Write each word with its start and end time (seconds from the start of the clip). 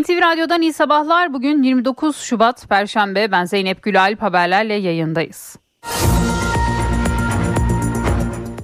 NTV 0.00 0.20
Radyo'dan 0.22 0.62
iyi 0.62 0.72
sabahlar. 0.72 1.34
Bugün 1.34 1.62
29 1.62 2.16
Şubat 2.16 2.68
Perşembe. 2.68 3.32
Ben 3.32 3.44
Zeynep 3.44 3.82
Gülalp 3.82 4.22
haberlerle 4.22 4.74
yayındayız. 4.74 5.56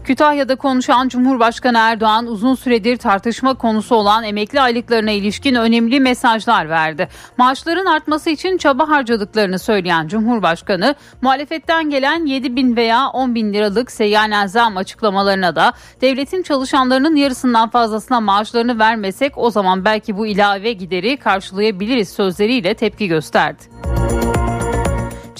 Kütahya'da 0.04 0.56
konuşan 0.56 1.08
Cumhurbaşkanı 1.08 1.78
Erdoğan 1.78 2.26
uzun 2.26 2.54
süredir 2.54 2.96
tartışma 2.96 3.54
konusu 3.54 3.94
olan 3.94 4.24
emekli 4.24 4.60
aylıklarına 4.60 5.10
ilişkin 5.10 5.54
önemli 5.54 6.00
mesajlar 6.00 6.68
verdi. 6.68 7.08
Maaşların 7.36 7.86
artması 7.86 8.30
için 8.30 8.58
çaba 8.58 8.88
harcadıklarını 8.88 9.58
söyleyen 9.58 10.08
Cumhurbaşkanı 10.08 10.94
muhalefetten 11.22 11.90
gelen 11.90 12.26
7 12.26 12.56
bin 12.56 12.76
veya 12.76 13.08
10 13.08 13.34
bin 13.34 13.52
liralık 13.52 13.90
seyyanen 13.90 14.46
zam 14.46 14.76
açıklamalarına 14.76 15.56
da 15.56 15.72
devletin 16.00 16.42
çalışanlarının 16.42 17.16
yarısından 17.16 17.68
fazlasına 17.68 18.20
maaşlarını 18.20 18.78
vermesek 18.78 19.38
o 19.38 19.50
zaman 19.50 19.84
belki 19.84 20.16
bu 20.16 20.26
ilave 20.26 20.72
gideri 20.72 21.16
karşılayabiliriz 21.16 22.08
sözleriyle 22.08 22.74
tepki 22.74 23.08
gösterdi. 23.08 23.62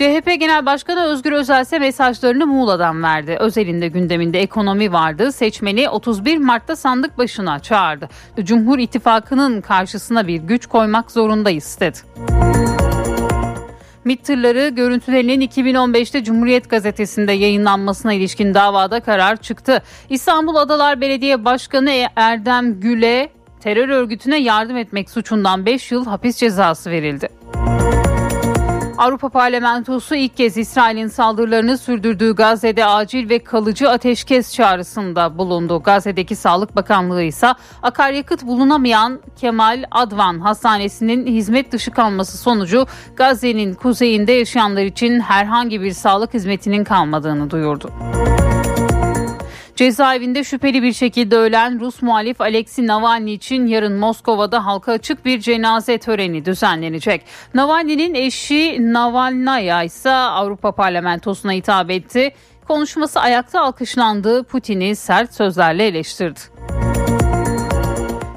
CHP 0.01 0.41
Genel 0.41 0.67
Başkanı 0.67 1.05
Özgür 1.05 1.33
Özel 1.33 1.63
ise 1.63 1.79
mesajlarını 1.79 2.47
Muğla'dan 2.47 3.03
verdi. 3.03 3.37
Özel'in 3.41 3.83
de 3.83 3.89
gündeminde 3.89 4.41
ekonomi 4.41 4.93
vardı. 4.93 5.33
Seçmeni 5.33 5.89
31 5.89 6.39
Mart'ta 6.39 6.77
sandık 6.77 7.19
başına 7.19 7.59
çağırdı. 7.59 8.09
Cumhur 8.43 8.79
İttifakı'nın 8.79 9.61
karşısına 9.61 10.27
bir 10.27 10.37
güç 10.37 10.67
koymak 10.67 11.11
zorundayız 11.11 11.79
dedi. 11.81 11.99
MİT 14.05 14.25
tırları 14.25 14.69
görüntülerinin 14.69 15.41
2015'te 15.41 16.25
Cumhuriyet 16.25 16.71
Gazetesi'nde 16.71 17.33
yayınlanmasına 17.33 18.13
ilişkin 18.13 18.55
davada 18.55 19.01
karar 19.01 19.37
çıktı. 19.37 19.83
İstanbul 20.11 20.57
Adalar 20.57 21.01
Belediye 21.01 21.45
Başkanı 21.45 21.91
Erdem 22.17 22.80
Gül'e 22.80 23.30
terör 23.61 23.89
örgütüne 23.89 24.39
yardım 24.39 24.77
etmek 24.77 25.11
suçundan 25.11 25.67
5 25.67 25.93
yıl 25.93 26.07
hapis 26.07 26.37
cezası 26.37 26.91
verildi. 26.91 27.29
Avrupa 29.01 29.29
Parlamentosu 29.29 30.15
ilk 30.15 30.37
kez 30.37 30.57
İsrail'in 30.57 31.09
saldırılarını 31.09 31.79
sürdürdüğü 31.79 32.35
Gazze'de 32.35 32.85
acil 32.85 33.29
ve 33.29 33.38
kalıcı 33.38 33.91
ateşkes 33.91 34.55
çağrısında 34.55 35.38
bulundu. 35.38 35.83
Gazze'deki 35.83 36.37
Sağlık 36.37 36.77
Bakanlığı 36.77 37.23
ise 37.23 37.55
akaryakıt 37.83 38.47
bulunamayan 38.47 39.21
Kemal 39.37 39.85
Advan 39.91 40.41
Hastanesi'nin 40.41 41.27
hizmet 41.27 41.73
dışı 41.73 41.91
kalması 41.91 42.39
sonucu 42.39 42.87
Gazze'nin 43.16 43.74
kuzeyinde 43.74 44.33
yaşayanlar 44.33 44.83
için 44.83 45.21
herhangi 45.21 45.83
bir 45.83 45.93
sağlık 45.93 46.35
hizmetinin 46.35 46.85
kalmadığını 46.85 47.51
duyurdu. 47.51 47.91
Cezaevinde 49.81 50.45
şüpheli 50.45 50.83
bir 50.83 50.93
şekilde 50.93 51.37
ölen 51.37 51.81
Rus 51.81 52.03
muhalif 52.03 52.41
Alexei 52.41 52.87
Navalny 52.87 53.33
için 53.33 53.67
yarın 53.67 53.99
Moskova'da 53.99 54.67
halka 54.67 54.93
açık 54.93 55.25
bir 55.25 55.41
cenaze 55.41 55.99
töreni 55.99 56.45
düzenlenecek. 56.45 57.25
Navalny'nin 57.55 58.15
eşi 58.15 58.93
Navalnaya 58.93 59.83
ise 59.83 60.11
Avrupa 60.11 60.73
Parlamentosu'na 60.73 61.53
hitap 61.53 61.91
etti. 61.91 62.33
Konuşması 62.69 63.21
ayakta 63.21 63.61
alkışlandı. 63.61 64.45
Putin'i 64.45 64.97
sert 64.97 65.34
sözlerle 65.34 65.87
eleştirdi. 65.87 66.41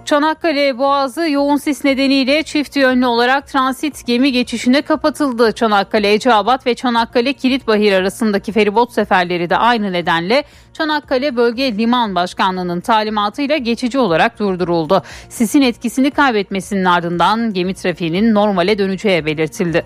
Çanakkale 0.05 0.77
Boğazı 0.77 1.29
yoğun 1.29 1.57
sis 1.57 1.83
nedeniyle 1.83 2.43
çift 2.43 2.75
yönlü 2.75 3.05
olarak 3.05 3.47
transit 3.47 4.07
gemi 4.07 4.31
geçişine 4.31 4.81
kapatıldı. 4.81 5.51
Çanakkale 5.51 6.13
Eceabat 6.13 6.65
ve 6.67 6.75
Çanakkale 6.75 7.33
Kilitbahir 7.33 7.93
arasındaki 7.93 8.51
feribot 8.51 8.91
seferleri 8.91 9.49
de 9.49 9.57
aynı 9.57 9.91
nedenle 9.91 10.43
Çanakkale 10.73 11.35
Bölge 11.35 11.77
Liman 11.77 12.15
Başkanlığı'nın 12.15 12.81
talimatıyla 12.81 13.57
geçici 13.57 13.99
olarak 13.99 14.39
durduruldu. 14.39 15.03
Sisin 15.29 15.61
etkisini 15.61 16.11
kaybetmesinin 16.11 16.85
ardından 16.85 17.53
gemi 17.53 17.73
trafiğinin 17.73 18.33
normale 18.33 18.77
döneceği 18.77 19.25
belirtildi. 19.25 19.85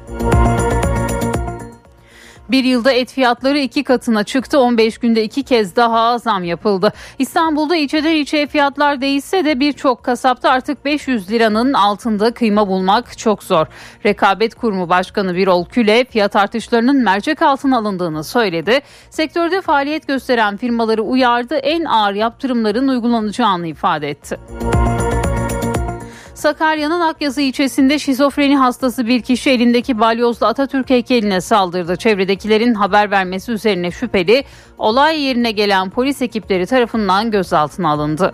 Bir 2.50 2.64
yılda 2.64 2.92
et 2.92 3.12
fiyatları 3.12 3.60
iki 3.60 3.84
katına 3.84 4.24
çıktı. 4.24 4.60
15 4.60 4.98
günde 4.98 5.24
iki 5.24 5.44
kez 5.44 5.76
daha 5.76 6.18
zam 6.18 6.44
yapıldı. 6.44 6.94
İstanbul'da 7.20 7.76
ilçeden 7.76 8.12
ilçeye 8.12 8.48
fiyatlar 8.48 9.02
değişse 9.02 9.46
de 9.46 9.60
birçok 9.60 10.04
kasapta 10.04 10.50
artık 10.50 10.86
500 10.86 11.32
liranın 11.32 11.74
altında 11.74 12.32
kıyma 12.32 12.68
bulmak 12.68 13.18
çok 13.18 13.44
zor. 13.44 13.68
Rekabet 14.06 14.56
Kurumu 14.56 14.90
Başkanı 14.90 15.36
Birol 15.36 15.66
Küle 15.66 16.06
fiyat 16.06 16.36
artışlarının 16.36 17.04
mercek 17.04 17.42
altına 17.42 17.78
alındığını 17.78 18.24
söyledi. 18.24 18.80
Sektörde 19.10 19.62
faaliyet 19.62 20.08
gösteren 20.08 20.58
firmaları 20.58 21.02
uyardı. 21.02 21.56
En 21.56 21.86
ağır 21.86 22.14
yaptırımların 22.14 22.88
uygulanacağını 22.88 23.68
ifade 23.68 24.10
etti. 24.10 24.38
Sakarya'nın 26.38 27.00
Akyazı 27.00 27.42
ilçesinde 27.42 28.00
şizofreni 28.00 28.58
hastası 28.58 29.08
bir 29.08 29.22
kişi 29.22 29.50
elindeki 29.50 30.00
balyozla 30.00 30.48
Atatürk 30.48 30.90
heykeline 30.90 31.42
saldırdı. 31.42 31.96
Çevredekilerin 31.96 32.74
haber 32.74 33.12
vermesi 33.12 33.52
üzerine 33.52 33.92
şüpheli 33.92 34.44
olay 34.78 35.22
yerine 35.22 35.52
gelen 35.52 35.90
polis 35.90 36.22
ekipleri 36.22 36.66
tarafından 36.66 37.32
gözaltına 37.32 37.90
alındı. 37.90 38.34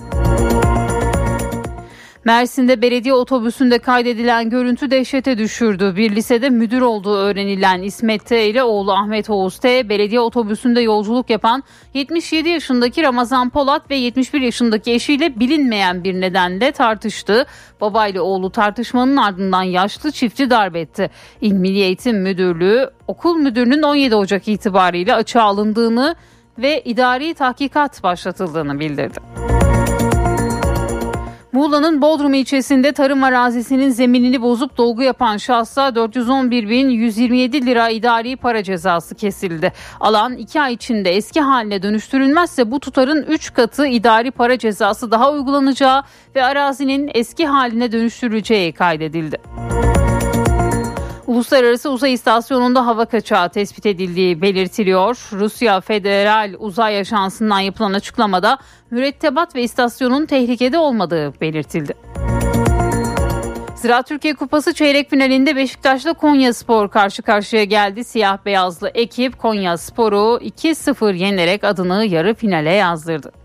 Mersin'de 2.26 2.82
belediye 2.82 3.14
otobüsünde 3.14 3.80
kaydedilen 3.80 4.50
görüntü 4.50 4.92
dehşete 4.92 5.38
düşürdü. 5.38 5.94
Bir 5.96 6.16
lisede 6.16 6.50
müdür 6.50 6.82
olduğu 6.82 7.16
öğrenilen 7.16 7.82
İsmet 7.82 8.26
T 8.26 8.50
ile 8.50 8.64
oğlu 8.64 8.92
Ahmet 8.92 9.30
Oğuz 9.30 9.58
T, 9.58 9.90
belediye 9.90 10.20
otobüsünde 10.20 10.82
yolculuk 10.82 11.30
yapan 11.30 11.64
77 11.94 12.50
yaşındaki 12.50 13.04
Ramazan 13.04 13.50
Polat 13.50 13.90
ve 13.90 13.96
71 13.96 14.42
yaşındaki 14.42 14.92
eşiyle 14.92 15.40
bilinmeyen 15.40 16.04
bir 16.04 16.22
nedenle 16.22 16.72
tartıştı. 16.72 17.46
Baba 17.82 18.08
ile 18.08 18.22
oğlu 18.22 18.50
tartışmanın 18.50 19.18
ardından 19.18 19.64
yaşlı 19.64 20.12
çifti 20.12 20.50
darp 20.50 20.76
etti. 20.76 21.10
İl 21.42 21.54
Milli 21.54 21.80
Eğitim 21.80 22.22
Müdürlüğü 22.22 22.90
okul 23.08 23.36
müdürünün 23.36 23.82
17 23.82 24.16
Ocak 24.16 24.48
itibariyle 24.48 25.16
açığa 25.16 25.44
alındığını 25.44 26.16
ve 26.58 26.82
idari 26.82 27.34
tahkikat 27.34 28.04
başlatıldığını 28.04 28.80
bildirdi. 28.80 29.20
Muğla'nın 31.54 32.02
Bodrum 32.02 32.34
ilçesinde 32.34 32.92
tarım 32.92 33.24
arazisinin 33.24 33.90
zeminini 33.90 34.42
bozup 34.42 34.78
dolgu 34.78 35.04
yapan 35.04 35.38
şahsa 35.38 35.88
411.127 35.88 37.66
lira 37.66 37.90
idari 37.90 38.36
para 38.36 38.64
cezası 38.64 39.16
kesildi. 39.16 39.74
Alan 40.00 40.38
2 40.38 40.62
ay 40.62 40.74
içinde 40.74 41.12
eski 41.12 41.42
haline 41.42 41.84
dönüştürülmezse 41.84 42.72
bu 42.72 42.80
tutarın 42.80 43.24
3 43.24 43.54
katı 43.54 43.88
idari 43.88 44.32
para 44.32 44.58
cezası 44.58 45.12
daha 45.12 45.32
uygulanacağı 45.32 46.04
ve 46.36 46.44
arazinin 46.44 47.12
eski 47.14 47.46
haline 47.46 47.92
dönüştürüleceği 47.92 48.74
kaydedildi. 48.74 49.38
Uluslararası 51.28 51.90
Uzay 51.90 52.14
İstasyonu'nda 52.14 52.86
hava 52.86 53.06
kaçağı 53.06 53.50
tespit 53.50 53.86
edildiği 53.86 54.42
belirtiliyor. 54.42 55.30
Rusya 55.32 55.82
Federal 55.82 56.54
Uzay 56.60 57.00
Ajansı'ndan 57.00 57.60
yapılan 57.60 57.94
açıklamada 57.94 58.58
mürettebat 58.92 59.56
ve 59.56 59.64
istasyonun 59.64 60.26
tehlikede 60.26 60.78
olmadığı 60.78 61.42
belirtildi. 61.42 61.94
Zira 63.76 64.04
Türkiye 64.04 64.34
Kupası 64.34 64.74
çeyrek 64.74 65.10
finalinde 65.10 65.56
Beşiktaş'la 65.56 66.14
Konya 66.14 66.54
Spor 66.54 66.90
karşı 66.90 67.22
karşıya 67.22 67.64
geldi. 67.64 68.04
Siyah 68.04 68.38
beyazlı 68.46 68.90
ekip 68.90 69.40
Konya 69.40 69.78
Spor'u 69.78 70.40
2-0 70.42 71.16
yenerek 71.16 71.64
adını 71.64 72.06
yarı 72.06 72.34
finale 72.34 72.72
yazdırdı. 72.72 73.43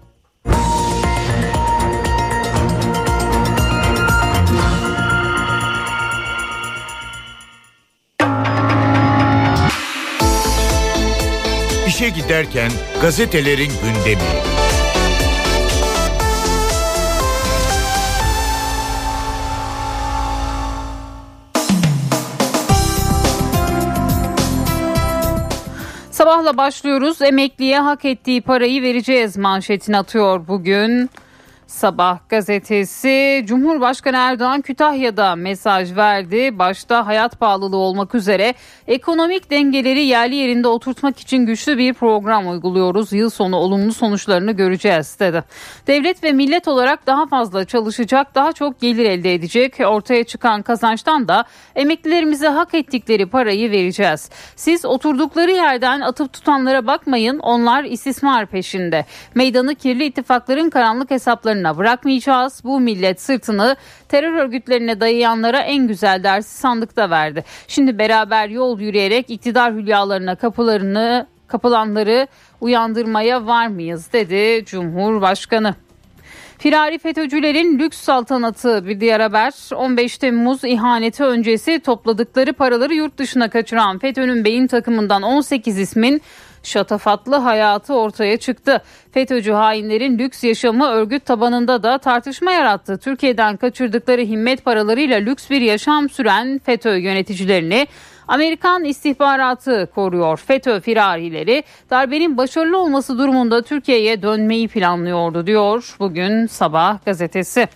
İşe 11.98 12.08
giderken 12.08 12.70
gazetelerin 13.02 13.70
gündemi. 13.82 14.22
Sabahla 26.10 26.56
başlıyoruz. 26.56 27.22
Emekliye 27.22 27.78
hak 27.78 28.04
ettiği 28.04 28.40
parayı 28.42 28.82
vereceğiz 28.82 29.36
manşetini 29.36 29.96
atıyor 29.98 30.48
bugün. 30.48 31.10
Sabah 31.68 32.18
gazetesi 32.28 33.44
Cumhurbaşkanı 33.46 34.16
Erdoğan 34.16 34.60
Kütahya'da 34.60 35.36
mesaj 35.36 35.96
verdi. 35.96 36.58
Başta 36.58 37.06
hayat 37.06 37.40
pahalılığı 37.40 37.76
olmak 37.76 38.14
üzere 38.14 38.54
ekonomik 38.86 39.50
dengeleri 39.50 40.04
yerli 40.04 40.34
yerinde 40.34 40.68
oturtmak 40.68 41.18
için 41.18 41.46
güçlü 41.46 41.78
bir 41.78 41.94
program 41.94 42.48
uyguluyoruz. 42.50 43.12
Yıl 43.12 43.30
sonu 43.30 43.56
olumlu 43.56 43.92
sonuçlarını 43.92 44.52
göreceğiz 44.52 45.16
dedi. 45.20 45.44
Devlet 45.86 46.24
ve 46.24 46.32
millet 46.32 46.68
olarak 46.68 47.06
daha 47.06 47.26
fazla 47.26 47.64
çalışacak, 47.64 48.34
daha 48.34 48.52
çok 48.52 48.80
gelir 48.80 49.04
elde 49.04 49.34
edecek. 49.34 49.74
Ortaya 49.86 50.24
çıkan 50.24 50.62
kazançtan 50.62 51.28
da 51.28 51.44
emeklilerimize 51.76 52.48
hak 52.48 52.74
ettikleri 52.74 53.26
parayı 53.26 53.70
vereceğiz. 53.70 54.30
Siz 54.56 54.84
oturdukları 54.84 55.50
yerden 55.50 56.00
atıp 56.00 56.32
tutanlara 56.32 56.86
bakmayın. 56.86 57.38
Onlar 57.38 57.84
istismar 57.84 58.46
peşinde. 58.46 59.04
Meydanı 59.34 59.74
kirli 59.74 60.04
ittifakların 60.04 60.70
karanlık 60.70 61.10
hesaplarını 61.10 61.57
başkalarına 61.58 61.78
bırakmayacağız. 61.78 62.60
Bu 62.64 62.80
millet 62.80 63.20
sırtını 63.20 63.76
terör 64.08 64.32
örgütlerine 64.32 65.00
dayayanlara 65.00 65.60
en 65.60 65.88
güzel 65.88 66.22
dersi 66.22 66.58
sandıkta 66.58 67.10
verdi. 67.10 67.44
Şimdi 67.68 67.98
beraber 67.98 68.48
yol 68.48 68.80
yürüyerek 68.80 69.30
iktidar 69.30 69.74
hülyalarına 69.74 70.36
kapılarını 70.36 71.26
kapılanları 71.48 72.26
uyandırmaya 72.60 73.46
var 73.46 73.66
mıyız 73.66 74.12
dedi 74.12 74.64
Cumhurbaşkanı. 74.64 75.74
Firari 76.58 76.98
FETÖ'cülerin 76.98 77.78
lüks 77.78 77.98
saltanatı 77.98 78.86
bir 78.86 79.00
diğer 79.00 79.20
haber. 79.20 79.52
15 79.74 80.18
Temmuz 80.18 80.64
ihaneti 80.64 81.24
öncesi 81.24 81.80
topladıkları 81.80 82.52
paraları 82.52 82.94
yurt 82.94 83.18
dışına 83.18 83.50
kaçıran 83.50 83.98
FETÖ'nün 83.98 84.44
beyin 84.44 84.66
takımından 84.66 85.22
18 85.22 85.78
ismin 85.78 86.22
şatafatlı 86.62 87.36
hayatı 87.36 87.94
ortaya 87.94 88.36
çıktı. 88.36 88.82
FETÖ'cü 89.12 89.52
hainlerin 89.52 90.18
lüks 90.18 90.44
yaşamı 90.44 90.86
örgüt 90.86 91.24
tabanında 91.24 91.82
da 91.82 91.98
tartışma 91.98 92.52
yarattı. 92.52 92.98
Türkiye'den 92.98 93.56
kaçırdıkları 93.56 94.20
himmet 94.22 94.64
paralarıyla 94.64 95.18
lüks 95.18 95.50
bir 95.50 95.60
yaşam 95.60 96.08
süren 96.08 96.58
FETÖ 96.58 96.96
yöneticilerini 96.96 97.86
Amerikan 98.28 98.84
istihbaratı 98.84 99.88
koruyor. 99.94 100.36
FETÖ 100.36 100.80
firarileri 100.80 101.64
darbenin 101.90 102.36
başarılı 102.36 102.78
olması 102.78 103.18
durumunda 103.18 103.62
Türkiye'ye 103.62 104.22
dönmeyi 104.22 104.68
planlıyordu 104.68 105.46
diyor 105.46 105.96
bugün 105.98 106.46
Sabah 106.46 107.04
gazetesi. 107.04 107.68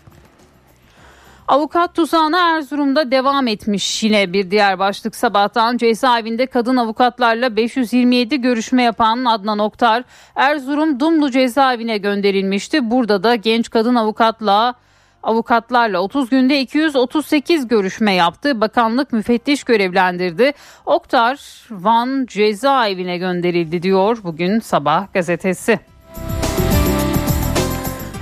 Avukat 1.49 1.95
tuzağına 1.95 2.57
Erzurum'da 2.57 3.11
devam 3.11 3.47
etmiş 3.47 4.03
yine 4.03 4.33
bir 4.33 4.51
diğer 4.51 4.79
başlık 4.79 5.17
sabahtan 5.17 5.77
cezaevinde 5.77 6.47
kadın 6.47 6.77
avukatlarla 6.77 7.57
527 7.57 8.41
görüşme 8.41 8.83
yapan 8.83 9.25
Adnan 9.25 9.59
Oktar 9.59 10.05
Erzurum 10.37 11.01
Dumlu 11.01 11.31
cezaevine 11.31 11.99
gönderilmişti. 11.99 12.91
Burada 12.91 13.23
da 13.23 13.35
genç 13.35 13.71
kadın 13.71 13.95
avukatla 13.95 14.75
avukatlarla 15.23 16.01
30 16.01 16.31
günde 16.31 16.61
238 16.61 17.69
görüşme 17.69 18.15
yaptı. 18.15 18.61
Bakanlık 18.61 19.13
müfettiş 19.13 19.65
görevlendirdi. 19.65 20.53
Oktar 20.87 21.67
Van 21.71 22.27
cezaevine 22.27 23.19
gönderildi 23.19 23.83
diyor 23.83 24.19
bugün 24.25 24.61
sabah 24.61 25.13
gazetesi. 25.15 25.81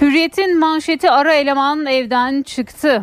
Hürriyet'in 0.00 0.58
manşeti 0.58 1.10
ara 1.10 1.34
eleman 1.34 1.86
evden 1.86 2.42
çıktı. 2.42 3.02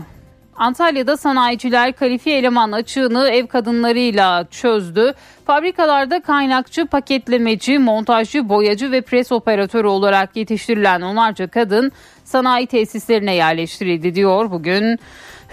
Antalya'da 0.55 1.17
sanayiciler 1.17 1.93
kalifiye 1.93 2.37
eleman 2.37 2.71
açığını 2.71 3.29
ev 3.29 3.47
kadınlarıyla 3.47 4.47
çözdü. 4.51 5.13
Fabrikalarda 5.45 6.19
kaynakçı, 6.19 6.85
paketlemeci, 6.85 7.79
montajcı, 7.79 8.49
boyacı 8.49 8.91
ve 8.91 9.01
pres 9.01 9.31
operatörü 9.31 9.87
olarak 9.87 10.35
yetiştirilen 10.35 11.01
onlarca 11.01 11.47
kadın 11.47 11.91
sanayi 12.23 12.67
tesislerine 12.67 13.35
yerleştirildi 13.35 14.15
diyor 14.15 14.51
bugün. 14.51 14.99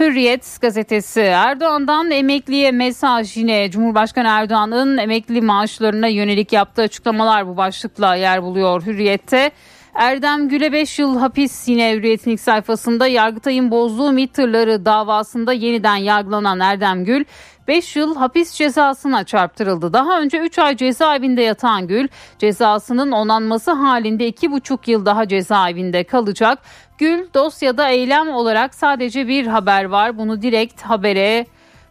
Hürriyet 0.00 0.58
gazetesi 0.61 1.20
Erdoğan'dan 1.20 2.11
emekliye 2.11 2.73
mesaj 2.73 3.37
yine 3.37 3.70
Cumhurbaşkanı 3.70 4.29
Erdoğan'ın 4.29 4.99
emekli 4.99 5.41
maaşlarına 5.41 6.08
yönelik 6.08 6.52
yaptığı 6.52 6.82
açıklamalar 6.82 7.46
bu 7.46 7.56
başlıkla 7.56 8.14
yer 8.14 8.43
buluyor 8.43 8.87
Hürriyet'te. 8.87 9.50
Erdem 9.94 10.49
Gül'e 10.49 10.73
5 10.73 10.99
yıl 10.99 11.19
hapis 11.19 11.69
yine 11.69 11.93
Hürriyet'in 11.93 12.31
ilk 12.31 12.41
sayfasında 12.41 13.06
Yargıtay'ın 13.06 13.70
bozduğu 13.70 14.12
MİT 14.12 14.35
tırları 14.35 14.85
davasında 14.85 15.52
yeniden 15.52 15.96
yargılanan 15.96 16.61
Erdem 16.61 17.05
Gül 17.05 17.25
5 17.69 17.96
yıl 17.96 18.17
hapis 18.17 18.52
cezasına 18.52 19.25
çarptırıldı. 19.25 19.93
Daha 19.93 20.20
önce 20.20 20.38
3 20.38 20.58
ay 20.58 20.76
cezaevinde 20.76 21.43
yatan 21.43 21.87
Gül 21.87 22.08
cezasının 22.38 23.12
onanması 23.12 23.73
halinde 23.73 24.29
2,5 24.29 24.91
yıl 24.91 25.06
daha 25.06 25.29
cezaevinde 25.29 26.05
kalacak. 26.05 26.58
Gül 26.99 27.26
dosyada 27.35 27.88
eylem 27.88 28.29
olarak 28.29 28.75
sadece 28.75 29.29
bir 29.29 29.46
haber 29.46 29.85
var. 29.85 30.19
Bunu 30.19 30.43
direkt 30.43 30.82
habere 30.82 31.46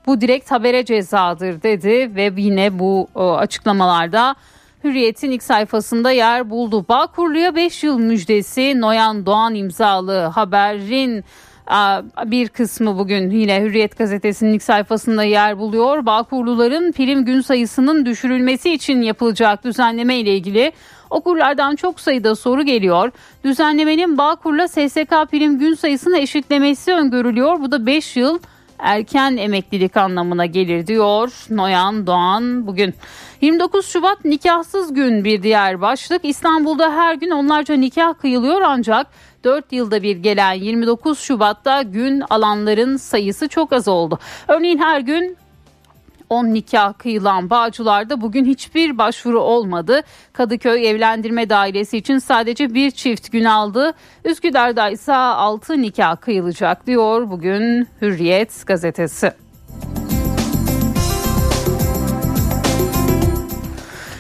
bu 0.06 0.22
direkt 0.22 0.52
habere 0.52 0.86
cezadır 0.86 1.62
dedi 1.62 2.16
ve 2.16 2.32
yine 2.38 2.80
bu 2.80 3.08
açıklamalarda 3.16 4.36
Hürriyet'in 4.84 5.32
ilk 5.32 5.44
sayfasında 5.44 6.12
yer 6.12 6.50
buldu. 6.50 6.86
Bağkurlu'ya 6.90 7.56
5 7.56 7.84
yıl 7.84 8.00
müjdesi 8.00 8.82
Noyan 8.82 9.26
Doğan 9.26 9.56
imzalı 9.56 10.18
haberin 10.20 11.24
bir 12.26 12.48
kısmı 12.48 12.98
bugün 12.98 13.30
yine 13.30 13.62
Hürriyet 13.62 13.98
gazetesinin 13.98 14.54
ilk 14.54 14.64
sayfasında 14.64 15.24
yer 15.24 15.60
buluyor. 15.60 16.06
Bağkurluların 16.06 16.92
prim 16.92 17.26
gün 17.26 17.42
sayısının 17.42 18.06
düşürülmesi 18.06 18.74
için 18.74 19.02
yapılacak 19.02 19.64
düzenleme 19.64 20.18
ile 20.18 20.36
ilgili 20.36 20.72
okurlardan 21.10 21.76
çok 21.76 22.00
sayıda 22.00 22.36
soru 22.36 22.64
geliyor. 22.64 23.12
Düzenlemenin 23.44 24.18
Bağkur'la 24.18 24.68
SSK 24.68 25.32
prim 25.32 25.60
gün 25.60 25.74
sayısını 25.74 26.18
eşitlemesi 26.18 26.94
öngörülüyor. 26.94 27.60
Bu 27.60 27.72
da 27.72 27.86
5 27.86 28.16
yıl 28.18 28.40
erken 28.84 29.38
emeklilik 29.38 29.98
anlamına 29.98 30.46
gelir 30.46 30.88
diyor 30.88 31.32
Noyan 31.50 32.08
Doğan 32.08 32.68
bugün. 32.68 32.94
29 33.42 33.86
Şubat 33.86 34.26
nikahsız 34.26 34.94
gün 34.94 35.24
bir 35.24 35.44
diğer 35.44 35.82
başlık. 35.82 36.26
İstanbul'da 36.26 36.92
her 36.92 37.16
gün 37.16 37.30
onlarca 37.30 37.76
nikah 37.76 38.14
kıyılıyor 38.14 38.62
ancak 38.62 39.08
4 39.44 39.74
yılda 39.74 40.04
bir 40.04 40.18
gelen 40.18 40.54
29 40.54 41.20
Şubat'ta 41.20 41.82
gün 41.82 42.24
alanların 42.30 42.98
sayısı 42.98 43.48
çok 43.48 43.74
az 43.74 43.88
oldu. 43.88 44.20
Örneğin 44.48 44.78
her 44.78 45.00
gün 45.00 45.38
10 46.34 46.46
nikah 46.46 46.94
kıyılan 46.94 47.50
Bağcılar'da 47.50 48.22
bugün 48.22 48.46
hiçbir 48.46 48.98
başvuru 48.98 49.40
olmadı. 49.40 50.02
Kadıköy 50.34 50.90
Evlendirme 50.90 51.50
Dairesi 51.50 51.98
için 51.98 52.18
sadece 52.18 52.74
bir 52.74 52.92
çift 52.92 53.32
gün 53.32 53.44
aldı. 53.44 53.94
Üsküdar'da 54.26 54.90
ise 54.90 55.14
6 55.14 55.82
nikah 55.82 56.22
kıyılacak 56.22 56.88
diyor 56.88 57.30
bugün 57.30 57.88
Hürriyet 58.02 58.68
gazetesi. 58.68 59.43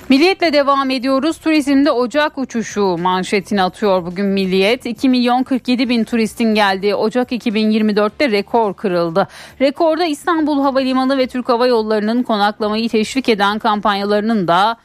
Milliyetle 0.09 0.53
devam 0.53 0.89
ediyoruz. 0.89 1.37
Turizmde 1.37 1.91
Ocak 1.91 2.37
uçuşu 2.37 2.97
manşetini 2.97 3.63
atıyor 3.63 4.05
bugün 4.05 4.25
Milliyet. 4.25 4.85
2 4.85 5.09
milyon 5.09 5.43
47 5.43 5.89
bin 5.89 6.03
turistin 6.03 6.55
geldiği 6.55 6.95
Ocak 6.95 7.31
2024'te 7.31 8.31
rekor 8.31 8.73
kırıldı. 8.73 9.27
Rekorda 9.61 10.05
İstanbul 10.05 10.61
Havalimanı 10.61 11.17
ve 11.17 11.27
Türk 11.27 11.49
Hava 11.49 11.67
Yolları'nın 11.67 12.23
konaklamayı 12.23 12.89
teşvik 12.89 13.29
eden 13.29 13.59
kampanyalarının 13.59 14.47
da 14.47 14.77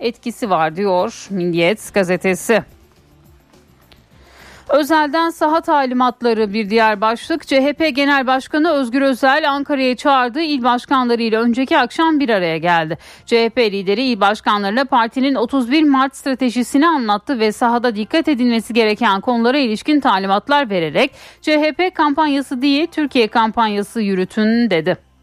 etkisi 0.00 0.50
var 0.50 0.76
diyor 0.76 1.26
Milliyet 1.30 1.94
gazetesi. 1.94 2.62
Özelden 4.68 5.30
saha 5.30 5.60
talimatları 5.60 6.52
bir 6.54 6.70
diğer 6.70 7.00
başlık. 7.00 7.46
CHP 7.46 7.90
Genel 7.94 8.26
Başkanı 8.26 8.70
Özgür 8.70 9.02
Özel 9.02 9.50
Ankara'ya 9.50 9.96
çağırdığı 9.96 10.40
il 10.40 10.62
başkanlarıyla 10.64 11.42
önceki 11.42 11.78
akşam 11.78 12.20
bir 12.20 12.28
araya 12.28 12.58
geldi. 12.58 12.98
CHP 13.26 13.58
lideri 13.58 14.02
il 14.02 14.20
başkanlarına 14.20 14.84
partinin 14.84 15.34
31 15.34 15.82
Mart 15.82 16.16
stratejisini 16.16 16.88
anlattı 16.88 17.38
ve 17.38 17.52
sahada 17.52 17.96
dikkat 17.96 18.28
edilmesi 18.28 18.74
gereken 18.74 19.20
konulara 19.20 19.58
ilişkin 19.58 20.00
talimatlar 20.00 20.70
vererek 20.70 21.10
CHP 21.40 21.94
kampanyası 21.94 22.62
değil 22.62 22.86
Türkiye 22.86 23.28
kampanyası 23.28 24.00
yürütün 24.00 24.70
dedi. 24.70 25.13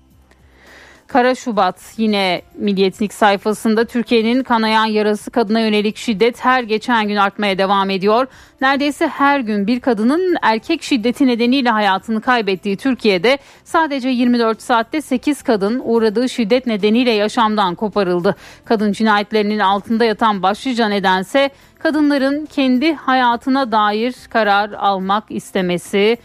Kara 1.12 1.36
Şubat 1.36 1.76
yine 1.98 2.42
Milliyet'in 2.56 3.08
sayfasında 3.08 3.86
Türkiye'nin 3.86 4.44
kanayan 4.44 4.86
yarası 4.86 5.32
kadına 5.32 5.60
yönelik 5.60 5.98
şiddet 5.98 6.46
her 6.46 6.64
geçen 6.64 7.08
gün 7.08 7.16
artmaya 7.16 7.58
devam 7.58 7.90
ediyor. 7.90 8.28
Neredeyse 8.62 9.08
her 9.08 9.40
gün 9.40 9.68
bir 9.68 9.80
kadının 9.80 10.36
erkek 10.42 10.84
şiddeti 10.84 11.28
nedeniyle 11.28 11.70
hayatını 11.70 12.22
kaybettiği 12.22 12.78
Türkiye'de 12.78 13.38
sadece 13.64 14.10
24 14.10 14.62
saatte 14.62 15.02
8 15.02 15.42
kadın 15.42 15.82
uğradığı 15.84 16.30
şiddet 16.30 16.68
nedeniyle 16.68 17.12
yaşamdan 17.12 17.76
koparıldı. 17.76 18.36
Kadın 18.66 18.92
cinayetlerinin 18.92 19.60
altında 19.60 20.06
yatan 20.06 20.44
başlıca 20.44 20.88
nedense 20.88 21.50
kadınların 21.80 22.46
kendi 22.46 22.94
hayatına 22.94 23.72
dair 23.72 24.16
karar 24.30 24.72
almak 24.72 25.24
istemesi. 25.30 26.18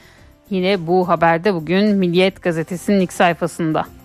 Yine 0.51 0.87
bu 0.87 1.09
haberde 1.09 1.55
bugün 1.55 1.97
Milliyet 1.97 2.43
gazetesinin 2.43 3.01
ilk 3.01 3.13
sayfasında. 3.13 3.96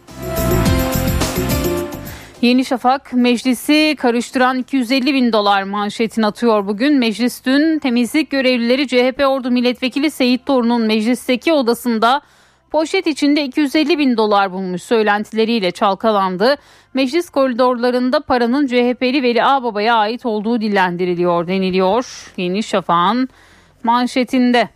Yeni 2.42 2.66
Şafak 2.66 3.14
meclisi 3.14 3.96
karıştıran 4.00 4.58
250 4.60 5.14
bin 5.14 5.34
dolar 5.34 5.64
manşetini 5.64 6.26
atıyor 6.26 6.68
bugün. 6.68 6.98
Meclis 6.98 7.46
dün 7.46 7.80
temizlik 7.80 8.30
görevlileri 8.30 8.88
CHP 8.88 9.24
Ordu 9.28 9.52
Milletvekili 9.52 10.12
Seyit 10.12 10.46
Torun'un 10.46 10.82
meclisteki 10.82 11.54
odasında 11.54 12.22
poşet 12.72 13.08
içinde 13.08 13.44
250 13.44 13.98
bin 13.98 14.18
dolar 14.18 14.52
bulmuş 14.52 14.84
söylentileriyle 14.84 15.72
çalkalandı. 15.72 16.56
Meclis 16.94 17.30
koridorlarında 17.30 18.20
paranın 18.20 18.68
CHP'li 18.68 19.24
Veli 19.24 19.44
Ağbaba'ya 19.44 19.96
ait 19.96 20.26
olduğu 20.26 20.62
dillendiriliyor 20.62 21.48
deniliyor. 21.48 22.34
Yeni 22.38 22.64
Şafak'ın 22.64 23.30
manşetinde. 23.84 24.70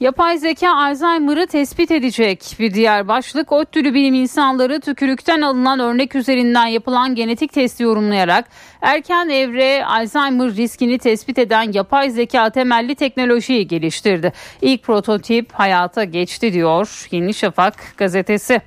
Yapay 0.00 0.38
zeka 0.38 0.76
Alzheimer'ı 0.76 1.46
tespit 1.46 1.90
edecek. 1.90 2.56
Bir 2.58 2.74
diğer 2.74 3.08
başlık 3.08 3.52
ODTÜ'lü 3.52 3.94
bilim 3.94 4.14
insanları 4.14 4.80
tükürükten 4.80 5.40
alınan 5.40 5.80
örnek 5.80 6.14
üzerinden 6.14 6.66
yapılan 6.66 7.14
genetik 7.14 7.52
testi 7.52 7.82
yorumlayarak 7.82 8.44
erken 8.82 9.28
evre 9.28 9.84
Alzheimer 9.84 10.56
riskini 10.56 10.98
tespit 10.98 11.38
eden 11.38 11.72
yapay 11.72 12.10
zeka 12.10 12.50
temelli 12.50 12.94
teknolojiyi 12.94 13.66
geliştirdi. 13.66 14.32
İlk 14.62 14.82
prototip 14.82 15.52
hayata 15.52 16.04
geçti 16.04 16.52
diyor 16.52 17.08
Yeni 17.10 17.34
Şafak 17.34 17.74
gazetesi. 17.96 18.60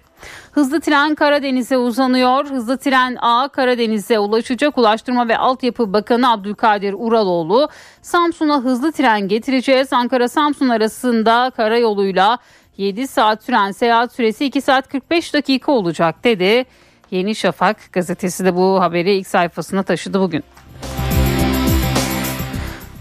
Hızlı 0.51 0.81
tren 0.81 1.15
Karadeniz'e 1.15 1.77
uzanıyor. 1.77 2.45
Hızlı 2.45 2.77
tren 2.77 3.17
A 3.21 3.49
Karadeniz'e 3.49 4.19
ulaşacak 4.19 4.77
Ulaştırma 4.77 5.27
ve 5.27 5.37
Altyapı 5.37 5.93
Bakanı 5.93 6.31
Abdülkadir 6.31 6.95
Uraloğlu 6.97 7.69
Samsun'a 8.01 8.63
hızlı 8.63 8.91
tren 8.91 9.27
getireceğiz. 9.27 9.93
Ankara 9.93 10.27
Samsun 10.27 10.69
arasında 10.69 11.51
karayoluyla 11.55 12.37
7 12.77 13.07
saat 13.07 13.43
süren 13.43 13.71
seyahat 13.71 14.13
süresi 14.13 14.45
2 14.45 14.61
saat 14.61 14.89
45 14.89 15.33
dakika 15.33 15.71
olacak 15.71 16.23
dedi. 16.23 16.65
Yeni 17.11 17.35
Şafak 17.35 17.77
gazetesi 17.93 18.45
de 18.45 18.55
bu 18.55 18.81
haberi 18.81 19.13
ilk 19.13 19.27
sayfasına 19.27 19.83
taşıdı 19.83 20.19
bugün. 20.19 20.43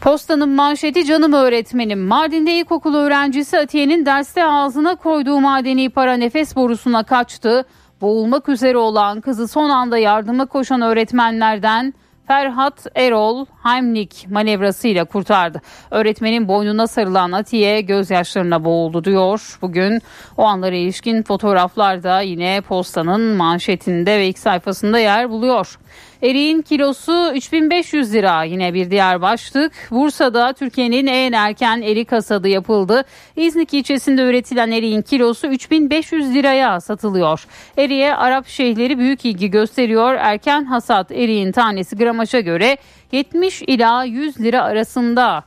Postanın 0.01 0.49
manşeti 0.49 1.05
canım 1.05 1.33
öğretmenim. 1.33 2.07
Mardin'de 2.07 2.53
ilkokul 2.53 2.95
öğrencisi 2.95 3.59
Atiye'nin 3.59 4.07
derste 4.07 4.45
ağzına 4.45 4.95
koyduğu 4.95 5.41
madeni 5.41 5.91
para 5.91 6.15
nefes 6.15 6.57
borusuna 6.57 7.03
kaçtı. 7.03 7.65
Boğulmak 8.01 8.49
üzere 8.49 8.79
olan 8.79 9.21
kızı 9.21 9.49
son 9.49 9.71
anda 9.71 9.99
yardıma 9.99 10.47
koşan 10.47 10.83
öğretmenlerden 10.83 11.95
Ferhat 12.27 12.87
Erol 12.95 13.47
Heimlich 13.63 14.29
manevrasıyla 14.29 15.05
kurtardı. 15.05 15.61
Öğretmenin 15.91 16.49
boynuna 16.49 16.87
sarılan 16.87 17.33
Atiye 17.33 17.81
gözyaşlarına 17.81 18.65
boğuldu 18.65 19.05
diyor. 19.05 19.59
Bugün 19.63 20.01
o 20.37 20.45
anlara 20.45 20.75
ilişkin 20.77 21.23
fotoğraflar 21.23 22.03
da 22.03 22.21
yine 22.21 22.61
postanın 22.61 23.21
manşetinde 23.21 24.19
ve 24.19 24.29
ilk 24.29 24.39
sayfasında 24.39 24.99
yer 24.99 25.31
buluyor. 25.31 25.79
Eriğin 26.23 26.63
kilosu 26.63 27.33
3500 27.35 28.15
lira 28.15 28.43
yine 28.43 28.75
bir 28.75 28.91
diğer 28.91 29.23
başlık. 29.23 29.73
Bursa'da 29.91 30.53
Türkiye'nin 30.53 31.07
en 31.07 31.33
erken 31.33 31.83
erik 31.83 32.13
hasadı 32.13 32.49
yapıldı. 32.49 33.05
İznik 33.37 33.75
ilçesinde 33.75 34.23
üretilen 34.23 34.71
eriğin 34.71 35.03
kilosu 35.03 35.47
3500 35.47 36.35
liraya 36.35 36.81
satılıyor. 36.81 37.47
Eriğe 37.79 38.15
Arap 38.15 38.47
şeyhleri 38.47 38.99
büyük 38.99 39.25
ilgi 39.25 39.51
gösteriyor. 39.51 40.15
Erken 40.15 40.65
hasat 40.65 41.13
eriğin 41.13 41.53
tanesi 41.53 41.97
gramaja 41.97 42.41
göre 42.41 42.77
70 43.13 43.63
ila 43.63 44.05
100 44.05 44.41
lira 44.41 44.63
arasında 44.63 45.45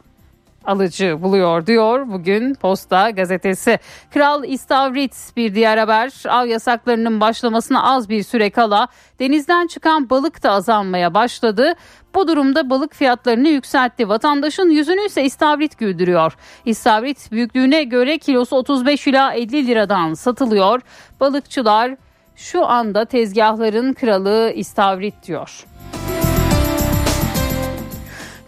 alıcı 0.66 1.18
buluyor 1.22 1.66
diyor 1.66 2.08
bugün 2.08 2.54
Posta 2.54 3.10
gazetesi. 3.10 3.80
Kral 4.14 4.44
İstavrit 4.44 5.32
bir 5.38 5.56
diğer 5.56 5.78
haber 5.78 6.12
av 6.30 6.48
yasaklarının 6.48 7.20
başlamasına 7.20 7.84
az 7.84 8.10
bir 8.10 8.24
süre 8.24 8.50
kala 8.50 8.88
denizden 9.20 9.68
çıkan 9.68 10.10
balık 10.10 10.44
da 10.44 10.52
azalmaya 10.52 11.14
başladı. 11.14 11.74
Bu 12.16 12.28
durumda 12.28 12.70
balık 12.70 12.94
fiyatlarını 12.94 13.48
yükseltti. 13.48 14.10
Vatandaşın 14.10 14.70
yüzünü 14.70 15.06
ise 15.06 15.24
istavrit 15.24 15.78
güldürüyor. 15.78 16.34
İstavrit 16.66 17.32
büyüklüğüne 17.32 17.84
göre 17.84 18.18
kilosu 18.18 18.56
35 18.56 19.08
ila 19.08 19.34
50 19.34 19.68
liradan 19.68 20.14
satılıyor. 20.14 20.82
Balıkçılar 21.20 21.96
şu 22.36 22.66
anda 22.66 23.06
tezgahların 23.06 23.94
kralı 23.94 24.52
istavrit 24.56 25.28
diyor. 25.28 25.66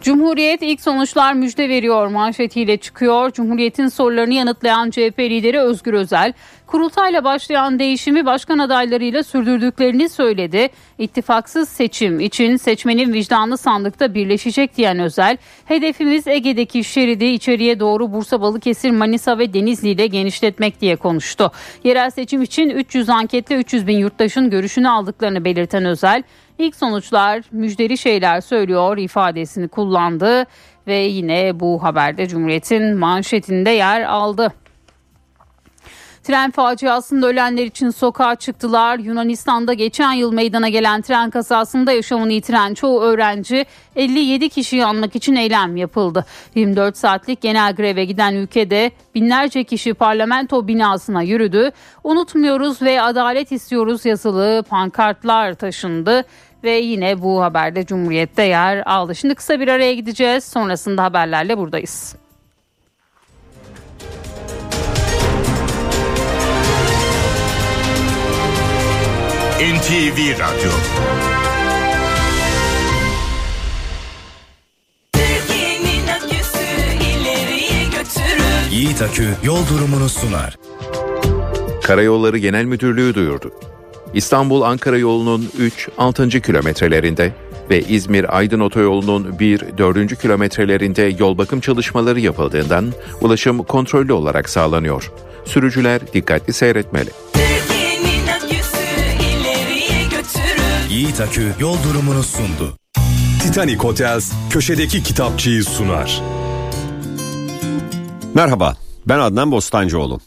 Cumhuriyet 0.00 0.62
ilk 0.62 0.80
sonuçlar 0.80 1.34
müjde 1.34 1.68
veriyor 1.68 2.06
manşetiyle 2.06 2.76
çıkıyor. 2.76 3.32
Cumhuriyet'in 3.32 3.88
sorularını 3.88 4.34
yanıtlayan 4.34 4.90
CHP 4.90 5.18
lideri 5.18 5.60
Özgür 5.60 5.94
Özel, 5.94 6.32
kurultayla 6.66 7.24
başlayan 7.24 7.78
değişimi 7.78 8.26
başkan 8.26 8.58
adaylarıyla 8.58 9.22
sürdürdüklerini 9.22 10.08
söyledi. 10.08 10.68
İttifaksız 10.98 11.68
seçim 11.68 12.20
için 12.20 12.56
seçmenin 12.56 13.12
vicdanlı 13.12 13.58
sandıkta 13.58 14.14
birleşecek 14.14 14.76
diyen 14.76 14.98
Özel, 14.98 15.36
hedefimiz 15.64 16.26
Ege'deki 16.26 16.84
şeridi 16.84 17.24
içeriye 17.24 17.80
doğru 17.80 18.12
Bursa, 18.12 18.40
Balıkesir, 18.40 18.90
Manisa 18.90 19.38
ve 19.38 19.54
Denizli 19.54 19.88
ile 19.88 20.06
genişletmek 20.06 20.80
diye 20.80 20.96
konuştu. 20.96 21.52
Yerel 21.84 22.10
seçim 22.10 22.42
için 22.42 22.70
300 22.70 23.08
anketle 23.08 23.56
300 23.56 23.86
bin 23.86 23.98
yurttaşın 23.98 24.50
görüşünü 24.50 24.88
aldıklarını 24.88 25.44
belirten 25.44 25.84
Özel, 25.84 26.22
İlk 26.58 26.76
sonuçlar 26.76 27.42
müjdeli 27.52 27.98
şeyler 27.98 28.40
söylüyor 28.40 28.98
ifadesini 28.98 29.68
kullandı 29.68 30.46
ve 30.86 30.96
yine 30.96 31.60
bu 31.60 31.82
haberde 31.82 32.28
Cumhuriyet'in 32.28 32.96
manşetinde 32.96 33.70
yer 33.70 34.02
aldı. 34.02 34.52
Tren 36.26 36.50
faciasında 36.50 37.26
ölenler 37.26 37.64
için 37.64 37.90
sokağa 37.90 38.34
çıktılar. 38.34 38.98
Yunanistan'da 38.98 39.72
geçen 39.72 40.12
yıl 40.12 40.32
meydana 40.32 40.68
gelen 40.68 41.02
tren 41.02 41.30
kazasında 41.30 41.92
yaşamını 41.92 42.32
yitiren 42.32 42.74
çoğu 42.74 43.00
öğrenci 43.02 43.66
57 43.96 44.48
kişiyi 44.48 44.84
anmak 44.84 45.16
için 45.16 45.36
eylem 45.36 45.76
yapıldı. 45.76 46.24
24 46.54 46.96
saatlik 46.96 47.40
genel 47.40 47.74
greve 47.74 48.04
giden 48.04 48.34
ülkede 48.34 48.90
binlerce 49.14 49.64
kişi 49.64 49.94
parlamento 49.94 50.68
binasına 50.68 51.22
yürüdü. 51.22 51.70
Unutmuyoruz 52.04 52.82
ve 52.82 53.02
adalet 53.02 53.52
istiyoruz 53.52 54.06
yazılı 54.06 54.64
pankartlar 54.68 55.54
taşındı 55.54 56.24
ve 56.66 56.70
yine 56.70 57.22
bu 57.22 57.42
haberde 57.42 57.86
Cumhuriyet'te 57.86 58.42
yer 58.42 58.82
aldı. 58.86 59.14
Şimdi 59.14 59.34
kısa 59.34 59.60
bir 59.60 59.68
araya 59.68 59.94
gideceğiz. 59.94 60.44
Sonrasında 60.44 61.04
haberlerle 61.04 61.58
buradayız. 61.58 62.16
NTV 69.60 70.38
Radyo 70.38 70.70
Yiğit 78.70 79.02
Akü 79.02 79.28
yol 79.44 79.68
durumunu 79.68 80.08
sunar. 80.08 80.56
Karayolları 81.82 82.38
Genel 82.38 82.64
Müdürlüğü 82.64 83.14
duyurdu. 83.14 83.52
İstanbul-Ankara 84.14 84.98
yolunun 84.98 85.50
3-6. 85.98 86.40
kilometrelerinde 86.40 87.32
ve 87.70 87.80
İzmir-Aydın 87.80 88.60
otoyolunun 88.60 89.32
1-4. 89.32 90.16
kilometrelerinde 90.16 91.16
yol 91.18 91.38
bakım 91.38 91.60
çalışmaları 91.60 92.20
yapıldığından 92.20 92.92
ulaşım 93.20 93.62
kontrollü 93.62 94.12
olarak 94.12 94.48
sağlanıyor. 94.48 95.12
Sürücüler 95.44 96.12
dikkatli 96.12 96.52
seyretmeli. 96.52 97.10
Yiğit 100.90 101.20
Akü 101.20 101.52
yol 101.60 101.76
durumunu 101.84 102.22
sundu. 102.22 102.76
Titanic 103.42 103.76
Hotels 103.76 104.32
köşedeki 104.50 105.02
kitapçıyı 105.02 105.64
sunar. 105.64 106.22
Merhaba, 108.34 108.76
ben 109.06 109.18
Adnan 109.18 109.52
Bostancıoğlu. 109.52 110.20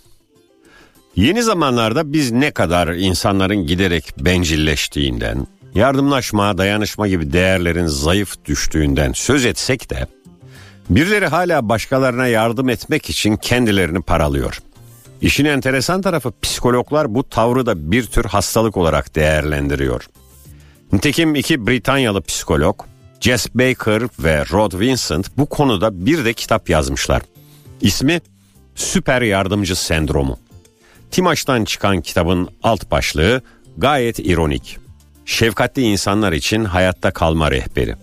Yeni 1.16 1.44
zamanlarda 1.44 2.14
biz 2.14 2.32
ne 2.32 2.52
kadar 2.52 2.88
insanların 2.88 3.68
giderek 3.68 4.14
bencilleştiğinden, 4.20 5.48
yardımlaşma, 5.76 6.58
dayanışma 6.58 7.08
gibi 7.08 7.34
değerlerin 7.34 7.86
zayıf 7.86 8.46
düştüğünden 8.46 9.12
söz 9.14 9.46
etsek 9.46 9.90
de, 9.90 10.08
birileri 10.90 11.28
hala 11.28 11.70
başkalarına 11.70 12.28
yardım 12.28 12.70
etmek 12.70 13.10
için 13.10 13.38
kendilerini 13.38 14.02
paralıyor. 14.02 14.60
İşin 15.22 15.46
enteresan 15.46 16.02
tarafı 16.02 16.34
psikologlar 16.42 17.16
bu 17.16 17.30
tavrı 17.30 17.66
da 17.66 17.92
bir 17.92 18.06
tür 18.06 18.26
hastalık 18.26 18.78
olarak 18.78 19.16
değerlendiriyor. 19.16 20.10
Nitekim 20.94 21.36
iki 21.36 21.68
Britanyalı 21.68 22.22
psikolog, 22.22 22.82
Jess 23.20 23.48
Baker 23.56 24.04
ve 24.20 24.46
Rod 24.52 24.80
Vincent 24.80 25.38
bu 25.38 25.46
konuda 25.46 26.06
bir 26.06 26.26
de 26.26 26.34
kitap 26.34 26.70
yazmışlar. 26.70 27.22
İsmi 27.82 28.22
Süper 28.76 29.22
Yardımcı 29.22 29.76
Sendromu. 29.76 30.40
Timaç'tan 31.12 31.66
çıkan 31.66 32.02
kitabın 32.02 32.50
alt 32.64 32.92
başlığı 32.92 33.42
gayet 33.78 34.20
ironik. 34.20 34.78
Şefkatli 35.26 35.82
insanlar 35.82 36.34
için 36.34 36.66
hayatta 36.66 37.12
kalma 37.12 37.52
rehberi. 37.52 37.96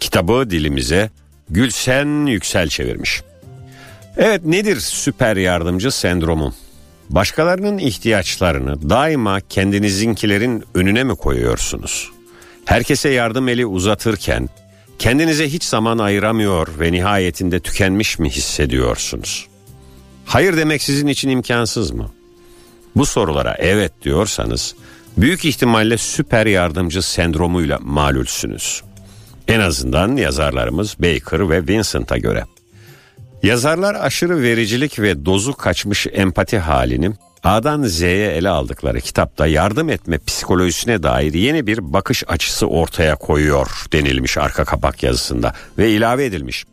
Kitabı 0.00 0.50
dilimize 0.50 1.10
Gülsen 1.50 2.26
Yüksel 2.26 2.68
çevirmiş. 2.68 3.22
Evet 4.16 4.44
nedir 4.44 4.76
süper 4.80 5.36
yardımcı 5.36 5.90
sendromu? 5.90 6.54
Başkalarının 7.10 7.78
ihtiyaçlarını 7.78 8.90
daima 8.90 9.40
kendinizinkilerin 9.40 10.64
önüne 10.74 11.04
mi 11.04 11.16
koyuyorsunuz? 11.16 12.10
Herkese 12.64 13.08
yardım 13.08 13.48
eli 13.48 13.66
uzatırken 13.66 14.48
kendinize 14.98 15.48
hiç 15.48 15.64
zaman 15.64 15.98
ayıramıyor 15.98 16.68
ve 16.80 16.92
nihayetinde 16.92 17.60
tükenmiş 17.60 18.18
mi 18.18 18.30
hissediyorsunuz? 18.30 19.46
Hayır 20.24 20.56
demek 20.56 20.82
sizin 20.82 21.06
için 21.06 21.28
imkansız 21.28 21.90
mı? 21.90 22.10
Bu 22.96 23.06
sorulara 23.06 23.56
evet 23.58 23.92
diyorsanız 24.02 24.74
büyük 25.16 25.44
ihtimalle 25.44 25.98
süper 25.98 26.46
yardımcı 26.46 27.02
sendromuyla 27.02 27.78
malulsünüz. 27.82 28.82
En 29.48 29.60
azından 29.60 30.16
yazarlarımız 30.16 30.96
Baker 30.98 31.50
ve 31.50 31.68
Vincent'a 31.68 32.18
göre. 32.18 32.44
Yazarlar 33.42 33.94
aşırı 33.94 34.42
vericilik 34.42 35.00
ve 35.00 35.24
dozu 35.24 35.52
kaçmış 35.52 36.06
empati 36.12 36.58
halini 36.58 37.10
A'dan 37.44 37.82
Z'ye 37.82 38.30
ele 38.30 38.48
aldıkları 38.48 39.00
kitapta 39.00 39.46
yardım 39.46 39.90
etme 39.90 40.18
psikolojisine 40.26 41.02
dair 41.02 41.34
yeni 41.34 41.66
bir 41.66 41.92
bakış 41.92 42.24
açısı 42.28 42.66
ortaya 42.66 43.16
koyuyor 43.16 43.86
denilmiş 43.92 44.38
arka 44.38 44.64
kapak 44.64 45.02
yazısında 45.02 45.52
ve 45.78 45.90
ilave 45.90 46.24
edilmiş. 46.24 46.64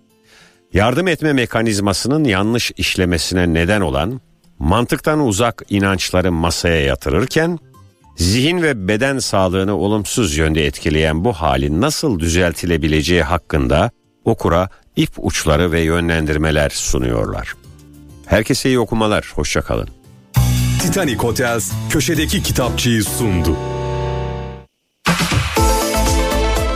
Yardım 0.74 1.08
etme 1.08 1.34
mekanizmasının 1.34 2.24
yanlış 2.24 2.72
işlemesine 2.78 3.54
neden 3.54 3.82
olan 3.82 4.22
mantıktan 4.60 5.20
uzak 5.20 5.64
inançları 5.70 6.32
masaya 6.32 6.82
yatırırken 6.82 7.60
zihin 8.16 8.62
ve 8.62 8.88
beden 8.88 9.20
sağlığını 9.20 9.78
olumsuz 9.78 10.38
yönde 10.38 10.66
etkileyen 10.66 11.26
bu 11.26 11.34
halin 11.34 11.82
nasıl 11.82 12.20
düzeltilebileceği 12.20 13.24
hakkında 13.24 13.92
okura 14.26 14.70
ip 14.96 15.12
uçları 15.18 15.72
ve 15.72 15.82
yönlendirmeler 15.82 16.70
sunuyorlar. 16.70 17.54
Herkese 18.26 18.70
iyi 18.70 18.80
okumalar, 18.80 19.32
hoşçakalın. 19.36 19.90
Titanic 20.82 21.18
Hotels 21.18 21.72
köşedeki 21.90 22.44
kitapçıyı 22.44 23.04
sundu. 23.04 23.58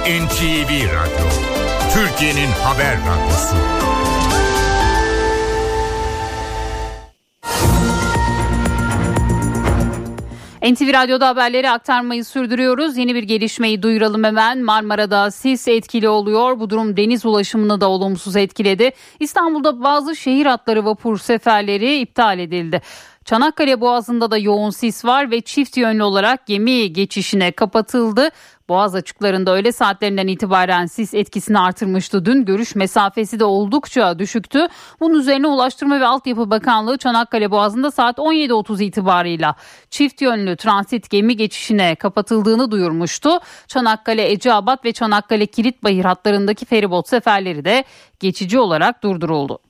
NTV 0.08 0.72
Radyo, 0.72 1.28
Türkiye'nin 1.94 2.52
haber 2.64 2.98
radyosu. 2.98 3.56
NTV 10.62 10.94
Radyo'da 10.94 11.28
haberleri 11.28 11.70
aktarmayı 11.70 12.26
sürdürüyoruz. 12.26 12.98
Yeni 12.98 13.16
bir 13.16 13.24
gelişmeyi 13.24 13.82
duyuralım 13.82 14.24
hemen. 14.24 14.64
Marmara'da 14.64 15.32
sis 15.32 15.68
etkili 15.68 16.10
oluyor. 16.10 16.60
Bu 16.60 16.70
durum 16.70 16.98
deniz 16.98 17.26
ulaşımını 17.26 17.82
da 17.82 17.90
olumsuz 17.90 18.36
etkiledi. 18.36 18.92
İstanbul'da 19.20 19.84
bazı 19.84 20.16
şehir 20.16 20.46
hatları 20.46 20.86
vapur 20.86 21.18
seferleri 21.18 22.00
iptal 22.00 22.40
edildi. 22.40 22.82
Çanakkale 23.28 23.82
Boğazı'nda 23.82 24.32
da 24.32 24.38
yoğun 24.38 24.70
sis 24.70 25.06
var 25.06 25.32
ve 25.32 25.42
çift 25.42 25.78
yönlü 25.78 26.04
olarak 26.04 26.48
gemi 26.48 26.94
geçişine 26.94 27.52
kapatıldı. 27.52 28.30
Boğaz 28.70 28.96
açıklarında 28.96 29.52
öğle 29.52 29.72
saatlerinden 29.72 30.28
itibaren 30.28 30.86
sis 30.86 31.14
etkisini 31.14 31.60
artırmıştı. 31.60 32.26
Dün 32.26 32.46
görüş 32.46 32.76
mesafesi 32.76 33.40
de 33.40 33.44
oldukça 33.44 34.20
düşüktü. 34.20 34.68
Bunun 35.00 35.20
üzerine 35.20 35.48
Ulaştırma 35.48 36.00
ve 36.00 36.06
Altyapı 36.06 36.50
Bakanlığı 36.50 36.98
Çanakkale 36.98 37.52
Boğazı'nda 37.52 37.92
saat 37.92 38.18
17.30 38.18 38.84
itibarıyla 38.84 39.56
çift 39.90 40.22
yönlü 40.22 40.56
transit 40.56 41.10
gemi 41.10 41.38
geçişine 41.38 41.96
kapatıldığını 41.96 42.72
duyurmuştu. 42.72 43.30
Çanakkale 43.68 44.32
Eceabat 44.32 44.86
ve 44.86 44.92
Çanakkale 44.92 45.46
Kilitbayır 45.46 46.06
hatlarındaki 46.06 46.66
feribot 46.66 47.08
seferleri 47.08 47.66
de 47.66 47.84
geçici 48.20 48.60
olarak 48.60 49.04
durduruldu. 49.04 49.67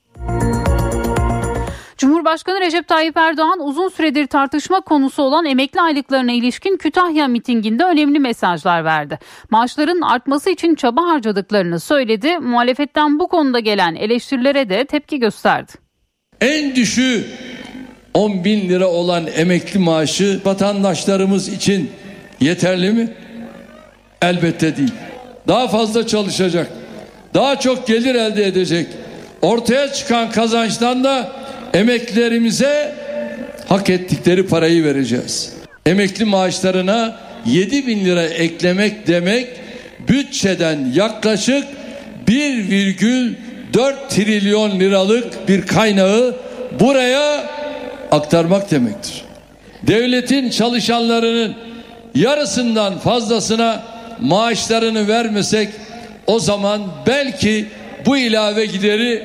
Cumhurbaşkanı 1.98 2.60
Recep 2.60 2.88
Tayyip 2.88 3.16
Erdoğan 3.16 3.60
uzun 3.60 3.88
süredir 3.88 4.26
tartışma 4.26 4.80
konusu 4.80 5.22
olan 5.22 5.46
emekli 5.46 5.80
aylıklarına 5.80 6.32
ilişkin 6.32 6.76
Kütahya 6.76 7.28
mitinginde 7.28 7.84
önemli 7.84 8.18
mesajlar 8.18 8.84
verdi. 8.84 9.18
Maaşların 9.50 10.00
artması 10.00 10.50
için 10.50 10.74
çaba 10.74 11.02
harcadıklarını 11.02 11.80
söyledi. 11.80 12.38
Muhalefetten 12.38 13.18
bu 13.18 13.28
konuda 13.28 13.58
gelen 13.58 13.94
eleştirilere 13.94 14.68
de 14.68 14.84
tepki 14.84 15.18
gösterdi. 15.18 15.72
En 16.40 16.76
düşüğü 16.76 17.24
10 18.14 18.44
bin 18.44 18.68
lira 18.68 18.86
olan 18.86 19.26
emekli 19.36 19.80
maaşı 19.80 20.40
vatandaşlarımız 20.44 21.48
için 21.48 21.90
yeterli 22.40 22.90
mi? 22.90 23.12
Elbette 24.22 24.76
değil. 24.76 24.94
Daha 25.48 25.68
fazla 25.68 26.06
çalışacak, 26.06 26.68
daha 27.34 27.60
çok 27.60 27.86
gelir 27.86 28.14
elde 28.14 28.46
edecek. 28.46 28.86
Ortaya 29.42 29.92
çıkan 29.92 30.30
kazançtan 30.30 31.04
da 31.04 31.38
emeklilerimize 31.74 32.94
hak 33.68 33.90
ettikleri 33.90 34.46
parayı 34.46 34.84
vereceğiz. 34.84 35.52
Emekli 35.86 36.24
maaşlarına 36.24 37.16
7 37.46 37.86
bin 37.86 38.04
lira 38.04 38.22
eklemek 38.22 39.06
demek 39.06 39.48
bütçeden 40.08 40.92
yaklaşık 40.94 41.64
1,4 42.28 44.08
trilyon 44.08 44.80
liralık 44.80 45.48
bir 45.48 45.66
kaynağı 45.66 46.36
buraya 46.80 47.44
aktarmak 48.10 48.70
demektir. 48.70 49.22
Devletin 49.82 50.50
çalışanlarının 50.50 51.54
yarısından 52.14 52.98
fazlasına 52.98 53.82
maaşlarını 54.20 55.08
vermesek 55.08 55.68
o 56.26 56.38
zaman 56.38 56.82
belki 57.06 57.66
bu 58.06 58.16
ilave 58.16 58.66
gideri 58.66 59.22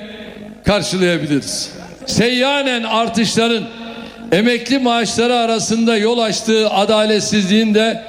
karşılayabiliriz 0.65 1.82
seyyanen 2.05 2.83
artışların 2.83 3.63
emekli 4.31 4.79
maaşları 4.79 5.35
arasında 5.35 5.97
yol 5.97 6.17
açtığı 6.17 6.69
adaletsizliğin 6.69 7.73
de 7.73 8.03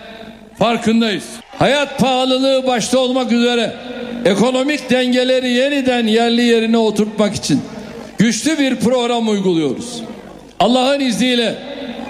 farkındayız. 0.59 1.25
Hayat 1.59 1.99
pahalılığı 1.99 2.67
başta 2.67 2.99
olmak 2.99 3.33
üzere 3.33 3.73
ekonomik 4.25 4.91
dengeleri 4.91 5.51
yeniden 5.51 6.07
yerli 6.07 6.43
yerine 6.43 6.79
oturtmak 6.79 7.35
için 7.35 7.61
güçlü 8.19 8.59
bir 8.59 8.77
program 8.77 9.29
uyguluyoruz. 9.29 10.03
Allah'ın 10.61 11.01
izniyle 11.01 11.55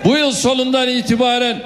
bu 0.05 0.16
yıl 0.16 0.33
sonundan 0.33 0.88
itibaren 0.88 1.57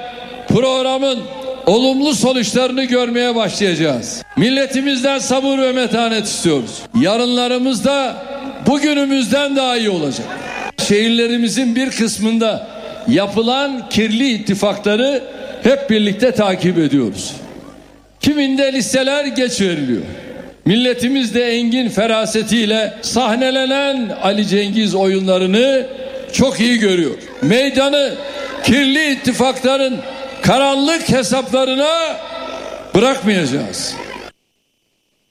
programın 0.47 1.19
olumlu 1.65 2.15
sonuçlarını 2.15 2.83
görmeye 2.83 3.35
başlayacağız. 3.35 4.23
Milletimizden 4.37 5.19
sabır 5.19 5.57
ve 5.57 5.71
metanet 5.71 6.25
istiyoruz. 6.25 6.81
Yarınlarımızda 7.01 8.15
bugünümüzden 8.69 9.55
daha 9.55 9.77
iyi 9.77 9.89
olacak. 9.89 10.27
Şehirlerimizin 10.87 11.75
bir 11.75 11.91
kısmında 11.91 12.67
yapılan 13.07 13.89
kirli 13.89 14.29
ittifakları 14.29 15.23
hep 15.63 15.89
birlikte 15.89 16.31
takip 16.31 16.77
ediyoruz. 16.77 17.33
Kiminde 18.21 18.73
listeler 18.73 19.25
geç 19.25 19.61
veriliyor. 19.61 20.01
Milletimiz 20.65 21.35
de 21.35 21.45
engin 21.45 21.89
ferasetiyle 21.89 22.93
sahnelenen 23.01 24.09
Ali 24.23 24.47
Cengiz 24.47 24.95
oyunlarını 24.95 25.87
çok 26.33 26.59
iyi 26.59 26.79
görüyor. 26.79 27.11
Meydanı 27.41 28.13
kirli 28.63 29.11
ittifakların 29.11 29.97
karanlık 30.41 31.09
hesaplarına 31.09 32.17
bırakmayacağız. 32.95 33.95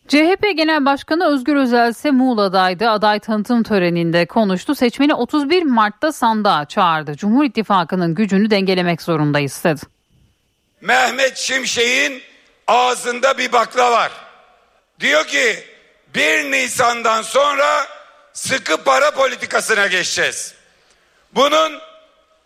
CHP 0.09 0.57
Genel 0.57 0.85
Başkanı 0.85 1.35
Özgür 1.35 1.57
Özel 1.57 1.91
ise 1.91 2.11
Muğla'daydı. 2.11 2.89
Aday 2.89 3.21
tanıtım 3.21 3.63
töreninde 3.63 4.27
konuştu. 4.27 4.75
Seçmeni 4.75 5.15
31 5.15 5.63
Mart'ta 5.63 6.13
sandığa 6.13 6.65
çağırdı. 6.65 7.17
Cumhur 7.17 7.45
İttifakı'nın 7.45 8.15
gücünü 8.15 8.51
dengelemek 8.51 9.03
zorundayız 9.03 9.65
dedi. 9.65 9.81
Mehmet 10.81 11.37
Şimşek'in 11.37 12.23
ağzında 12.67 13.39
bir 13.39 13.53
bakla 13.53 13.93
var. 13.93 14.13
Diyor 15.01 15.27
ki 15.27 15.65
1 16.15 16.51
Nisan'dan 16.51 17.23
sonra 17.23 17.87
sıkı 18.33 18.85
para 18.85 19.11
politikasına 19.11 19.87
geçeceğiz. 19.87 20.55
Bunun 21.35 21.79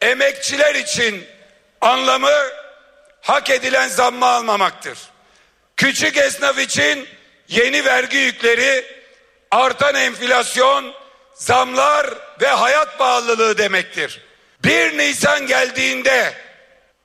emekçiler 0.00 0.74
için 0.74 1.24
anlamı 1.80 2.30
hak 3.20 3.50
edilen 3.50 3.88
zammı 3.88 4.26
almamaktır. 4.26 4.98
Küçük 5.76 6.16
esnaf 6.16 6.58
için 6.58 7.06
yeni 7.52 7.84
vergi 7.84 8.16
yükleri, 8.16 8.84
artan 9.50 9.94
enflasyon, 9.94 10.92
zamlar 11.34 12.06
ve 12.40 12.48
hayat 12.48 12.98
pahalılığı 12.98 13.58
demektir. 13.58 14.20
1 14.64 14.98
Nisan 14.98 15.46
geldiğinde 15.46 16.34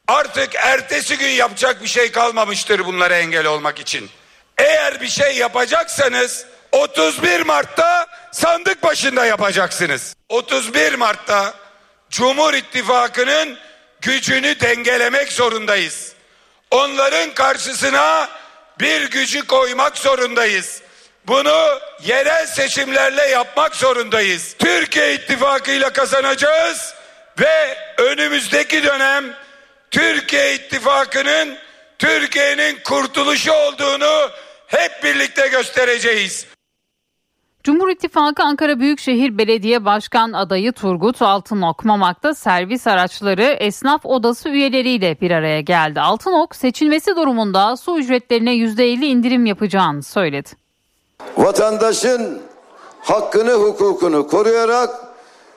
artık 0.07 0.55
ertesi 0.55 1.17
gün 1.17 1.29
yapacak 1.29 1.83
bir 1.83 1.88
şey 1.88 2.12
kalmamıştır 2.12 2.86
bunlara 2.86 3.17
engel 3.17 3.45
olmak 3.45 3.79
için. 3.79 4.10
Eğer 4.57 5.01
bir 5.01 5.07
şey 5.07 5.38
yapacaksanız 5.38 6.45
31 6.71 7.41
Mart'ta 7.41 8.07
sandık 8.31 8.83
başında 8.83 9.25
yapacaksınız. 9.25 10.15
31 10.29 10.93
Mart'ta 10.93 11.53
Cumhur 12.10 12.53
İttifakı'nın 12.53 13.57
gücünü 14.01 14.60
dengelemek 14.60 15.31
zorundayız. 15.31 16.13
Onların 16.71 17.33
karşısına 17.33 18.29
bir 18.79 19.09
gücü 19.09 19.47
koymak 19.47 19.97
zorundayız. 19.97 20.81
Bunu 21.27 21.79
yerel 22.03 22.45
seçimlerle 22.47 23.25
yapmak 23.25 23.75
zorundayız. 23.75 24.55
Türkiye 24.59 25.13
İttifakı 25.13 25.71
ile 25.71 25.89
kazanacağız 25.89 26.93
ve 27.39 27.77
önümüzdeki 27.97 28.83
dönem 28.83 29.33
Türkiye 29.91 30.53
İttifakı'nın 30.53 31.57
Türkiye'nin 31.99 32.79
kurtuluşu 32.83 33.53
olduğunu 33.53 34.31
hep 34.67 35.03
birlikte 35.03 35.47
göstereceğiz. 35.47 36.45
Cumhur 37.67 37.89
İttifakı 37.89 38.43
Ankara 38.43 38.80
Büyükşehir 38.80 39.38
Belediye 39.38 39.86
Başkan 39.86 40.34
adayı 40.34 40.71
Turgut 40.71 41.21
Altınok 41.21 41.86
Mamak'ta 41.86 42.34
servis 42.34 42.88
araçları 42.88 43.43
esnaf 43.43 44.06
odası 44.06 44.49
üyeleriyle 44.49 45.17
bir 45.21 45.32
araya 45.32 45.62
geldi. 45.62 46.01
Altınok 46.01 46.56
seçilmesi 46.56 47.15
durumunda 47.15 47.77
su 47.77 47.99
ücretlerine 47.99 48.56
%50 48.56 49.06
indirim 49.06 49.45
yapacağını 49.45 50.03
söyledi. 50.03 50.49
Vatandaşın 51.38 52.39
hakkını 52.99 53.53
hukukunu 53.53 54.27
koruyarak 54.27 54.89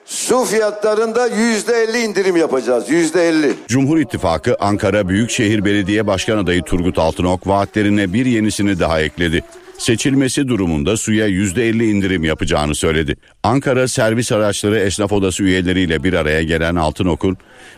su 0.05 0.45
fiyatlarında 0.45 1.27
yüzde 1.27 1.75
elli 1.75 1.99
indirim 1.99 2.37
yapacağız. 2.37 2.91
Yüzde 2.91 3.29
elli. 3.29 3.55
Cumhur 3.69 3.99
İttifakı 3.99 4.57
Ankara 4.61 5.09
Büyükşehir 5.09 5.65
Belediye 5.65 6.07
Başkan 6.07 6.39
adayı 6.39 6.63
Turgut 6.63 6.99
Altınok 6.99 7.47
vaatlerine 7.47 8.13
bir 8.13 8.27
yenisini 8.27 8.81
daha 8.81 9.01
ekledi. 9.01 9.45
Seçilmesi 9.81 10.49
durumunda 10.49 10.97
suya 10.97 11.29
%50 11.29 11.85
indirim 11.85 12.25
yapacağını 12.25 12.75
söyledi. 12.75 13.17
Ankara 13.43 13.89
Servis 13.89 14.33
Araçları 14.33 14.79
Esnaf 14.79 15.13
Odası 15.13 15.43
üyeleriyle 15.43 16.05
bir 16.05 16.13
araya 16.13 16.43
gelen 16.43 16.77
Altınok'un 16.77 17.37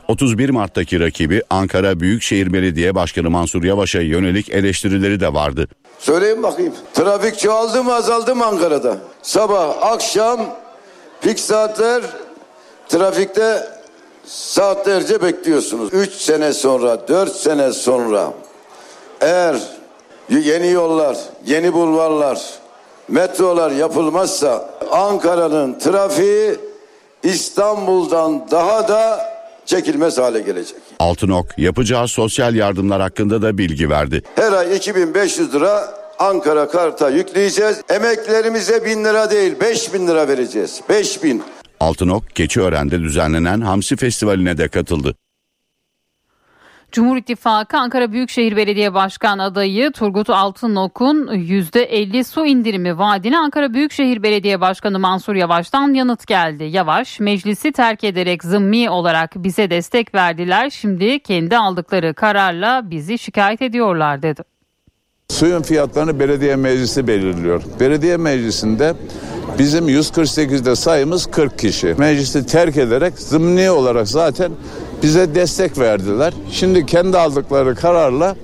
31 0.09 0.51
Mart'taki 0.51 1.01
rakibi 1.01 1.43
Ankara 1.51 2.01
Büyükşehir 2.01 2.53
Belediye 2.53 2.95
Başkanı 2.95 3.31
Mansur 3.31 3.65
Yavaş'a 3.65 4.01
yönelik 4.01 4.51
eleştirileri 4.51 5.21
de 5.21 5.35
vardı. 5.35 5.69
Söyleyin 5.99 6.43
bakayım. 6.43 6.75
Trafik 6.95 7.39
çoğaldı 7.39 7.85
mı 7.85 7.95
azaldı 7.95 8.37
mı 8.37 8.47
Ankara'da? 8.47 8.99
Sabah, 9.23 9.83
akşam, 9.83 10.41
pik 11.21 11.41
saatler 11.41 12.03
trafikte 12.89 13.67
saatlerce 14.27 15.23
bekliyorsunuz. 15.23 15.89
3 15.93 16.13
sene 16.13 16.53
sonra, 16.53 17.09
4 17.09 17.33
sene 17.37 17.73
sonra 17.73 18.33
eğer 19.21 19.57
yeni 20.39 20.71
yollar, 20.71 21.17
yeni 21.47 21.73
bulvarlar, 21.73 22.41
metrolar 23.09 23.71
yapılmazsa 23.71 24.71
Ankara'nın 24.91 25.79
trafiği 25.79 26.55
İstanbul'dan 27.23 28.47
daha 28.51 28.89
da 28.89 29.33
çekilmez 29.67 30.19
hale 30.19 30.41
gelecek. 30.41 30.77
Altınok 30.99 31.59
yapacağı 31.59 32.09
sosyal 32.09 32.55
yardımlar 32.55 33.03
hakkında 33.03 33.43
da 33.43 33.59
bilgi 33.59 33.91
verdi. 33.91 34.23
Her 34.35 34.53
ay 34.53 34.77
2500 34.77 35.55
lira 35.55 36.03
Ankara 36.19 36.69
karta 36.69 37.11
yükleyeceğiz. 37.11 37.81
Emeklerimize 37.89 38.85
1000 38.85 39.05
lira 39.05 39.31
değil 39.31 39.61
5000 39.61 40.09
lira 40.09 40.29
vereceğiz. 40.29 40.81
5000. 40.89 41.43
Altınok 41.81 42.31
Keçiören'de 42.31 43.01
düzenlenen 43.01 43.61
Hamsi 43.61 43.97
Festivali'ne 43.97 44.59
de 44.59 44.69
katıldı. 44.69 45.15
Cumhur 46.93 47.17
İttifakı 47.17 47.79
Ankara 47.79 48.13
Büyükşehir 48.13 48.57
Belediye 48.57 48.95
Başkan 48.95 49.39
adayı 49.39 49.93
Turgut 49.93 50.31
Altınok'un 50.31 51.27
%50 51.27 52.25
su 52.25 52.47
indirimi 52.47 52.99
vaadine 52.99 53.39
Ankara 53.39 53.75
Büyükşehir 53.75 54.23
Belediye 54.23 54.61
Başkanı 54.61 54.99
Mansur 54.99 55.35
Yavaş'tan 55.35 55.95
yanıt 55.95 56.27
geldi. 56.27 56.65
Yavaş 56.65 57.21
meclisi 57.21 57.73
terk 57.73 58.05
ederek 58.05 58.45
zımmi 58.45 58.91
olarak 58.91 59.31
bize 59.37 59.71
destek 59.71 60.15
verdiler. 60.15 60.71
Şimdi 60.71 61.21
kendi 61.21 61.57
aldıkları 61.57 62.15
kararla 62.15 62.91
bizi 62.91 63.19
şikayet 63.19 63.63
ediyorlar 63.63 64.23
dedi. 64.23 64.43
Suyun 65.29 65.63
fiyatlarını 65.63 66.21
belediye 66.21 66.57
meclisi 66.57 67.07
belirliyor. 67.07 67.63
Belediye 67.81 68.17
meclisinde 68.17 68.95
bizim 69.59 69.89
148'de 69.89 70.77
sayımız 70.77 71.27
40 71.27 71.59
kişi. 71.59 71.95
Meclisi 71.99 72.47
terk 72.47 72.77
ederek 72.77 73.19
zımni 73.19 73.71
olarak 73.71 74.09
zaten 74.09 74.53
bize 75.03 75.35
destek 75.35 75.79
verdiler. 75.79 76.33
Şimdi 76.51 76.87
kendi 76.87 77.19
aldıkları 77.19 77.75
kararla 77.75 78.37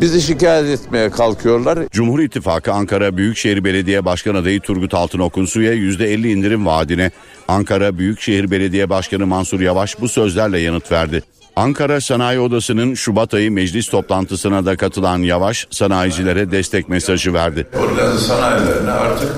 bizi 0.00 0.22
şikayet 0.22 0.80
etmeye 0.80 1.10
kalkıyorlar. 1.10 1.78
Cumhur 1.90 2.20
İttifakı 2.20 2.72
Ankara 2.72 3.16
Büyükşehir 3.16 3.64
Belediye 3.64 4.04
Başkan 4.04 4.34
adayı 4.34 4.60
Turgut 4.60 4.94
Altınok'un 4.94 5.44
suya 5.44 5.74
%50 5.74 6.28
indirim 6.28 6.66
vaadine 6.66 7.10
Ankara 7.48 7.98
Büyükşehir 7.98 8.50
Belediye 8.50 8.90
Başkanı 8.90 9.26
Mansur 9.26 9.60
Yavaş 9.60 10.00
bu 10.00 10.08
sözlerle 10.08 10.58
yanıt 10.58 10.92
verdi. 10.92 11.22
Ankara 11.56 12.00
Sanayi 12.00 12.40
Odası'nın 12.40 12.94
Şubat 12.94 13.34
ayı 13.34 13.52
meclis 13.52 13.88
toplantısına 13.88 14.66
da 14.66 14.76
katılan 14.76 15.18
Yavaş 15.18 15.66
sanayicilere 15.70 16.50
destek 16.50 16.88
mesajı 16.88 17.34
verdi. 17.34 17.66
Organize 17.78 18.18
sanayilerine 18.18 18.90
artık 18.90 19.28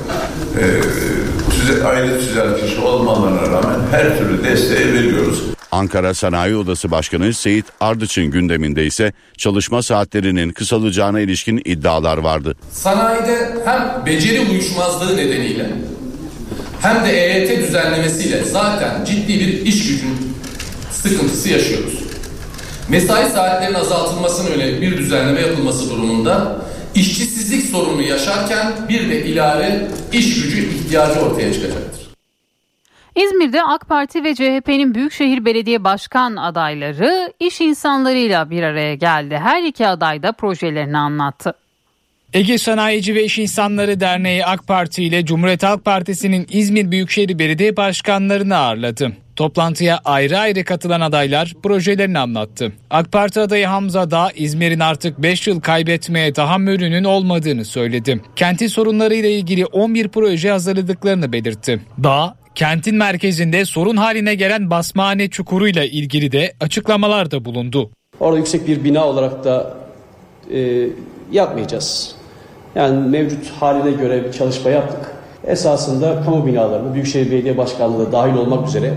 e, 0.58 0.64
tüze, 1.66 1.84
aile 1.84 2.18
tüzeltisi 2.18 2.80
olmalarına 2.80 3.42
rağmen 3.42 3.80
her 3.90 4.18
türlü 4.18 4.44
desteği 4.44 4.92
veriyoruz. 4.92 5.42
Ankara 5.72 6.14
Sanayi 6.14 6.56
Odası 6.56 6.90
Başkanı 6.90 7.34
Seyit 7.34 7.66
Ardıç'ın 7.80 8.24
gündeminde 8.24 8.86
ise 8.86 9.12
çalışma 9.36 9.82
saatlerinin 9.82 10.52
kısalacağına 10.52 11.20
ilişkin 11.20 11.62
iddialar 11.64 12.18
vardı. 12.18 12.56
Sanayide 12.70 13.56
hem 13.64 14.02
beceri 14.06 14.40
uyuşmazlığı 14.40 15.16
nedeniyle 15.16 15.70
hem 16.82 17.04
de 17.04 17.10
EYT 17.10 17.58
düzenlemesiyle 17.58 18.44
zaten 18.44 19.04
ciddi 19.04 19.40
bir 19.40 19.66
iş 19.66 19.88
gücün 19.88 20.34
sıkıntısı 20.90 21.48
yaşıyoruz. 21.48 21.94
Mesai 22.88 23.30
saatlerinin 23.30 23.78
azaltılmasına 23.78 24.48
yönelik 24.48 24.80
bir 24.80 24.98
düzenleme 24.98 25.40
yapılması 25.40 25.90
durumunda 25.90 26.62
işçisizlik 26.94 27.64
sorunu 27.64 28.02
yaşarken 28.02 28.72
bir 28.88 29.08
de 29.08 29.24
ilave 29.24 29.88
iş 30.12 30.42
gücü 30.42 30.68
ihtiyacı 30.68 31.20
ortaya 31.20 31.52
çıkacaktır. 31.52 32.02
İzmir'de 33.16 33.62
AK 33.62 33.88
Parti 33.88 34.24
ve 34.24 34.34
CHP'nin 34.34 34.94
Büyükşehir 34.94 35.44
Belediye 35.44 35.84
Başkan 35.84 36.36
adayları 36.36 37.32
iş 37.40 37.60
insanlarıyla 37.60 38.50
bir 38.50 38.62
araya 38.62 38.94
geldi. 38.94 39.38
Her 39.42 39.62
iki 39.62 39.86
aday 39.86 40.22
da 40.22 40.32
projelerini 40.32 40.98
anlattı. 40.98 41.54
Ege 42.32 42.58
Sanayici 42.58 43.14
ve 43.14 43.24
İş 43.24 43.38
İnsanları 43.38 44.00
Derneği 44.00 44.46
AK 44.46 44.66
Parti 44.66 45.04
ile 45.04 45.24
Cumhuriyet 45.24 45.62
Halk 45.62 45.84
Partisi'nin 45.84 46.46
İzmir 46.50 46.90
Büyükşehir 46.90 47.38
Belediye 47.38 47.76
Başkanlarını 47.76 48.56
ağırladı. 48.56 49.12
Toplantıya 49.36 50.00
ayrı 50.04 50.38
ayrı 50.38 50.64
katılan 50.64 51.00
adaylar 51.00 51.52
projelerini 51.62 52.18
anlattı. 52.18 52.72
AK 52.90 53.12
Parti 53.12 53.40
adayı 53.40 53.66
Hamza 53.66 54.10
Dağ, 54.10 54.30
İzmir'in 54.36 54.80
artık 54.80 55.22
5 55.22 55.46
yıl 55.46 55.60
kaybetmeye 55.60 56.32
tahammülünün 56.32 57.04
olmadığını 57.04 57.64
söyledi. 57.64 58.20
Kentin 58.36 58.66
sorunlarıyla 58.66 59.28
ilgili 59.28 59.66
11 59.66 60.08
proje 60.08 60.50
hazırladıklarını 60.50 61.32
belirtti. 61.32 61.80
Dağ, 62.02 62.34
kentin 62.54 62.96
merkezinde 62.96 63.64
sorun 63.64 63.96
haline 63.96 64.34
gelen 64.34 64.70
basmane 64.70 65.30
çukuruyla 65.30 65.84
ilgili 65.84 66.32
de 66.32 66.52
açıklamalarda 66.60 67.44
bulundu. 67.44 67.90
Orada 68.20 68.38
yüksek 68.38 68.66
bir 68.66 68.84
bina 68.84 69.06
olarak 69.06 69.44
da 69.44 69.76
e, 70.54 70.88
yapmayacağız. 71.32 72.14
Yani 72.74 73.08
mevcut 73.08 73.50
haline 73.60 73.90
göre 73.90 74.24
bir 74.24 74.32
çalışma 74.32 74.70
yaptık. 74.70 75.21
Esasında 75.46 76.22
kamu 76.24 76.46
binalarını 76.46 76.94
Büyükşehir 76.94 77.30
Belediye 77.30 77.56
Başkanlığı 77.58 78.12
dahil 78.12 78.34
olmak 78.34 78.68
üzere 78.68 78.94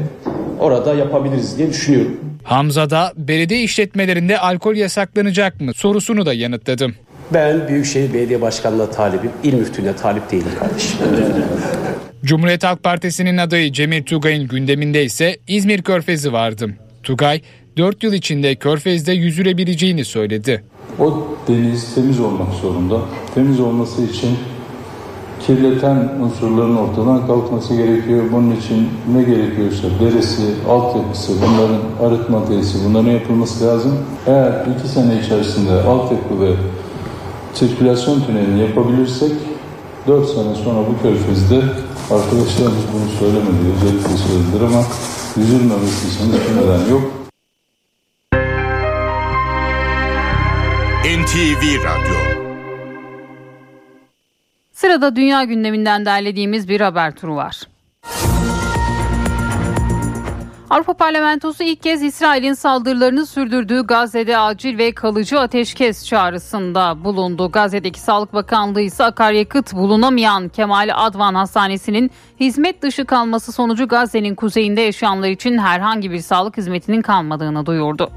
orada 0.60 0.94
yapabiliriz 0.94 1.58
diye 1.58 1.70
düşünüyorum. 1.70 2.20
Hamza 2.44 2.90
da 2.90 3.14
belediye 3.18 3.62
işletmelerinde 3.64 4.40
alkol 4.40 4.76
yasaklanacak 4.76 5.62
mı 5.62 5.74
sorusunu 5.74 6.26
da 6.26 6.34
yanıtladı. 6.34 6.90
Ben 7.34 7.68
Büyükşehir 7.68 8.14
Belediye 8.14 8.42
Başkanlığı 8.42 8.92
talibim, 8.92 9.32
il 9.44 9.54
müftülüğüne 9.54 9.96
talip 9.96 10.32
değilim 10.32 10.52
kardeşim. 10.60 11.00
Cumhuriyet 12.26 12.64
Halk 12.64 12.84
Partisi'nin 12.84 13.38
adayı 13.38 13.72
Cemil 13.72 14.04
Tugay'ın 14.04 14.48
gündeminde 14.48 15.04
ise 15.04 15.38
İzmir 15.48 15.82
Körfezi 15.82 16.34
vardı. 16.34 16.70
Tugay 17.04 17.42
4 17.78 18.04
yıl 18.04 18.14
içinde 18.14 18.56
Körfez'de 18.56 19.12
yüzülebileceğini 19.14 20.06
söyledi. 20.06 20.64
O 21.00 21.28
deniz 21.48 21.96
temiz 21.96 22.20
olmak 22.20 22.54
zorunda. 22.54 23.02
Temiz 23.36 23.60
olması 23.60 24.02
için 24.04 24.30
kirleten 25.40 26.10
unsurların 26.22 26.76
ortadan 26.76 27.28
kalkması 27.28 27.76
gerekiyor. 27.76 28.24
Bunun 28.32 28.56
için 28.56 28.90
ne 29.16 29.24
gerekiyorsa 29.24 29.88
deresi, 30.00 30.44
altyapısı, 30.70 31.34
bunların 31.42 32.10
arıtma 32.10 32.46
tesisi 32.46 32.78
bunların 32.90 33.10
yapılması 33.12 33.66
lazım. 33.66 33.98
Eğer 34.28 34.66
iki 34.78 34.88
sene 34.88 35.22
içerisinde 35.26 35.72
altyapı 35.72 36.42
ve 36.42 36.52
sirkülasyon 37.54 38.22
tünelini 38.22 38.62
yapabilirsek 38.62 39.32
4 40.08 40.30
sene 40.30 40.56
sonra 40.56 40.80
bu 40.80 41.02
körfezde 41.02 41.62
arkadaşlarımız 42.12 42.84
bunu 42.94 43.10
söylemedi, 43.20 43.66
özellikle 43.76 44.18
söylediler 44.18 44.62
ama 44.68 44.84
yüzülmemesi 45.38 46.08
için 46.08 46.26
hiçbir 46.26 46.56
neden 46.56 46.92
yok. 46.92 47.02
NTV 51.06 51.84
Radyo 51.84 52.35
Sırada 54.86 55.16
dünya 55.16 55.44
gündeminden 55.44 56.06
derlediğimiz 56.06 56.70
bir 56.70 56.82
haber 56.82 57.16
turu 57.16 57.36
var. 57.36 57.62
Avrupa 60.70 60.94
Parlamentosu 60.94 61.64
ilk 61.64 61.82
kez 61.82 62.04
İsrail'in 62.04 62.54
saldırılarını 62.54 63.26
sürdürdüğü 63.26 63.88
Gazze'de 63.88 64.38
acil 64.38 64.78
ve 64.78 64.92
kalıcı 64.92 65.40
ateşkes 65.40 66.06
çağrısında 66.08 67.04
bulundu. 67.04 67.52
Gazze'deki 67.52 68.00
Sağlık 68.00 68.34
Bakanlığı 68.34 68.82
ise 68.82 69.04
akaryakıt 69.04 69.74
bulunamayan 69.74 70.50
Kemal 70.50 70.90
Advan 70.94 71.36
Hastanesi'nin 71.36 72.12
hizmet 72.40 72.82
dışı 72.82 73.06
kalması 73.06 73.52
sonucu 73.52 73.88
Gazze'nin 73.88 74.36
kuzeyinde 74.36 74.82
yaşayanlar 74.82 75.30
için 75.30 75.58
herhangi 75.58 76.12
bir 76.12 76.20
sağlık 76.20 76.58
hizmetinin 76.58 77.02
kalmadığını 77.02 77.66
duyurdu. 77.66 78.12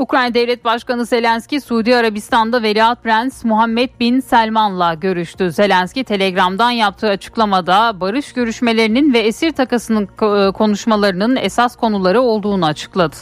Ukrayna 0.00 0.34
Devlet 0.34 0.64
Başkanı 0.64 1.06
Zelenski 1.06 1.60
Suudi 1.60 1.96
Arabistan'da 1.96 2.62
Veliaht 2.62 3.02
Prens 3.02 3.44
Muhammed 3.44 3.90
Bin 4.00 4.20
Selman'la 4.20 4.94
görüştü. 4.94 5.50
Zelenski 5.50 6.04
Telegram'dan 6.04 6.70
yaptığı 6.70 7.08
açıklamada 7.08 8.00
barış 8.00 8.32
görüşmelerinin 8.32 9.14
ve 9.14 9.18
esir 9.18 9.52
takasının 9.52 10.06
konuşmalarının 10.52 11.36
esas 11.36 11.76
konuları 11.76 12.20
olduğunu 12.20 12.66
açıkladı. 12.66 13.16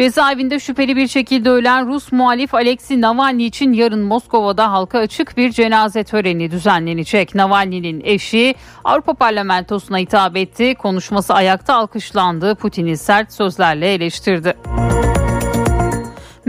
Cezaevinde 0.00 0.58
şüpheli 0.58 0.96
bir 0.96 1.08
şekilde 1.08 1.50
ölen 1.50 1.86
Rus 1.86 2.12
muhalif 2.12 2.54
Alexei 2.54 3.00
Navalny 3.00 3.46
için 3.46 3.72
yarın 3.72 4.02
Moskova'da 4.02 4.72
halka 4.72 4.98
açık 4.98 5.36
bir 5.36 5.50
cenaze 5.50 6.04
töreni 6.04 6.50
düzenlenecek. 6.50 7.34
Navalny'nin 7.34 8.00
eşi 8.04 8.54
Avrupa 8.84 9.14
Parlamentosu'na 9.14 9.98
hitap 9.98 10.36
etti. 10.36 10.74
Konuşması 10.74 11.34
ayakta 11.34 11.74
alkışlandı. 11.74 12.54
Putin'i 12.54 12.96
sert 12.96 13.32
sözlerle 13.32 13.94
eleştirdi. 13.94 14.54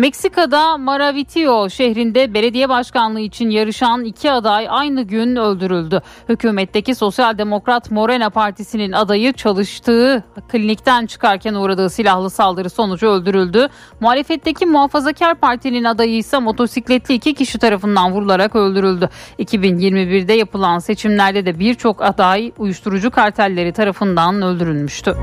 Meksika'da 0.02 0.78
Maravitio 0.78 1.70
şehrinde 1.70 2.34
belediye 2.34 2.70
başkanlığı 2.70 3.20
için 3.20 3.50
yarışan 3.50 4.04
iki 4.04 4.32
aday 4.32 4.68
aynı 4.70 5.02
gün 5.02 5.36
öldürüldü. 5.36 6.02
Hükümetteki 6.30 6.96
Sosyal 6.96 7.38
Demokrat 7.38 7.92
Morena 7.92 8.30
Partisi'nin 8.30 8.92
adayı 8.92 9.34
çalıştığı 9.34 10.24
klinikten 10.52 11.06
çıkarken 11.06 11.54
uğradığı 11.54 11.90
silahlı 11.90 12.30
saldırı 12.30 12.70
sonucu 12.70 13.08
öldürüldü. 13.08 13.68
Muhalefetteki 14.00 14.66
Muhafazakar 14.66 15.36
Parti'nin 15.36 15.84
adayı 15.84 16.18
ise 16.18 16.40
motosikletli 16.40 17.14
iki 17.14 17.34
kişi 17.34 17.58
tarafından 17.58 18.12
vurularak 18.12 18.56
öldürüldü. 18.56 19.10
2021'de 19.40 20.34
yapılan 20.34 20.80
seçimlerde 20.80 21.46
de 21.46 21.60
birçok 21.60 22.02
aday 22.02 22.52
uyuşturucu 22.58 23.12
kartelleri 23.12 23.74
tarafından 23.74 24.42
öldürülmüştü. 24.42 25.16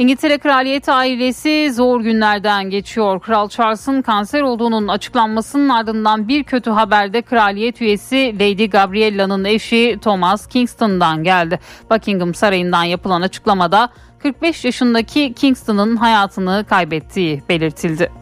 İngiltere 0.00 0.38
Kraliyet 0.38 0.88
ailesi 0.88 1.72
zor 1.72 2.00
günlerden 2.00 2.70
geçiyor. 2.70 3.20
Kral 3.20 3.48
Charles'ın 3.48 4.02
kanser 4.02 4.42
olduğunun 4.42 4.88
açıklanmasının 4.88 5.68
ardından 5.68 6.28
bir 6.28 6.44
kötü 6.44 6.70
haberde 6.70 7.22
kraliyet 7.22 7.82
üyesi 7.82 8.34
Lady 8.40 8.66
Gabriella'nın 8.66 9.44
eşi 9.44 9.98
Thomas 10.02 10.46
Kingston'dan 10.46 11.24
geldi. 11.24 11.58
Buckingham 11.90 12.34
Sarayı'ndan 12.34 12.84
yapılan 12.84 13.22
açıklamada 13.22 13.88
45 14.18 14.64
yaşındaki 14.64 15.32
Kingston'ın 15.32 15.96
hayatını 15.96 16.64
kaybettiği 16.68 17.42
belirtildi. 17.48 18.19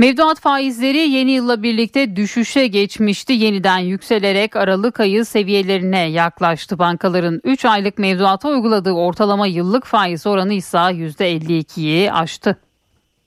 Mevduat 0.00 0.40
faizleri 0.40 0.98
yeni 0.98 1.30
yılla 1.30 1.62
birlikte 1.62 2.16
düşüşe 2.16 2.66
geçmişti. 2.66 3.32
Yeniden 3.32 3.78
yükselerek 3.78 4.56
Aralık 4.56 5.00
ayı 5.00 5.24
seviyelerine 5.24 6.10
yaklaştı. 6.10 6.78
Bankaların 6.78 7.40
3 7.44 7.64
aylık 7.64 7.98
mevduata 7.98 8.48
uyguladığı 8.48 8.92
ortalama 8.92 9.46
yıllık 9.46 9.86
faiz 9.86 10.26
oranı 10.26 10.52
ise 10.52 10.78
%52'yi 10.78 12.12
aştı. 12.12 12.56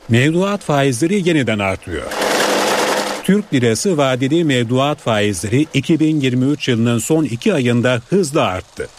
Mevduat 0.10 0.62
faizleri 0.62 1.30
yeniden 1.30 1.60
artıyor. 1.60 2.14
Türk 3.24 3.54
lirası 3.54 3.98
vadeli 3.98 4.44
mevduat 4.44 4.98
faizleri 4.98 5.66
2023 5.74 6.68
yılının 6.68 7.00
son 7.00 7.24
2 7.24 7.54
ayında 7.54 8.02
hızla 8.10 8.42
arttı. 8.42 8.90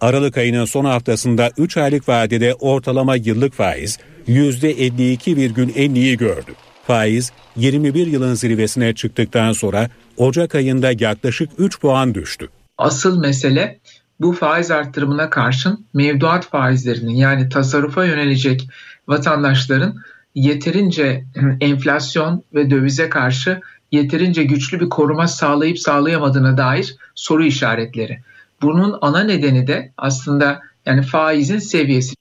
Aralık 0.00 0.38
ayının 0.38 0.64
son 0.64 0.84
haftasında 0.84 1.50
3 1.58 1.76
aylık 1.76 2.08
vadede 2.08 2.54
ortalama 2.54 3.16
yıllık 3.16 3.54
faiz 3.54 3.98
%52,50'yi 4.28 6.16
gördü. 6.16 6.52
Faiz 6.90 7.32
21 7.56 8.06
yılın 8.06 8.34
zirvesine 8.34 8.94
çıktıktan 8.94 9.52
sonra 9.52 9.88
Ocak 10.16 10.54
ayında 10.54 10.92
yaklaşık 10.98 11.50
3 11.58 11.80
puan 11.80 12.14
düştü. 12.14 12.48
Asıl 12.78 13.20
mesele 13.20 13.78
bu 14.20 14.32
faiz 14.32 14.70
arttırımına 14.70 15.30
karşın 15.30 15.86
mevduat 15.94 16.48
faizlerinin 16.48 17.14
yani 17.14 17.48
tasarrufa 17.48 18.04
yönelecek 18.04 18.68
vatandaşların 19.08 19.96
yeterince 20.34 21.24
enflasyon 21.60 22.42
ve 22.54 22.70
dövize 22.70 23.08
karşı 23.08 23.60
yeterince 23.92 24.44
güçlü 24.44 24.80
bir 24.80 24.88
koruma 24.88 25.28
sağlayıp 25.28 25.78
sağlayamadığına 25.78 26.56
dair 26.56 26.96
soru 27.14 27.44
işaretleri. 27.44 28.20
Bunun 28.62 28.98
ana 29.00 29.22
nedeni 29.24 29.66
de 29.66 29.92
aslında 29.96 30.60
yani 30.86 31.02
faizin 31.02 31.58
seviyesi. 31.58 32.19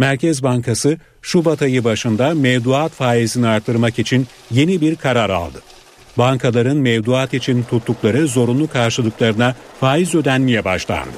Merkez 0.00 0.42
Bankası 0.42 0.98
Şubat 1.22 1.62
ayı 1.62 1.84
başında 1.84 2.34
mevduat 2.34 2.92
faizini 2.92 3.46
artırmak 3.46 3.98
için 3.98 4.26
yeni 4.50 4.80
bir 4.80 4.96
karar 4.96 5.30
aldı. 5.30 5.58
Bankaların 6.18 6.76
mevduat 6.76 7.34
için 7.34 7.62
tuttukları 7.62 8.28
zorunlu 8.28 8.68
karşılıklarına 8.68 9.54
faiz 9.80 10.14
ödenmeye 10.14 10.64
başlandı. 10.64 11.16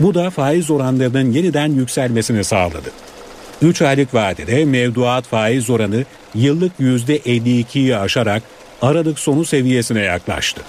Bu 0.00 0.14
da 0.14 0.30
faiz 0.30 0.70
oranlarının 0.70 1.32
yeniden 1.32 1.72
yükselmesini 1.72 2.44
sağladı. 2.44 2.90
3 3.62 3.82
aylık 3.82 4.14
vadede 4.14 4.64
mevduat 4.64 5.24
faiz 5.26 5.70
oranı 5.70 6.04
yıllık 6.34 6.72
%52'yi 6.80 7.96
aşarak 7.96 8.42
Aralık 8.82 9.18
sonu 9.18 9.44
seviyesine 9.44 10.00
yaklaştı. 10.00 10.62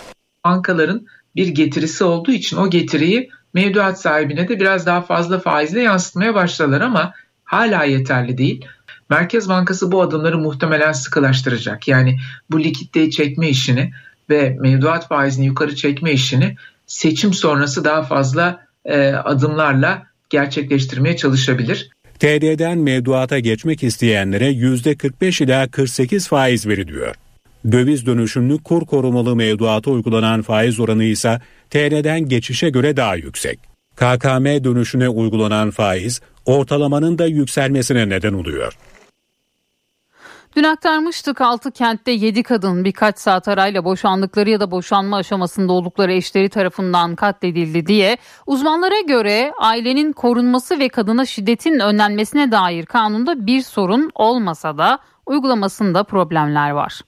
Bankaların 0.46 1.08
bir 1.36 1.48
getirisi 1.48 2.04
olduğu 2.04 2.32
için 2.32 2.58
o 2.58 2.70
getiriyi 2.70 3.30
mevduat 3.54 4.02
sahibine 4.02 4.48
de 4.48 4.60
biraz 4.60 4.86
daha 4.86 5.02
fazla 5.02 5.40
faizle 5.40 5.82
yansıtmaya 5.82 6.36
başladılar 6.36 6.82
ama 6.82 7.14
hala 7.48 7.84
yeterli 7.84 8.38
değil. 8.38 8.66
Merkez 9.10 9.50
Bankası 9.50 9.92
bu 9.92 10.02
adımları 10.02 10.38
muhtemelen 10.38 10.92
sıkılaştıracak. 10.92 11.88
Yani 11.88 12.20
bu 12.52 12.64
likiditeyi 12.64 13.12
çekme 13.12 13.50
işini 13.50 13.92
ve 14.30 14.58
mevduat 14.60 15.08
faizini 15.08 15.46
yukarı 15.46 15.76
çekme 15.76 16.12
işini 16.12 16.56
seçim 16.88 17.34
sonrası 17.34 17.84
daha 17.84 18.04
fazla 18.04 18.68
e, 18.86 19.08
adımlarla 19.08 20.04
gerçekleştirmeye 20.30 21.18
çalışabilir. 21.18 21.90
TL'den 22.20 22.78
mevduata 22.78 23.40
geçmek 23.40 23.84
isteyenlere 23.84 24.52
%45 24.52 25.44
ila 25.44 25.68
48 25.68 26.28
faiz 26.28 26.68
veriliyor. 26.68 27.16
Döviz 27.72 28.06
dönüşümlü 28.06 28.58
kur 28.64 28.86
korumalı 28.86 29.36
mevduata 29.36 29.92
uygulanan 29.92 30.42
faiz 30.42 30.80
oranı 30.80 31.04
ise 31.04 31.42
TL'den 31.70 32.20
geçişe 32.30 32.70
göre 32.70 32.98
daha 32.98 33.16
yüksek. 33.16 33.60
KKM 33.96 34.64
dönüşüne 34.64 35.10
uygulanan 35.10 35.72
faiz 35.72 36.22
ortalamanın 36.48 37.18
da 37.18 37.26
yükselmesine 37.26 38.10
neden 38.10 38.34
oluyor. 38.34 38.78
Dün 40.56 40.64
aktarmıştık 40.64 41.42
6 41.42 41.72
kentte 41.72 42.12
7 42.12 42.44
kadın 42.44 42.84
birkaç 42.84 43.20
saat 43.20 43.48
arayla 43.48 43.84
boşandıkları 43.84 44.50
ya 44.50 44.60
da 44.60 44.72
boşanma 44.72 45.18
aşamasında 45.18 45.74
oldukları 45.74 46.14
eşleri 46.14 46.50
tarafından 46.50 47.16
katledildi 47.16 47.86
diye 47.86 48.18
uzmanlara 48.46 49.02
göre 49.02 49.52
ailenin 49.60 50.14
korunması 50.14 50.80
ve 50.80 50.90
kadına 50.90 51.26
şiddetin 51.26 51.80
önlenmesine 51.80 52.52
dair 52.52 52.86
kanunda 52.86 53.48
bir 53.48 53.62
sorun 53.62 54.12
olmasa 54.16 54.78
da 54.78 55.00
uygulamasında 55.26 56.04
problemler 56.04 56.70
var. 56.72 57.02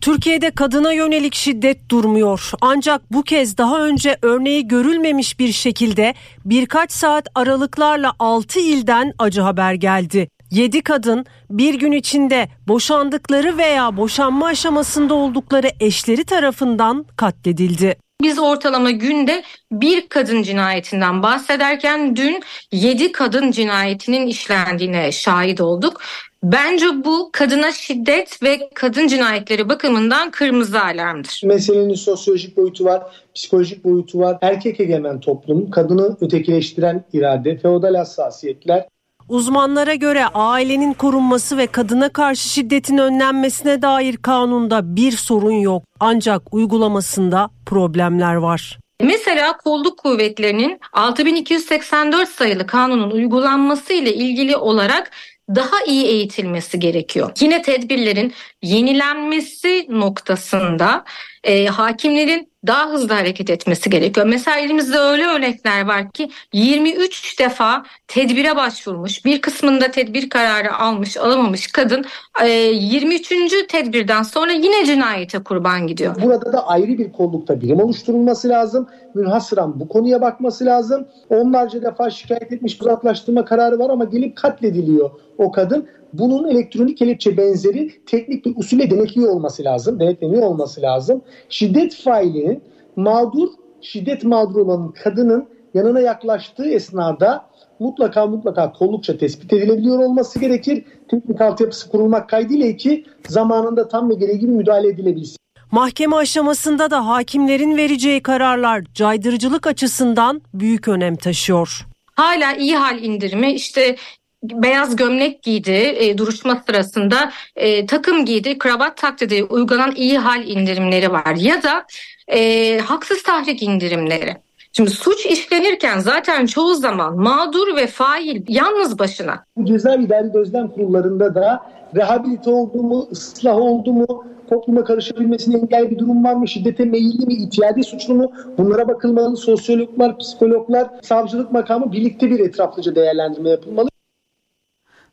Türkiye'de 0.00 0.50
kadına 0.50 0.92
yönelik 0.92 1.34
şiddet 1.34 1.90
durmuyor. 1.90 2.50
Ancak 2.60 3.12
bu 3.12 3.22
kez 3.22 3.58
daha 3.58 3.84
önce 3.84 4.16
örneği 4.22 4.68
görülmemiş 4.68 5.38
bir 5.38 5.52
şekilde 5.52 6.14
birkaç 6.44 6.92
saat 6.92 7.28
aralıklarla 7.34 8.12
6 8.18 8.60
ilden 8.60 9.12
acı 9.18 9.40
haber 9.40 9.74
geldi. 9.74 10.28
7 10.50 10.82
kadın 10.82 11.26
bir 11.50 11.74
gün 11.74 11.92
içinde 11.92 12.48
boşandıkları 12.68 13.58
veya 13.58 13.96
boşanma 13.96 14.46
aşamasında 14.46 15.14
oldukları 15.14 15.70
eşleri 15.80 16.24
tarafından 16.24 17.06
katledildi. 17.16 17.96
Biz 18.22 18.38
ortalama 18.38 18.90
günde 18.90 19.42
bir 19.72 20.08
kadın 20.08 20.42
cinayetinden 20.42 21.22
bahsederken 21.22 22.16
dün 22.16 22.42
7 22.72 23.12
kadın 23.12 23.50
cinayetinin 23.50 24.26
işlendiğine 24.26 25.12
şahit 25.12 25.60
olduk. 25.60 26.02
Bence 26.42 26.86
bu 27.04 27.30
kadına 27.32 27.72
şiddet 27.72 28.42
ve 28.42 28.70
kadın 28.74 29.06
cinayetleri 29.06 29.68
bakımından 29.68 30.30
kırmızı 30.30 30.82
alarmdır. 30.82 31.40
Meselenin 31.44 31.94
sosyolojik 31.94 32.56
boyutu 32.56 32.84
var, 32.84 33.02
psikolojik 33.34 33.84
boyutu 33.84 34.18
var. 34.18 34.38
Erkek 34.42 34.80
egemen 34.80 35.20
toplum, 35.20 35.70
kadını 35.70 36.16
ötekileştiren 36.20 37.04
irade, 37.12 37.58
feodal 37.58 37.94
hassasiyetler 37.94 38.86
Uzmanlara 39.28 39.94
göre 39.94 40.24
ailenin 40.34 40.92
korunması 40.92 41.56
ve 41.56 41.66
kadına 41.66 42.08
karşı 42.08 42.48
şiddetin 42.48 42.98
önlenmesine 42.98 43.82
dair 43.82 44.16
kanunda 44.16 44.96
bir 44.96 45.12
sorun 45.12 45.52
yok. 45.52 45.82
Ancak 46.00 46.54
uygulamasında 46.54 47.50
problemler 47.66 48.34
var. 48.34 48.78
Mesela 49.02 49.56
kolluk 49.56 49.98
kuvvetlerinin 49.98 50.80
6284 50.92 52.28
sayılı 52.28 52.66
kanunun 52.66 53.10
uygulanması 53.10 53.92
ile 53.92 54.14
ilgili 54.14 54.56
olarak 54.56 55.10
daha 55.54 55.84
iyi 55.86 56.06
eğitilmesi 56.06 56.78
gerekiyor. 56.78 57.32
Yine 57.40 57.62
tedbirlerin 57.62 58.32
yenilenmesi 58.62 59.86
noktasında 59.88 61.04
e, 61.44 61.66
hakimlerin 61.66 62.50
daha 62.66 62.90
hızlı 62.90 63.14
hareket 63.14 63.50
etmesi 63.50 63.90
gerekiyor. 63.90 64.26
Mesela 64.26 64.58
elimizde 64.58 64.98
öyle 64.98 65.26
örnekler 65.26 65.86
var 65.86 66.10
ki 66.10 66.30
23 66.52 67.38
defa 67.38 67.84
tedbire 68.08 68.56
başvurmuş, 68.56 69.24
bir 69.24 69.40
kısmında 69.40 69.90
tedbir 69.90 70.28
kararı 70.28 70.76
almış, 70.76 71.16
alamamış 71.16 71.66
kadın 71.66 72.04
e, 72.42 72.48
23. 72.48 73.28
tedbirden 73.68 74.22
sonra 74.22 74.52
yine 74.52 74.86
cinayete 74.86 75.38
kurban 75.38 75.86
gidiyor. 75.86 76.22
Burada 76.22 76.52
da 76.52 76.66
ayrı 76.66 76.98
bir 76.98 77.12
kollukta 77.12 77.60
birim 77.60 77.80
oluşturulması 77.80 78.48
lazım. 78.48 78.88
Münhasıran 79.14 79.80
bu 79.80 79.88
konuya 79.88 80.20
bakması 80.20 80.64
lazım. 80.64 81.06
Onlarca 81.30 81.82
defa 81.82 82.10
şikayet 82.10 82.52
etmiş 82.52 82.80
uzaklaştırma 82.80 83.44
kararı 83.44 83.78
var 83.78 83.90
ama 83.90 84.04
gelip 84.04 84.36
katlediliyor 84.36 85.10
o 85.38 85.52
kadın 85.52 85.88
bunun 86.12 86.48
elektronik 86.48 86.98
kelepçe 86.98 87.36
benzeri 87.36 87.90
teknik 88.06 88.46
bir 88.46 88.56
usule 88.56 88.90
denetliyor 88.90 89.30
olması 89.30 89.64
lazım, 89.64 90.00
denetleniyor 90.00 90.42
olması 90.42 90.82
lazım. 90.82 91.22
Şiddet 91.48 91.94
failinin 91.94 92.62
mağdur, 92.96 93.48
şiddet 93.80 94.24
mağdur 94.24 94.60
olan 94.60 94.92
kadının 95.02 95.48
yanına 95.74 96.00
yaklaştığı 96.00 96.68
esnada 96.68 97.44
mutlaka 97.78 98.26
mutlaka 98.26 98.72
kollukça 98.72 99.18
tespit 99.18 99.52
edilebiliyor 99.52 99.98
olması 99.98 100.38
gerekir. 100.38 100.84
Teknik 101.08 101.40
altyapısı 101.40 101.90
kurulmak 101.90 102.28
kaydıyla 102.28 102.76
ki 102.76 103.04
zamanında 103.28 103.88
tam 103.88 104.10
ve 104.10 104.14
gereği 104.14 104.38
gibi 104.38 104.52
müdahale 104.52 104.88
edilebilsin. 104.88 105.39
Mahkeme 105.70 106.16
aşamasında 106.16 106.90
da 106.90 107.06
hakimlerin 107.06 107.76
vereceği 107.76 108.22
kararlar 108.22 108.84
caydırıcılık 108.94 109.66
açısından 109.66 110.42
büyük 110.54 110.88
önem 110.88 111.16
taşıyor. 111.16 111.86
Hala 112.14 112.52
iyi 112.52 112.76
hal 112.76 113.02
indirimi 113.02 113.52
işte 113.52 113.96
beyaz 114.42 114.96
gömlek 114.96 115.42
giydi 115.42 115.70
e, 115.70 116.18
duruşma 116.18 116.62
sırasında 116.66 117.30
e, 117.56 117.86
takım 117.86 118.24
giydi 118.24 118.58
kravat 118.58 118.96
taktı 118.96 119.30
diye 119.30 119.44
uygulanan 119.44 119.94
iyi 119.94 120.18
hal 120.18 120.48
indirimleri 120.48 121.12
var 121.12 121.36
ya 121.36 121.62
da 121.62 121.86
e, 122.28 122.78
haksız 122.78 123.22
tahrik 123.22 123.62
indirimleri. 123.62 124.36
Şimdi 124.72 124.90
suç 124.90 125.26
işlenirken 125.26 125.98
zaten 125.98 126.46
çoğu 126.46 126.74
zaman 126.74 127.16
mağdur 127.16 127.76
ve 127.76 127.86
fail 127.86 128.42
yalnız 128.48 128.98
başına. 128.98 129.44
Cezaevi 129.64 130.04
idari 130.04 130.32
gözlem 130.32 130.68
kurullarında 130.68 131.34
da 131.34 131.70
rehabilite 131.96 132.50
oldu 132.50 132.82
mu, 132.82 133.08
ıslah 133.12 133.56
oldu 133.56 133.92
mu, 133.92 134.24
topluma 134.50 134.84
karışabilmesine 134.84 135.56
engel 135.56 135.90
bir 135.90 135.98
durum 135.98 136.24
var 136.24 136.34
mı, 136.34 136.48
şiddete 136.48 136.84
meyilli 136.84 137.26
mi, 137.26 137.34
itiyadi 137.34 137.84
suçlu 137.84 138.14
mu 138.14 138.32
bunlara 138.58 138.88
bakılmalı. 138.88 139.36
Sosyologlar, 139.36 140.18
psikologlar, 140.18 140.88
savcılık 141.02 141.52
makamı 141.52 141.92
birlikte 141.92 142.30
bir 142.30 142.40
etraflıca 142.40 142.94
değerlendirme 142.94 143.50
yapılmalı. 143.50 143.90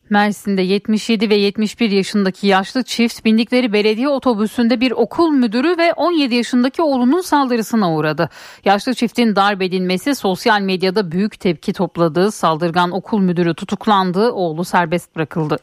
Mersin'de 0.09 0.61
77 0.61 1.29
ve 1.29 1.35
71 1.35 1.91
yaşındaki 1.91 2.47
yaşlı 2.47 2.83
çift 2.83 3.25
bindikleri 3.25 3.73
belediye 3.73 4.09
otobüsünde 4.09 4.81
bir 4.81 4.91
okul 4.91 5.29
müdürü 5.29 5.77
ve 5.77 5.93
17 5.93 6.35
yaşındaki 6.35 6.81
oğlunun 6.81 7.21
saldırısına 7.21 7.95
uğradı. 7.95 8.29
Yaşlı 8.65 8.93
çiftin 8.93 9.35
darp 9.35 9.61
edilmesi 9.61 10.15
sosyal 10.15 10.61
medyada 10.61 11.11
büyük 11.11 11.39
tepki 11.39 11.73
topladı. 11.73 12.31
Saldırgan 12.31 12.91
okul 12.91 13.19
müdürü 13.19 13.55
tutuklandı, 13.55 14.31
oğlu 14.31 14.65
serbest 14.65 15.15
bırakıldı. 15.15 15.57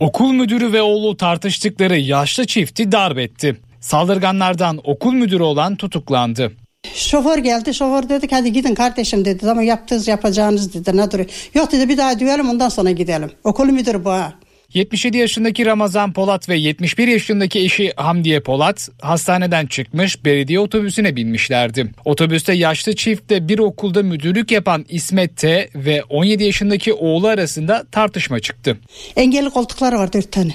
Okul 0.00 0.32
müdürü 0.32 0.72
ve 0.72 0.82
oğlu 0.82 1.16
tartıştıkları 1.16 1.98
yaşlı 1.98 2.46
çifti 2.46 2.92
darp 2.92 3.18
etti. 3.18 3.60
Saldırganlardan 3.80 4.80
okul 4.84 5.12
müdürü 5.12 5.42
olan 5.42 5.76
tutuklandı. 5.76 6.52
Şoför 6.94 7.38
geldi. 7.38 7.74
Şoför 7.74 8.08
dedi 8.08 8.28
ki 8.28 8.34
hadi 8.34 8.52
gidin 8.52 8.74
kardeşim 8.74 9.24
dedi. 9.24 9.50
Ama 9.50 9.62
yaptığınız 9.62 10.08
yapacağınız 10.08 10.74
dedi. 10.74 10.96
Ne 10.96 11.10
duruyor? 11.10 11.28
Yok 11.54 11.72
dedi 11.72 11.88
bir 11.88 11.96
daha 11.96 12.20
düelim 12.20 12.48
ondan 12.48 12.68
sonra 12.68 12.90
gidelim. 12.90 13.30
Okul 13.44 13.66
müdürü 13.66 14.04
bu 14.04 14.10
ha. 14.10 14.32
77 14.74 15.16
yaşındaki 15.16 15.66
Ramazan 15.66 16.12
Polat 16.12 16.48
ve 16.48 16.56
71 16.56 17.08
yaşındaki 17.08 17.60
eşi 17.60 17.92
Hamdiye 17.96 18.40
Polat 18.40 18.88
hastaneden 19.02 19.66
çıkmış 19.66 20.24
belediye 20.24 20.60
otobüsüne 20.60 21.16
binmişlerdi. 21.16 21.92
Otobüste 22.04 22.52
yaşlı 22.52 22.96
çiftle 22.96 23.48
bir 23.48 23.58
okulda 23.58 24.02
müdürlük 24.02 24.50
yapan 24.50 24.84
İsmet 24.88 25.36
T 25.36 25.68
ve 25.74 26.02
17 26.04 26.44
yaşındaki 26.44 26.92
oğlu 26.92 27.28
arasında 27.28 27.86
tartışma 27.92 28.40
çıktı. 28.40 28.78
Engelli 29.16 29.50
koltuklar 29.50 29.92
var 29.92 30.12
dört 30.12 30.32
tane. 30.32 30.54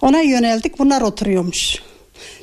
Ona 0.00 0.20
yöneldik 0.20 0.78
bunlar 0.78 1.02
oturuyormuş. 1.02 1.78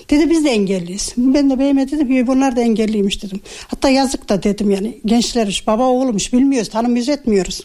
Dedi 0.10 0.30
biz 0.30 0.46
de 0.46 0.50
engelliyiz. 0.50 1.14
Ben 1.18 1.50
de 1.50 1.60
beyime 1.60 1.92
dedim 1.92 2.08
ki 2.08 2.28
bunlar 2.28 2.56
da 2.56 2.62
engelliymiş 2.62 3.24
dedim. 3.24 3.42
Hatta 3.68 3.90
yazık 3.90 4.30
da 4.30 4.44
dedim 4.44 4.72
yani 4.72 4.98
gençlermiş 5.06 5.68
baba 5.68 5.84
oğlumuş 5.84 6.34
bilmiyoruz 6.34 6.70
tanımıyoruz 6.70 7.10
etmiyoruz. 7.10 7.62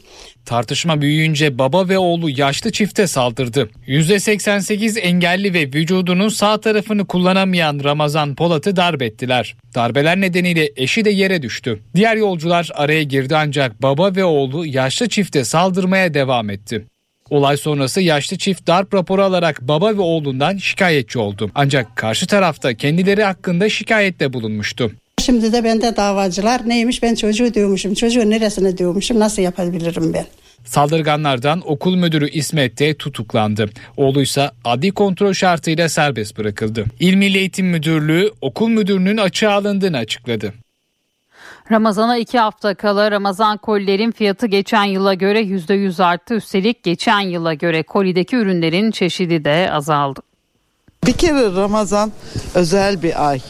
Tartışma 0.47 1.01
büyüyünce 1.01 1.59
baba 1.59 1.89
ve 1.89 1.99
oğlu 1.99 2.31
yaşlı 2.31 2.73
çifte 2.73 3.07
saldırdı. 3.07 3.71
%88 3.87 4.99
engelli 4.99 5.55
ve 5.55 5.61
vücudunun 5.61 6.29
sağ 6.29 6.61
tarafını 6.61 7.07
kullanamayan 7.07 7.81
Ramazan 7.85 8.35
Polat'ı 8.35 8.77
darp 8.77 9.03
ettiler. 9.03 9.57
Darbeler 9.75 10.21
nedeniyle 10.21 10.73
eşi 10.77 11.05
de 11.05 11.11
yere 11.11 11.43
düştü. 11.43 11.81
Diğer 11.95 12.17
yolcular 12.17 12.71
araya 12.75 13.03
girdi 13.03 13.37
ancak 13.37 13.83
baba 13.83 14.17
ve 14.17 14.25
oğlu 14.25 14.67
yaşlı 14.67 15.09
çifte 15.09 15.45
saldırmaya 15.45 16.15
devam 16.15 16.51
etti. 16.51 16.87
Olay 17.31 17.57
sonrası 17.57 18.01
yaşlı 18.01 18.39
çift 18.39 18.67
darp 18.67 18.95
raporu 18.95 19.23
alarak 19.23 19.61
baba 19.63 19.97
ve 19.97 20.01
oğlundan 20.01 20.57
şikayetçi 20.57 21.19
oldu. 21.19 21.51
Ancak 21.55 21.97
karşı 21.97 22.27
tarafta 22.27 22.75
kendileri 22.75 23.25
hakkında 23.25 23.69
şikayette 23.69 24.33
bulunmuştu. 24.33 24.93
Şimdi 25.23 25.53
de 25.53 25.65
bende 25.65 25.97
davacılar 25.97 26.69
neymiş 26.69 27.03
ben 27.03 27.15
çocuğu 27.15 27.55
diyormuşum. 27.55 27.95
Çocuğu 27.95 28.31
neresine 28.31 28.79
diyormuşum 28.79 29.19
nasıl 29.19 29.43
yapabilirim 29.43 30.13
ben? 30.15 30.27
Saldırganlardan 30.65 31.63
okul 31.67 31.97
müdürü 31.97 32.31
İsmet 32.31 32.79
de 32.79 32.95
tutuklandı. 32.95 33.71
Oğluysa 33.97 34.53
adli 34.65 34.91
kontrol 34.91 35.33
şartıyla 35.33 35.89
serbest 35.89 36.39
bırakıldı. 36.39 36.85
İl 37.01 37.15
Milli 37.15 37.39
Eğitim 37.39 37.67
Müdürlüğü 37.67 38.31
okul 38.41 38.69
müdürünün 38.69 39.17
açığa 39.17 39.53
alındığını 39.53 39.97
açıkladı. 39.97 40.53
Ramazana 41.71 42.17
iki 42.17 42.39
hafta 42.39 42.75
kala 42.75 43.11
Ramazan 43.11 43.57
kolilerin 43.57 44.11
fiyatı 44.11 44.47
geçen 44.47 44.85
yıla 44.85 45.15
göre 45.15 45.41
%100 45.41 46.05
arttı. 46.05 46.35
Üstelik 46.35 46.83
geçen 46.83 47.21
yıla 47.21 47.55
göre 47.55 47.83
kolideki 47.83 48.37
ürünlerin 48.37 48.91
çeşidi 48.91 49.45
de 49.45 49.71
azaldı. 49.73 50.21
Bir 51.07 51.13
kere 51.13 51.57
Ramazan 51.57 52.13
özel 52.55 53.03
bir 53.03 53.29
ay. 53.31 53.41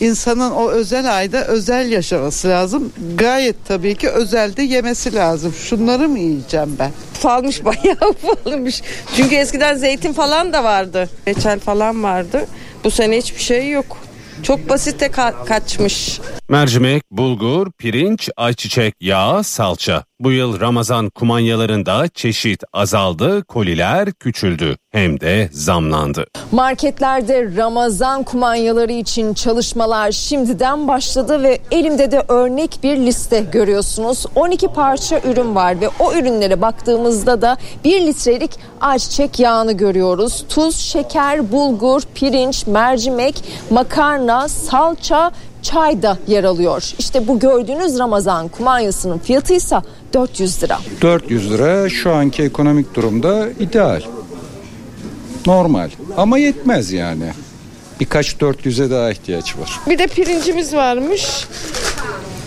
İnsanın 0.00 0.50
o 0.50 0.68
özel 0.70 1.16
ayda 1.16 1.44
özel 1.46 1.92
yaşaması 1.92 2.48
lazım. 2.48 2.92
Gayet 3.14 3.56
tabii 3.68 3.94
ki 3.94 4.08
özelde 4.08 4.62
yemesi 4.62 5.14
lazım. 5.14 5.54
Şunları 5.68 6.08
mı 6.08 6.18
yiyeceğim 6.18 6.76
ben? 6.78 6.90
Ufalmış 7.16 7.64
bayağı 7.64 8.10
ufalmış. 8.10 8.82
Çünkü 9.16 9.34
eskiden 9.36 9.74
zeytin 9.74 10.12
falan 10.12 10.52
da 10.52 10.64
vardı. 10.64 11.08
Reçel 11.28 11.58
falan 11.60 12.02
vardı. 12.02 12.46
Bu 12.84 12.90
sene 12.90 13.16
hiçbir 13.18 13.40
şey 13.42 13.70
yok. 13.70 13.96
Çok 14.42 14.68
basite 14.68 15.06
ka- 15.06 15.44
kaçmış. 15.44 16.20
Mercimek, 16.48 17.02
bulgur, 17.10 17.72
pirinç, 17.78 18.28
ayçiçek 18.36 18.94
yağı, 19.00 19.44
salça. 19.44 20.04
Bu 20.20 20.32
yıl 20.32 20.60
Ramazan 20.60 21.10
kumanyalarında 21.10 22.08
çeşit 22.08 22.62
azaldı, 22.72 23.44
koliler 23.44 24.12
küçüldü 24.12 24.76
hem 24.90 25.20
de 25.20 25.48
zamlandı. 25.52 26.24
Marketlerde 26.52 27.56
Ramazan 27.56 28.22
kumanyaları 28.22 28.92
için 28.92 29.34
çalışmalar 29.34 30.12
şimdiden 30.12 30.88
başladı 30.88 31.42
ve 31.42 31.58
elimde 31.70 32.10
de 32.10 32.24
örnek 32.28 32.78
bir 32.82 32.96
liste 32.96 33.40
görüyorsunuz. 33.52 34.26
12 34.34 34.68
parça 34.68 35.20
ürün 35.20 35.54
var 35.54 35.80
ve 35.80 35.88
o 36.00 36.12
ürünlere 36.12 36.60
baktığımızda 36.60 37.42
da 37.42 37.56
1 37.84 38.00
litrelik 38.06 38.50
ayçiçek 38.80 39.38
yağını 39.38 39.72
görüyoruz. 39.72 40.44
Tuz, 40.48 40.76
şeker, 40.76 41.52
bulgur, 41.52 42.02
pirinç, 42.14 42.66
mercimek, 42.66 43.44
makarna, 43.70 44.48
salça, 44.48 45.30
çay 45.62 46.02
da 46.02 46.18
yer 46.26 46.44
alıyor. 46.44 46.92
İşte 46.98 47.28
bu 47.28 47.38
gördüğünüz 47.38 47.98
Ramazan 47.98 48.48
kumanyasının 48.48 49.18
fiyatı 49.18 49.54
ise 49.54 49.76
400 50.14 50.62
lira. 50.62 50.78
400 51.02 51.52
lira 51.52 51.88
şu 51.88 52.12
anki 52.12 52.42
ekonomik 52.42 52.94
durumda 52.94 53.48
ideal. 53.60 54.02
Normal 55.46 55.90
ama 56.16 56.38
yetmez 56.38 56.92
yani. 56.92 57.24
Birkaç 58.00 58.32
400'e 58.32 58.90
daha 58.90 59.10
ihtiyaç 59.10 59.56
var. 59.58 59.80
Bir 59.88 59.98
de 59.98 60.06
pirincimiz 60.06 60.74
varmış. 60.74 61.46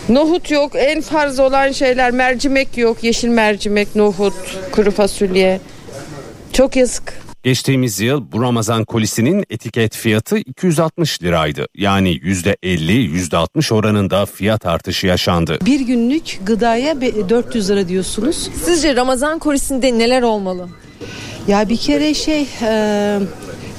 Nohut 0.08 0.50
yok. 0.50 0.72
En 0.76 1.00
farz 1.00 1.38
olan 1.40 1.72
şeyler 1.72 2.10
mercimek 2.10 2.78
yok. 2.78 3.04
Yeşil 3.04 3.28
mercimek, 3.28 3.96
nohut, 3.96 4.34
kuru 4.72 4.90
fasulye. 4.90 5.60
Çok 6.52 6.76
yazık. 6.76 7.24
Geçtiğimiz 7.42 8.00
yıl 8.00 8.32
bu 8.32 8.42
Ramazan 8.42 8.84
kolisinin 8.84 9.44
etiket 9.50 9.96
fiyatı 9.96 10.38
260 10.38 11.22
liraydı. 11.22 11.66
Yani 11.74 12.10
%50-%60 12.18 13.74
oranında 13.74 14.26
fiyat 14.26 14.66
artışı 14.66 15.06
yaşandı. 15.06 15.58
Bir 15.66 15.80
günlük 15.80 16.38
gıdaya 16.46 17.00
400 17.00 17.70
lira 17.70 17.88
diyorsunuz. 17.88 18.50
Sizce 18.64 18.96
Ramazan 18.96 19.38
kolisinde 19.38 19.98
neler 19.98 20.22
olmalı? 20.22 20.68
Ya 21.48 21.68
bir 21.68 21.76
kere 21.76 22.14
şey 22.14 22.46
e, 22.62 23.18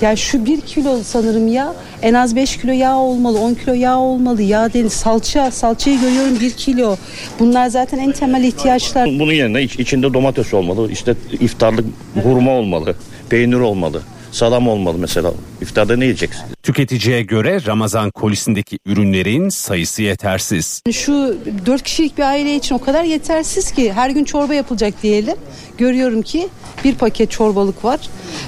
ya 0.01 0.15
şu 0.15 0.45
bir 0.45 0.61
kilo 0.61 1.03
sanırım 1.03 1.47
ya 1.47 1.73
en 2.01 2.13
az 2.13 2.35
5 2.35 2.57
kilo 2.57 2.71
yağ 2.71 2.97
olmalı 2.97 3.39
10 3.39 3.53
kilo 3.53 3.73
yağ 3.73 3.97
olmalı. 3.97 4.41
Yağ 4.41 4.73
değil 4.73 4.89
salça 4.89 5.51
salçayı 5.51 5.99
görüyorum 5.99 6.39
1 6.39 6.51
kilo. 6.51 6.95
Bunlar 7.39 7.67
zaten 7.67 7.97
en 7.97 8.11
temel 8.11 8.43
ihtiyaçlar. 8.43 9.05
Bunun 9.19 9.31
yerine 9.33 9.63
iç, 9.63 9.79
içinde 9.79 10.13
domates 10.13 10.53
olmalı 10.53 10.91
işte 10.91 11.15
iftarlık 11.31 11.85
hurma 12.23 12.51
olmalı 12.51 12.95
peynir 13.29 13.59
olmalı 13.59 14.01
salam 14.35 14.67
olmalı 14.67 14.97
mesela 14.97 15.33
iftarda 15.61 15.95
ne 15.95 16.03
yiyeceksin? 16.05 16.43
Tüketiciye 16.63 17.21
göre 17.21 17.65
Ramazan 17.67 18.11
kolisindeki 18.11 18.79
ürünlerin 18.85 19.49
sayısı 19.49 20.01
yetersiz. 20.01 20.81
Şu 20.91 21.37
4 21.65 21.83
kişilik 21.83 22.17
bir 22.17 22.23
aile 22.23 22.55
için 22.55 22.75
o 22.75 22.79
kadar 22.79 23.03
yetersiz 23.03 23.71
ki 23.71 23.93
her 23.93 24.09
gün 24.09 24.23
çorba 24.23 24.53
yapılacak 24.53 24.93
diyelim. 25.03 25.35
Görüyorum 25.77 26.21
ki 26.21 26.47
bir 26.83 26.95
paket 26.95 27.31
çorbalık 27.31 27.85
var. 27.85 27.99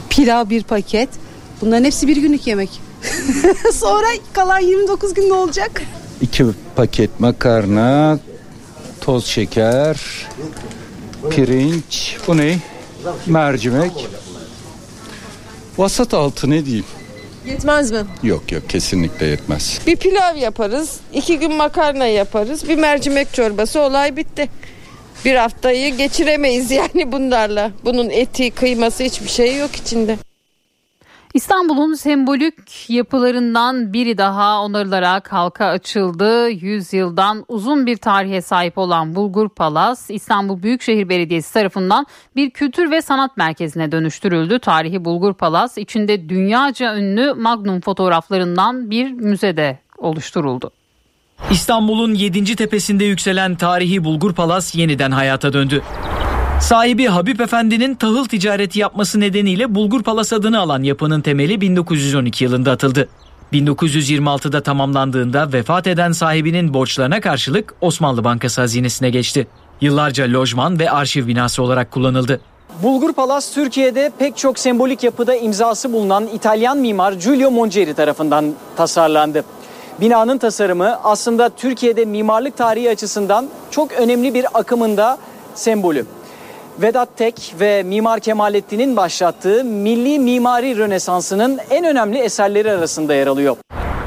Pilav 0.09 0.49
bir 0.49 0.63
paket. 0.63 1.09
Bunların 1.61 1.85
hepsi 1.85 2.07
bir 2.07 2.17
günlük 2.17 2.47
yemek. 2.47 2.69
Sonra 3.73 4.07
kalan 4.33 4.59
29 4.59 5.13
gün 5.13 5.29
ne 5.29 5.33
olacak? 5.33 5.81
İki 6.21 6.45
paket 6.75 7.19
makarna, 7.19 8.19
toz 9.01 9.25
şeker, 9.25 9.97
pirinç, 11.29 12.17
bu 12.27 12.37
ne? 12.37 12.59
Mercimek. 13.27 13.91
Vasat 15.77 16.13
altı 16.13 16.49
ne 16.49 16.65
diyeyim? 16.65 16.85
Yetmez 17.45 17.91
mi? 17.91 17.99
Yok 18.23 18.51
yok 18.51 18.69
kesinlikle 18.69 19.25
yetmez. 19.25 19.79
Bir 19.87 19.95
pilav 19.95 20.35
yaparız, 20.35 20.99
iki 21.13 21.39
gün 21.39 21.53
makarna 21.53 22.05
yaparız, 22.07 22.69
bir 22.69 22.75
mercimek 22.77 23.33
çorbası 23.33 23.79
olay 23.79 24.17
bitti. 24.17 24.49
Bir 25.25 25.35
haftayı 25.35 25.97
geçiremeyiz 25.97 26.71
yani 26.71 27.11
bunlarla. 27.11 27.71
Bunun 27.85 28.09
eti, 28.09 28.51
kıyması 28.51 29.03
hiçbir 29.03 29.29
şey 29.29 29.57
yok 29.57 29.75
içinde. 29.75 30.17
İstanbul'un 31.37 31.93
sembolik 31.93 32.89
yapılarından 32.89 33.93
biri 33.93 34.17
daha 34.17 34.61
onarılarak 34.61 35.33
halka 35.33 35.65
açıldı. 35.65 36.49
100 36.49 36.93
yıldan 36.93 37.45
uzun 37.47 37.85
bir 37.85 37.97
tarihe 37.97 38.41
sahip 38.41 38.77
olan 38.77 39.15
Bulgur 39.15 39.49
Palas, 39.49 40.09
İstanbul 40.09 40.63
Büyükşehir 40.63 41.09
Belediyesi 41.09 41.53
tarafından 41.53 42.05
bir 42.35 42.49
kültür 42.49 42.91
ve 42.91 43.01
sanat 43.01 43.37
merkezine 43.37 43.91
dönüştürüldü. 43.91 44.59
Tarihi 44.59 45.05
Bulgur 45.05 45.33
Palas 45.33 45.77
içinde 45.77 46.29
dünyaca 46.29 46.97
ünlü 46.97 47.33
Magnum 47.33 47.81
fotoğraflarından 47.81 48.89
bir 48.89 49.11
müzede 49.11 49.79
oluşturuldu. 49.97 50.71
İstanbul'un 51.51 52.13
7. 52.13 52.55
tepesinde 52.55 53.05
yükselen 53.05 53.55
tarihi 53.55 54.03
Bulgur 54.03 54.33
Palas 54.33 54.75
yeniden 54.75 55.11
hayata 55.11 55.53
döndü. 55.53 55.83
Sahibi 56.61 57.07
Habib 57.07 57.39
Efendi'nin 57.39 57.95
tahıl 57.95 58.25
ticareti 58.25 58.79
yapması 58.79 59.19
nedeniyle 59.19 59.75
Bulgur 59.75 60.03
Palas 60.03 60.33
adını 60.33 60.59
alan 60.59 60.83
yapının 60.83 61.21
temeli 61.21 61.61
1912 61.61 62.43
yılında 62.43 62.71
atıldı. 62.71 63.09
1926'da 63.53 64.63
tamamlandığında 64.63 65.53
vefat 65.53 65.87
eden 65.87 66.11
sahibinin 66.11 66.73
borçlarına 66.73 67.21
karşılık 67.21 67.73
Osmanlı 67.81 68.23
Bankası 68.23 68.61
hazinesine 68.61 69.09
geçti. 69.09 69.47
Yıllarca 69.81 70.33
lojman 70.33 70.79
ve 70.79 70.91
arşiv 70.91 71.27
binası 71.27 71.63
olarak 71.63 71.91
kullanıldı. 71.91 72.41
Bulgur 72.83 73.13
Palas 73.13 73.53
Türkiye'de 73.53 74.11
pek 74.19 74.37
çok 74.37 74.59
sembolik 74.59 75.03
yapıda 75.03 75.35
imzası 75.35 75.93
bulunan 75.93 76.27
İtalyan 76.27 76.77
mimar 76.77 77.13
Giulio 77.13 77.51
Mongeri 77.51 77.93
tarafından 77.93 78.53
tasarlandı. 78.77 79.43
Binanın 80.01 80.37
tasarımı 80.37 80.99
aslında 81.03 81.49
Türkiye'de 81.49 82.05
mimarlık 82.05 82.57
tarihi 82.57 82.89
açısından 82.89 83.49
çok 83.71 83.91
önemli 83.91 84.33
bir 84.33 84.45
akımında 84.53 85.17
sembolü. 85.55 86.05
Vedat 86.81 87.17
Tek 87.17 87.55
ve 87.59 87.83
Mimar 87.83 88.19
Kemalettin'in 88.19 88.97
başlattığı 88.97 89.63
Milli 89.63 90.19
Mimari 90.19 90.77
Rönesansı'nın 90.77 91.59
en 91.69 91.85
önemli 91.85 92.17
eserleri 92.17 92.71
arasında 92.71 93.13
yer 93.13 93.27
alıyor. 93.27 93.57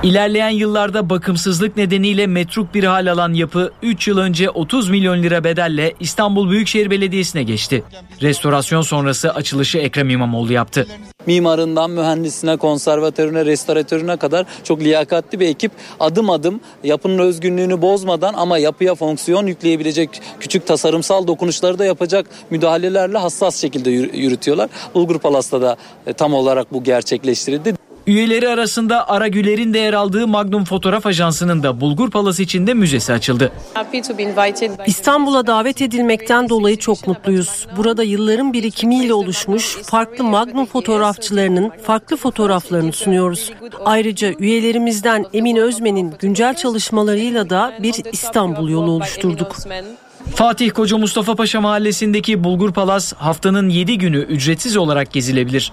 İlerleyen 0.02 0.50
yıllarda 0.50 1.10
bakımsızlık 1.10 1.76
nedeniyle 1.76 2.26
metruk 2.26 2.74
bir 2.74 2.84
hal 2.84 3.12
alan 3.12 3.32
yapı 3.32 3.72
3 3.82 4.08
yıl 4.08 4.18
önce 4.18 4.50
30 4.50 4.90
milyon 4.90 5.22
lira 5.22 5.44
bedelle 5.44 5.94
İstanbul 6.00 6.50
Büyükşehir 6.50 6.90
Belediyesi'ne 6.90 7.42
geçti. 7.42 7.84
Restorasyon 8.22 8.82
sonrası 8.82 9.34
açılışı 9.34 9.78
Ekrem 9.78 10.10
İmamoğlu 10.10 10.52
yaptı. 10.52 10.86
Mimarından 11.26 11.90
mühendisine, 11.90 12.56
konservatörüne, 12.56 13.44
restoratörüne 13.46 14.16
kadar 14.16 14.46
çok 14.64 14.80
liyakatli 14.80 15.40
bir 15.40 15.48
ekip 15.48 15.72
adım 16.00 16.30
adım 16.30 16.60
yapının 16.84 17.18
özgünlüğünü 17.18 17.82
bozmadan 17.82 18.34
ama 18.34 18.58
yapıya 18.58 18.94
fonksiyon 18.94 19.46
yükleyebilecek 19.46 20.22
küçük 20.40 20.66
tasarımsal 20.66 21.26
dokunuşları 21.26 21.78
da 21.78 21.84
yapacak 21.84 22.26
müdahalelerle 22.50 23.18
hassas 23.18 23.56
şekilde 23.56 23.90
yürütüyorlar. 23.90 24.70
Bulgur 24.94 25.18
Palas'ta 25.18 25.62
da 25.62 25.76
e, 26.06 26.12
tam 26.12 26.34
olarak 26.34 26.72
bu 26.72 26.84
gerçekleştirildi. 26.84 27.89
Üyeleri 28.06 28.48
arasında 28.48 29.08
Ara 29.08 29.28
Güler'in 29.28 29.74
de 29.74 29.78
yer 29.78 29.92
aldığı 29.92 30.26
Magnum 30.26 30.64
Fotoğraf 30.64 31.06
Ajansı'nın 31.06 31.62
da 31.62 31.80
Bulgur 31.80 32.10
Palası 32.10 32.42
içinde 32.42 32.74
müzesi 32.74 33.12
açıldı. 33.12 33.52
İstanbul'a 34.86 35.46
davet 35.46 35.82
edilmekten 35.82 36.48
dolayı 36.48 36.76
çok 36.76 37.06
mutluyuz. 37.06 37.66
Burada 37.76 38.02
yılların 38.02 38.52
birikimiyle 38.52 39.14
oluşmuş 39.14 39.76
farklı 39.76 40.24
Magnum 40.24 40.66
fotoğrafçılarının 40.66 41.72
farklı 41.82 42.16
fotoğraflarını 42.16 42.92
sunuyoruz. 42.92 43.52
Ayrıca 43.84 44.32
üyelerimizden 44.38 45.26
Emin 45.32 45.56
Özmen'in 45.56 46.14
güncel 46.18 46.54
çalışmalarıyla 46.54 47.50
da 47.50 47.72
bir 47.82 47.94
İstanbul 48.12 48.68
yolu 48.68 48.90
oluşturduk. 48.90 49.56
Fatih 50.34 50.70
Koca 50.70 50.98
Mustafa 50.98 51.34
Paşa 51.34 51.60
Mahallesi'ndeki 51.60 52.44
Bulgur 52.44 52.72
Palas 52.72 53.12
haftanın 53.12 53.68
7 53.68 53.98
günü 53.98 54.18
ücretsiz 54.18 54.76
olarak 54.76 55.12
gezilebilir. 55.12 55.72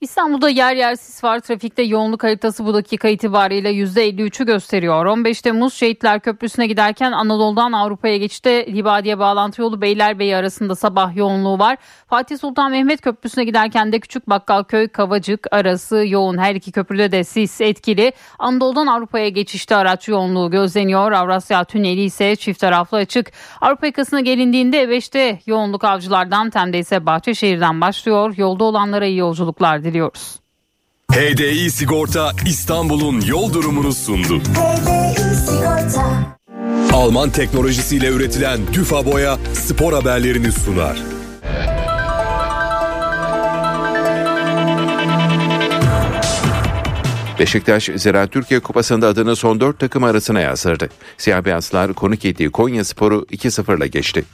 İstanbul'da 0.00 0.48
yer 0.48 0.74
yer 0.74 0.94
sis 0.94 1.24
var. 1.24 1.40
Trafikte 1.40 1.82
yoğunluk 1.82 2.24
haritası 2.24 2.66
bu 2.66 2.74
dakika 2.74 3.08
itibariyle 3.08 3.70
%53'ü 3.70 4.46
gösteriyor. 4.46 5.06
15 5.06 5.42
Temmuz 5.42 5.74
Şehitler 5.74 6.20
Köprüsü'ne 6.20 6.66
giderken 6.66 7.12
Anadolu'dan 7.12 7.72
Avrupa'ya 7.72 8.16
geçişte 8.16 8.66
Libadiye 8.72 9.18
bağlantı 9.18 9.62
yolu 9.62 9.80
Beylerbeyi 9.80 10.36
arasında 10.36 10.74
sabah 10.74 11.16
yoğunluğu 11.16 11.58
var. 11.58 11.76
Fatih 12.08 12.38
Sultan 12.38 12.70
Mehmet 12.70 13.00
Köprüsü'ne 13.00 13.44
giderken 13.44 13.92
de 13.92 14.00
Küçük 14.00 14.28
Bakkalköy 14.28 14.88
Kavacık 14.88 15.46
arası 15.50 16.04
yoğun. 16.06 16.38
Her 16.38 16.54
iki 16.54 16.72
köprüde 16.72 17.12
de 17.12 17.24
sis 17.24 17.60
etkili. 17.60 18.12
Anadolu'dan 18.38 18.86
Avrupa'ya 18.86 19.28
geçişte 19.28 19.76
araç 19.76 20.08
yoğunluğu 20.08 20.50
gözleniyor. 20.50 21.12
Avrasya 21.12 21.64
Tüneli 21.64 22.02
ise 22.02 22.36
çift 22.36 22.60
taraflı 22.60 22.96
açık. 22.96 23.32
Avrupa 23.60 23.86
yakasına 23.86 24.20
gelindiğinde 24.20 24.84
E5'te 24.84 25.40
yoğunluk 25.46 25.84
avcılardan 25.84 26.50
Tem'de 26.50 26.78
ise 26.78 27.06
Bahçeşehir'den 27.06 27.80
başlıyor. 27.80 28.34
Yolda 28.36 28.64
olanlara 28.64 29.06
iyi 29.06 29.16
yolculuklar 29.16 29.85
diliyoruz. 29.86 30.36
HDI 31.12 31.70
Sigorta 31.70 32.32
İstanbul'un 32.46 33.20
yol 33.20 33.52
durumunu 33.52 33.92
sundu. 33.92 34.42
Alman 36.92 37.30
teknolojisiyle 37.30 38.08
üretilen 38.08 38.60
Düfa 38.72 39.06
Boya 39.06 39.38
spor 39.54 39.92
haberlerini 39.92 40.52
sunar. 40.52 41.02
Beşiktaş 47.38 47.90
Ziraat 47.96 48.32
Türkiye 48.32 48.60
Kupası'nda 48.60 49.08
adını 49.08 49.36
son 49.36 49.60
dört 49.60 49.78
takım 49.78 50.04
arasına 50.04 50.40
yazdırdı. 50.40 50.88
Siyah 51.18 51.44
beyazlar 51.44 51.92
konuk 51.92 52.24
ettiği 52.24 52.50
Konya 52.50 52.84
Sporu 52.84 53.26
2-0'la 53.30 53.86
geçti. 53.86 54.24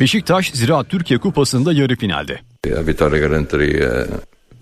Beşiktaş 0.00 0.50
Ziraat 0.50 0.88
Türkiye 0.88 1.20
Kupası'nda 1.20 1.72
yarı 1.72 1.96
finalde. 1.96 2.40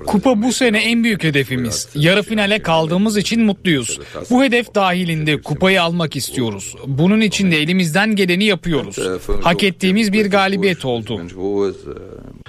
Kupa 0.07 0.42
bu 0.42 0.53
sene 0.53 0.78
en 0.78 1.05
büyük 1.05 1.24
hedefimiz. 1.24 1.88
Yarı 1.94 2.22
finale 2.22 2.62
kaldığımız 2.62 3.16
için 3.16 3.42
mutluyuz. 3.42 4.01
Bu 4.30 4.44
hedef 4.44 4.74
dahilinde 4.74 5.40
kupayı 5.40 5.82
almak 5.82 6.16
istiyoruz. 6.16 6.74
Bunun 6.86 7.20
için 7.20 7.51
de 7.51 7.62
elimizden 7.62 8.16
geleni 8.16 8.44
yapıyoruz. 8.44 8.96
Hak 9.42 9.62
ettiğimiz 9.62 10.12
bir 10.12 10.30
galibiyet 10.30 10.84
oldu. 10.84 11.20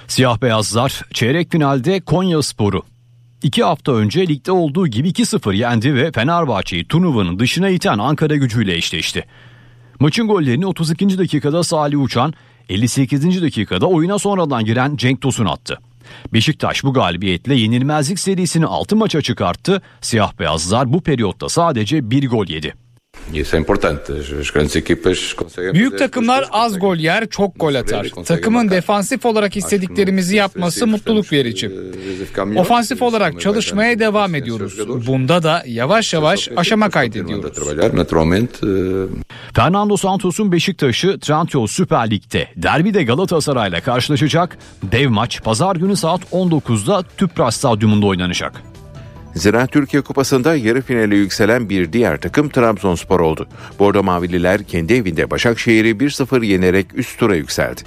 Siyah 0.08 0.42
beyazlar 0.42 1.02
çeyrek 1.14 1.52
finalde 1.52 2.00
Konya 2.00 2.42
Sporu. 2.42 2.82
İki 3.42 3.62
hafta 3.64 3.92
önce 3.92 4.28
ligde 4.28 4.52
olduğu 4.52 4.86
gibi 4.86 5.08
2-0 5.08 5.54
yendi 5.54 5.94
ve 5.94 6.12
Fenerbahçe'yi 6.12 6.88
turnuvanın 6.88 7.38
dışına 7.38 7.68
iten 7.68 7.98
Ankara 7.98 8.36
gücüyle 8.36 8.74
eşleşti. 8.76 9.24
Maçın 10.00 10.28
gollerini 10.28 10.66
32. 10.66 11.18
dakikada 11.18 11.62
Salih 11.62 12.02
Uçan, 12.02 12.34
58. 12.68 13.42
dakikada 13.42 13.86
oyuna 13.86 14.18
sonradan 14.18 14.64
giren 14.64 14.96
Cenk 14.96 15.20
Tosun 15.20 15.44
attı. 15.44 15.78
Beşiktaş 16.32 16.84
bu 16.84 16.92
galibiyetle 16.92 17.54
yenilmezlik 17.54 18.18
serisini 18.18 18.66
6 18.66 18.96
maça 18.96 19.22
çıkarttı. 19.22 19.82
Siyah 20.00 20.38
beyazlar 20.38 20.92
bu 20.92 21.02
periyotta 21.02 21.48
sadece 21.48 22.10
bir 22.10 22.28
gol 22.28 22.46
yedi. 22.46 22.81
Büyük 25.74 25.98
takımlar 25.98 26.48
az 26.52 26.78
gol 26.78 26.96
yer, 26.96 27.28
çok 27.28 27.60
gol 27.60 27.74
atar. 27.74 28.06
Takımın 28.26 28.70
defansif 28.70 29.26
olarak 29.26 29.56
istediklerimizi 29.56 30.36
yapması 30.36 30.86
mutluluk 30.86 31.32
verici. 31.32 31.70
Ofansif 32.56 33.02
olarak 33.02 33.40
çalışmaya 33.40 33.98
devam 33.98 34.34
ediyoruz. 34.34 34.78
Bunda 35.06 35.42
da 35.42 35.62
yavaş 35.66 36.12
yavaş 36.14 36.48
aşama 36.56 36.90
kaydediyoruz. 36.90 37.56
Fernando 39.54 39.96
Santos'un 39.96 40.52
Beşiktaş'ı 40.52 41.18
Trendyol 41.20 41.66
Süper 41.66 42.10
Lig'de 42.10 42.48
derbide 42.56 43.02
Galatasaray'la 43.04 43.80
karşılaşacak. 43.80 44.58
Dev 44.82 45.08
maç 45.10 45.42
pazar 45.42 45.76
günü 45.76 45.96
saat 45.96 46.20
19'da 46.32 47.02
Tüpraş 47.16 47.54
Stadyumunda 47.54 48.06
oynanacak. 48.06 48.71
Ziraat 49.34 49.72
Türkiye 49.72 50.02
Kupası'nda 50.02 50.56
yarı 50.56 50.82
finale 50.82 51.16
yükselen 51.16 51.68
bir 51.68 51.92
diğer 51.92 52.20
takım 52.20 52.48
Trabzonspor 52.48 53.20
oldu. 53.20 53.48
Bordo 53.78 54.02
Mavililer 54.02 54.64
kendi 54.64 54.94
evinde 54.94 55.30
Başakşehir'i 55.30 55.90
1-0 55.90 56.44
yenerek 56.44 56.86
üst 56.94 57.18
tura 57.18 57.36
yükseldi. 57.36 57.80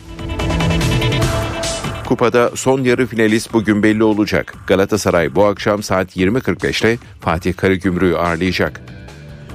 Kupada 2.06 2.52
son 2.56 2.84
yarı 2.84 3.06
finalist 3.06 3.54
bugün 3.54 3.84
belli 3.84 4.04
olacak. 4.04 4.56
Galatasaray 4.68 5.36
bu 5.36 5.46
akşam 5.46 5.84
saat 5.84 6.18
20.45'te 6.18 6.98
Fatih 7.22 7.54
Karagümrük'ü 7.54 8.16
ağırlayacak. 8.16 8.82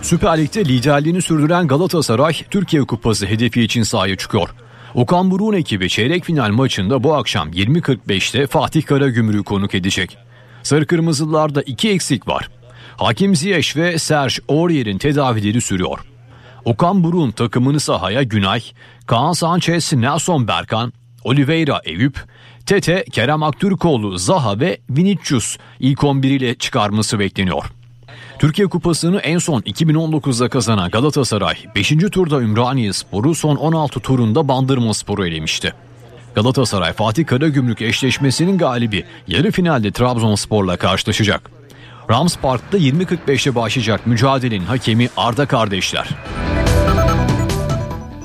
Süper 0.02 0.38
Lig'de 0.38 0.64
liderliğini 0.64 1.22
sürdüren 1.22 1.68
Galatasaray 1.68 2.32
Türkiye 2.50 2.82
Kupası 2.82 3.26
hedefi 3.26 3.62
için 3.62 3.82
sahaya 3.82 4.16
çıkıyor. 4.16 4.48
Okan 4.94 5.30
Buruk'un 5.30 5.52
ekibi 5.52 5.88
çeyrek 5.88 6.24
final 6.24 6.50
maçında 6.50 7.02
bu 7.02 7.14
akşam 7.14 7.50
20.45'te 7.50 8.46
Fatih 8.46 8.86
Karagümrük'ü 8.86 9.44
konuk 9.44 9.74
edecek. 9.74 10.18
Sarı 10.62 10.86
Kırmızılılarda 10.86 11.62
iki 11.62 11.90
eksik 11.90 12.28
var. 12.28 12.48
Hakim 12.96 13.36
Ziyech 13.36 13.76
ve 13.76 13.98
Serge 13.98 14.34
Aurier'in 14.48 14.98
tedavileri 14.98 15.60
sürüyor. 15.60 15.98
Okan 16.64 17.04
Buruk'un 17.04 17.30
takımını 17.30 17.80
sahaya 17.80 18.22
Günay, 18.22 18.62
Kaan 19.06 19.32
Sanchez, 19.32 19.92
Nelson 19.92 20.48
Berkan, 20.48 20.92
Oliveira 21.24 21.80
Eyüp, 21.84 22.24
Tete, 22.66 23.04
Kerem 23.12 23.42
Aktürkoğlu, 23.42 24.18
Zaha 24.18 24.60
ve 24.60 24.78
Vinicius 24.90 25.56
ilk 25.80 26.04
11 26.04 26.30
ile 26.30 26.54
çıkarması 26.54 27.18
bekleniyor. 27.18 27.64
Türkiye 28.38 28.68
Kupası'nı 28.68 29.18
en 29.18 29.38
son 29.38 29.60
2019'da 29.60 30.48
kazanan 30.48 30.90
Galatasaray 30.90 31.54
5. 31.76 31.88
turda 32.12 32.40
Ümraniye 32.40 32.92
Sporu 32.92 33.34
son 33.34 33.56
16 33.56 34.00
turunda 34.00 34.48
Bandırma 34.48 34.94
Sporu 34.94 35.26
elemişti. 35.26 35.74
Galatasaray 36.34 36.92
Fatih 36.92 37.26
Karagümrük 37.26 37.82
eşleşmesinin 37.82 38.58
galibi 38.58 39.04
yarı 39.28 39.50
finalde 39.50 39.90
Trabzonspor'la 39.90 40.76
karşılaşacak. 40.76 41.50
Rams 42.10 42.36
Park'ta 42.36 42.78
20.45'te 42.78 43.54
başlayacak 43.54 44.06
mücadelenin 44.06 44.64
hakemi 44.64 45.08
Arda 45.16 45.46
kardeşler. 45.46 46.08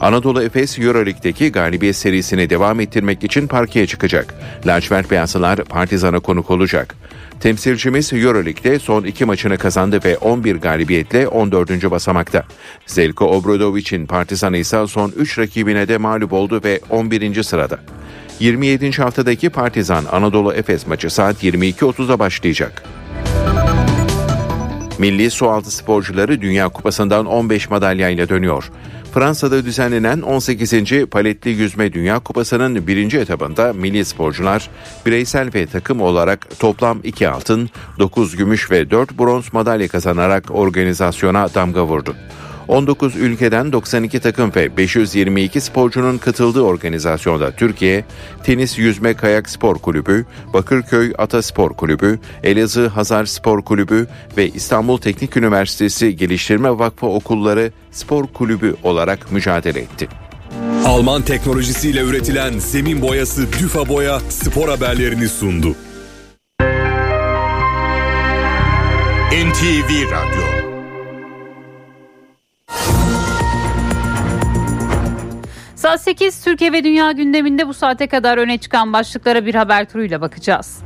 Anadolu 0.01 0.43
Efes 0.43 0.79
Euroleague'deki 0.79 1.51
galibiyet 1.51 1.95
serisini 1.95 2.49
devam 2.49 2.79
ettirmek 2.79 3.23
için 3.23 3.47
parkeye 3.47 3.87
çıkacak. 3.87 4.35
Lacivert 4.65 5.11
Beyazlılar 5.11 5.63
Partizan'a 5.63 6.19
konuk 6.19 6.51
olacak. 6.51 6.95
Temsilcimiz 7.39 8.13
Euroleague'de 8.13 8.79
son 8.79 9.03
iki 9.03 9.25
maçını 9.25 9.57
kazandı 9.57 9.99
ve 10.05 10.17
11 10.17 10.55
galibiyetle 10.55 11.27
14. 11.27 11.91
basamakta. 11.91 12.43
Zelko 12.85 13.25
Obradovic'in 13.25 14.05
Partizan'ı 14.05 14.57
ise 14.57 14.87
son 14.87 15.13
3 15.17 15.39
rakibine 15.39 15.87
de 15.87 15.97
mağlup 15.97 16.33
oldu 16.33 16.61
ve 16.63 16.79
11. 16.89 17.43
sırada. 17.43 17.79
27. 18.39 18.91
haftadaki 18.91 19.49
Partizan 19.49 20.05
Anadolu 20.11 20.53
Efes 20.53 20.87
maçı 20.87 21.09
saat 21.09 21.43
22.30'da 21.43 22.19
başlayacak. 22.19 22.83
Milli 24.99 25.31
sualtı 25.31 25.71
sporcuları 25.71 26.41
Dünya 26.41 26.69
Kupası'ndan 26.69 27.25
15 27.25 27.69
madalyayla 27.69 28.29
dönüyor. 28.29 28.71
Fransa'da 29.15 29.65
düzenlenen 29.65 30.21
18. 30.21 30.73
paletli 31.11 31.49
yüzme 31.49 31.93
Dünya 31.93 32.19
Kupası'nın 32.19 32.87
birinci 32.87 33.17
etabında 33.17 33.73
milli 33.73 34.05
sporcular 34.05 34.69
bireysel 35.05 35.53
ve 35.53 35.65
takım 35.65 36.01
olarak 36.01 36.59
toplam 36.59 36.99
2 37.03 37.29
altın, 37.29 37.69
9 37.99 38.35
gümüş 38.35 38.71
ve 38.71 38.91
4 38.91 39.17
bronz 39.19 39.53
madalya 39.53 39.87
kazanarak 39.87 40.51
organizasyona 40.51 41.53
damga 41.53 41.85
vurdu. 41.85 42.15
19 42.67 43.15
ülkeden 43.15 43.71
92 43.71 44.19
takım 44.19 44.51
ve 44.55 44.77
522 44.77 45.61
sporcunun 45.61 46.17
katıldığı 46.17 46.61
organizasyonda 46.61 47.51
Türkiye, 47.51 48.05
Tenis 48.43 48.77
Yüzme 48.77 49.13
Kayak 49.13 49.49
Spor 49.49 49.77
Kulübü, 49.77 50.25
Bakırköy 50.53 51.13
Ata 51.17 51.41
Spor 51.41 51.71
Kulübü, 51.71 52.19
Elazığ 52.43 52.87
Hazar 52.87 53.25
Spor 53.25 53.61
Kulübü 53.61 54.07
ve 54.37 54.49
İstanbul 54.49 54.97
Teknik 54.97 55.37
Üniversitesi 55.37 56.15
Geliştirme 56.15 56.69
Vakfı 56.69 57.05
Okulları 57.05 57.71
Spor 57.91 58.27
Kulübü 58.27 58.75
olarak 58.83 59.31
mücadele 59.31 59.79
etti. 59.79 60.07
Alman 60.85 61.21
teknolojisiyle 61.21 62.01
üretilen 62.01 62.59
zemin 62.59 63.01
boyası 63.01 63.53
Düfa 63.53 63.87
Boya 63.89 64.19
spor 64.19 64.69
haberlerini 64.69 65.29
sundu. 65.29 65.75
NTV 69.31 70.11
Radyo 70.11 70.54
Saat 75.75 76.01
8 76.01 76.43
Türkiye 76.43 76.71
ve 76.71 76.83
Dünya 76.83 77.11
gündeminde 77.11 77.67
bu 77.67 77.73
saate 77.73 78.07
kadar 78.07 78.37
öne 78.37 78.57
çıkan 78.57 78.93
başlıklara 78.93 79.45
bir 79.45 79.55
haber 79.55 79.89
turuyla 79.89 80.21
bakacağız. 80.21 80.83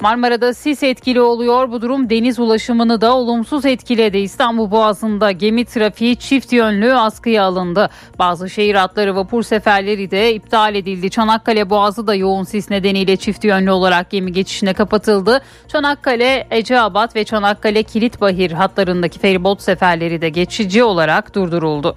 Marmara'da 0.00 0.54
sis 0.54 0.82
etkili 0.82 1.20
oluyor. 1.20 1.72
Bu 1.72 1.82
durum 1.82 2.10
deniz 2.10 2.38
ulaşımını 2.38 3.00
da 3.00 3.16
olumsuz 3.16 3.66
etkiledi. 3.66 4.18
İstanbul 4.18 4.70
Boğazı'nda 4.70 5.32
gemi 5.32 5.64
trafiği 5.64 6.16
çift 6.16 6.52
yönlü 6.52 6.94
askıya 6.94 7.44
alındı. 7.44 7.90
Bazı 8.18 8.50
şehir 8.50 8.74
hatları 8.74 9.16
vapur 9.16 9.42
seferleri 9.42 10.10
de 10.10 10.34
iptal 10.34 10.74
edildi. 10.74 11.10
Çanakkale 11.10 11.70
Boğazı 11.70 12.06
da 12.06 12.14
yoğun 12.14 12.44
sis 12.44 12.70
nedeniyle 12.70 13.16
çift 13.16 13.44
yönlü 13.44 13.70
olarak 13.70 14.10
gemi 14.10 14.32
geçişine 14.32 14.74
kapatıldı. 14.74 15.42
Çanakkale, 15.68 16.46
Eceabat 16.50 17.16
ve 17.16 17.24
Çanakkale 17.24 17.82
Kilitbahir 17.82 18.50
hatlarındaki 18.52 19.18
feribot 19.18 19.62
seferleri 19.62 20.20
de 20.20 20.28
geçici 20.28 20.84
olarak 20.84 21.34
durduruldu. 21.34 21.96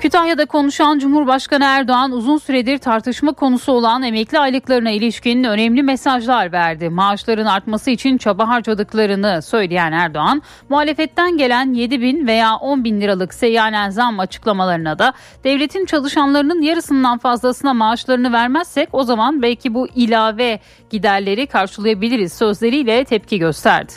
Kütahya'da 0.00 0.46
konuşan 0.46 0.98
Cumhurbaşkanı 0.98 1.64
Erdoğan 1.64 2.12
uzun 2.12 2.38
süredir 2.38 2.78
tartışma 2.78 3.32
konusu 3.32 3.72
olan 3.72 4.02
emekli 4.02 4.38
aylıklarına 4.38 4.90
ilişkin 4.90 5.44
önemli 5.44 5.82
mesajlar 5.82 6.52
verdi. 6.52 6.88
Maaşların 6.88 7.46
artması 7.46 7.90
için 7.90 8.18
çaba 8.18 8.48
harcadıklarını 8.48 9.42
söyleyen 9.42 9.92
Erdoğan, 9.92 10.42
muhalefetten 10.68 11.36
gelen 11.36 11.72
7 11.72 12.00
bin 12.00 12.26
veya 12.26 12.56
10 12.56 12.84
bin 12.84 13.00
liralık 13.00 13.34
seyyanen 13.34 13.90
zam 13.90 14.20
açıklamalarına 14.20 14.98
da 14.98 15.12
devletin 15.44 15.86
çalışanlarının 15.86 16.62
yarısından 16.62 17.18
fazlasına 17.18 17.74
maaşlarını 17.74 18.32
vermezsek 18.32 18.88
o 18.92 19.02
zaman 19.02 19.42
belki 19.42 19.74
bu 19.74 19.88
ilave 19.88 20.60
giderleri 20.90 21.46
karşılayabiliriz 21.46 22.32
sözleriyle 22.32 23.04
tepki 23.04 23.38
gösterdi. 23.38 23.92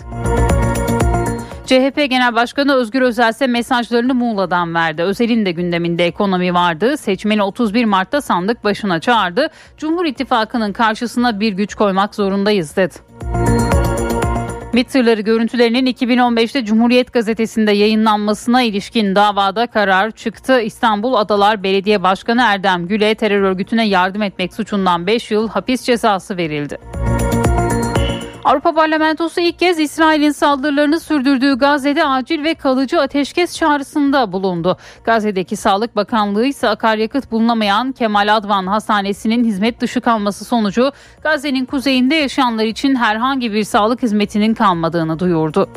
CHP 1.69 2.09
Genel 2.09 2.35
Başkanı 2.35 2.73
Özgür 2.73 3.01
Özel 3.01 3.29
ise 3.29 3.47
mesajlarını 3.47 4.13
Muğla'dan 4.13 4.75
verdi. 4.75 5.03
Özel'in 5.03 5.45
de 5.45 5.51
gündeminde 5.51 6.05
ekonomi 6.05 6.53
vardı. 6.53 6.97
Seçmeni 6.97 7.43
31 7.43 7.85
Mart'ta 7.85 8.21
sandık 8.21 8.63
başına 8.63 8.99
çağırdı. 8.99 9.47
Cumhur 9.77 10.05
İttifakı'nın 10.05 10.73
karşısına 10.73 11.39
bir 11.39 11.53
güç 11.53 11.75
koymak 11.75 12.15
zorundayız 12.15 12.75
dedi. 12.75 12.93
MİT 14.73 14.93
görüntülerinin 15.25 15.85
2015'te 15.85 16.65
Cumhuriyet 16.65 17.13
Gazetesi'nde 17.13 17.71
yayınlanmasına 17.71 18.61
ilişkin 18.61 19.15
davada 19.15 19.67
karar 19.67 20.11
çıktı. 20.11 20.61
İstanbul 20.61 21.13
Adalar 21.13 21.63
Belediye 21.63 22.03
Başkanı 22.03 22.41
Erdem 22.41 22.87
Gül'e 22.87 23.15
terör 23.15 23.41
örgütüne 23.41 23.87
yardım 23.87 24.21
etmek 24.21 24.53
suçundan 24.53 25.07
5 25.07 25.31
yıl 25.31 25.49
hapis 25.49 25.83
cezası 25.83 26.37
verildi. 26.37 27.08
Avrupa 28.43 28.73
Parlamentosu 28.73 29.41
ilk 29.41 29.59
kez 29.59 29.79
İsrail'in 29.79 30.31
saldırılarını 30.31 30.99
sürdürdüğü 30.99 31.57
Gazze'de 31.57 32.05
acil 32.05 32.43
ve 32.43 32.55
kalıcı 32.55 33.01
ateşkes 33.01 33.57
çağrısında 33.57 34.31
bulundu. 34.31 34.77
Gazze'deki 35.03 35.55
Sağlık 35.55 35.95
Bakanlığı 35.95 36.45
ise 36.45 36.69
akaryakıt 36.69 37.31
bulunamayan 37.31 37.91
Kemal 37.91 38.35
Advan 38.35 38.67
Hastanesi'nin 38.67 39.43
hizmet 39.43 39.81
dışı 39.81 40.01
kalması 40.01 40.45
sonucu 40.45 40.91
Gazze'nin 41.23 41.65
kuzeyinde 41.65 42.15
yaşayanlar 42.15 42.65
için 42.65 42.95
herhangi 42.95 43.53
bir 43.53 43.63
sağlık 43.63 44.03
hizmetinin 44.03 44.53
kalmadığını 44.53 45.19
duyurdu. 45.19 45.69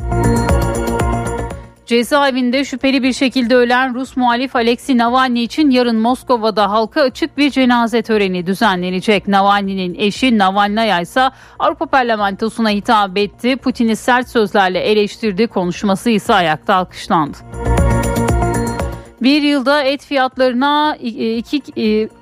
Cezaevinde 1.93 2.64
şüpheli 2.64 3.03
bir 3.03 3.12
şekilde 3.12 3.57
ölen 3.57 3.95
Rus 3.95 4.16
muhalif 4.16 4.57
Alexei 4.57 4.99
Navalny 4.99 5.43
için 5.43 5.70
yarın 5.70 6.01
Moskova'da 6.01 6.70
halka 6.70 7.03
açık 7.03 7.38
bir 7.38 7.51
cenaze 7.51 8.03
töreni 8.03 8.47
düzenlenecek. 8.47 9.28
Navalny'nin 9.28 9.95
eşi 9.95 10.38
Navalnaya 10.38 11.01
ise 11.01 11.30
Avrupa 11.59 11.86
Parlamentosu'na 11.86 12.70
hitap 12.70 13.18
etti. 13.18 13.57
Putin'i 13.57 13.97
sert 13.97 14.28
sözlerle 14.28 14.80
eleştirdi. 14.80 15.47
Konuşması 15.47 16.11
ise 16.11 16.34
ayakta 16.34 16.74
alkışlandı. 16.74 17.38
Bir 19.23 19.43
yılda 19.43 19.83
et 19.83 20.05
fiyatlarına 20.05 20.97
iki, 20.97 21.62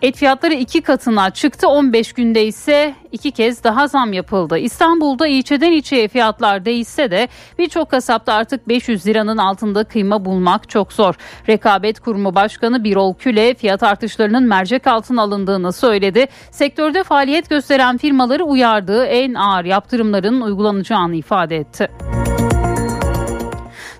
et 0.02 0.16
fiyatları 0.16 0.54
iki 0.54 0.80
katına 0.80 1.30
çıktı. 1.30 1.68
15 1.68 2.12
günde 2.12 2.44
ise 2.44 2.94
iki 3.12 3.30
kez 3.30 3.64
daha 3.64 3.88
zam 3.88 4.12
yapıldı. 4.12 4.58
İstanbul'da 4.58 5.26
ilçeden 5.26 5.72
ilçeye 5.72 6.08
fiyatlar 6.08 6.64
değişse 6.64 7.10
de 7.10 7.28
birçok 7.58 7.90
kasapta 7.90 8.32
artık 8.32 8.68
500 8.68 9.06
liranın 9.06 9.36
altında 9.36 9.84
kıyma 9.84 10.24
bulmak 10.24 10.68
çok 10.68 10.92
zor. 10.92 11.14
Rekabet 11.48 12.00
Kurumu 12.00 12.34
Başkanı 12.34 12.84
Birol 12.84 13.14
Küle 13.14 13.54
fiyat 13.54 13.82
artışlarının 13.82 14.42
mercek 14.42 14.86
altına 14.86 15.22
alındığını 15.22 15.72
söyledi. 15.72 16.26
Sektörde 16.50 17.02
faaliyet 17.02 17.50
gösteren 17.50 17.96
firmaları 17.96 18.44
uyardığı 18.44 19.04
en 19.04 19.34
ağır 19.34 19.64
yaptırımların 19.64 20.40
uygulanacağını 20.40 21.16
ifade 21.16 21.56
etti. 21.56 21.88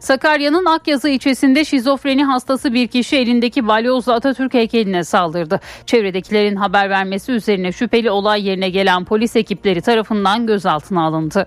Sakarya'nın 0.01 0.64
Akyazı 0.64 1.09
ilçesinde 1.09 1.64
şizofreni 1.64 2.24
hastası 2.24 2.74
bir 2.74 2.86
kişi 2.86 3.16
elindeki 3.16 3.68
balyozla 3.68 4.14
Atatürk 4.14 4.55
heykeline 4.55 5.05
saldırdı. 5.05 5.61
Çevredekilerin 5.86 6.57
haber 6.57 6.90
vermesi 6.90 7.32
üzerine 7.32 7.72
şüpheli 7.72 8.11
olay 8.11 8.48
yerine 8.48 8.70
gelen 8.70 9.05
polis 9.05 9.36
ekipleri 9.36 9.80
tarafından 9.80 10.46
gözaltına 10.46 11.03
alındı. 11.05 11.46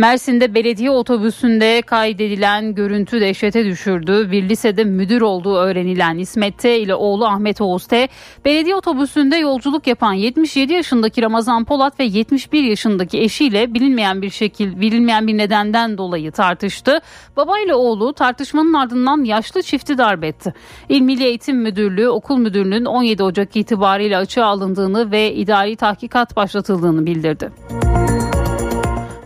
Mersin'de 0.00 0.54
belediye 0.54 0.90
otobüsünde 0.90 1.82
kaydedilen 1.82 2.74
görüntü 2.74 3.20
dehşete 3.20 3.64
düşürdü. 3.64 4.30
Bir 4.30 4.48
lisede 4.48 4.84
müdür 4.84 5.20
olduğu 5.20 5.56
öğrenilen 5.56 6.18
İsmet 6.18 6.58
T 6.58 6.78
ile 6.78 6.94
oğlu 6.94 7.26
Ahmet 7.26 7.60
Oğuz 7.60 7.86
T, 7.86 8.08
belediye 8.44 8.74
otobüsünde 8.74 9.36
yolculuk 9.36 9.86
yapan 9.86 10.12
77 10.12 10.72
yaşındaki 10.72 11.22
Ramazan 11.22 11.64
Polat 11.64 12.00
ve 12.00 12.04
71 12.04 12.62
yaşındaki 12.62 13.20
eşiyle 13.20 13.74
bilinmeyen 13.74 14.22
bir 14.22 14.30
şekil, 14.30 14.80
bilinmeyen 14.80 15.26
bir 15.26 15.38
nedenden 15.38 15.98
dolayı 15.98 16.32
tartıştı. 16.32 17.00
Baba 17.36 17.58
ile 17.58 17.74
oğlu 17.74 18.12
tartışmanın 18.12 18.72
ardından 18.72 19.24
yaşlı 19.24 19.62
çifti 19.62 19.98
darp 19.98 20.24
etti. 20.24 20.54
İl 20.88 21.00
Milli 21.00 21.24
Eğitim 21.24 21.56
Müdürlüğü 21.56 22.08
okul 22.08 22.38
müdürünün 22.38 22.84
17 22.84 23.22
Ocak 23.22 23.56
itibariyle 23.56 24.16
açığa 24.16 24.46
alındığını 24.46 25.10
ve 25.10 25.34
idari 25.34 25.76
tahkikat 25.76 26.36
başlatıldığını 26.36 27.06
bildirdi. 27.06 27.50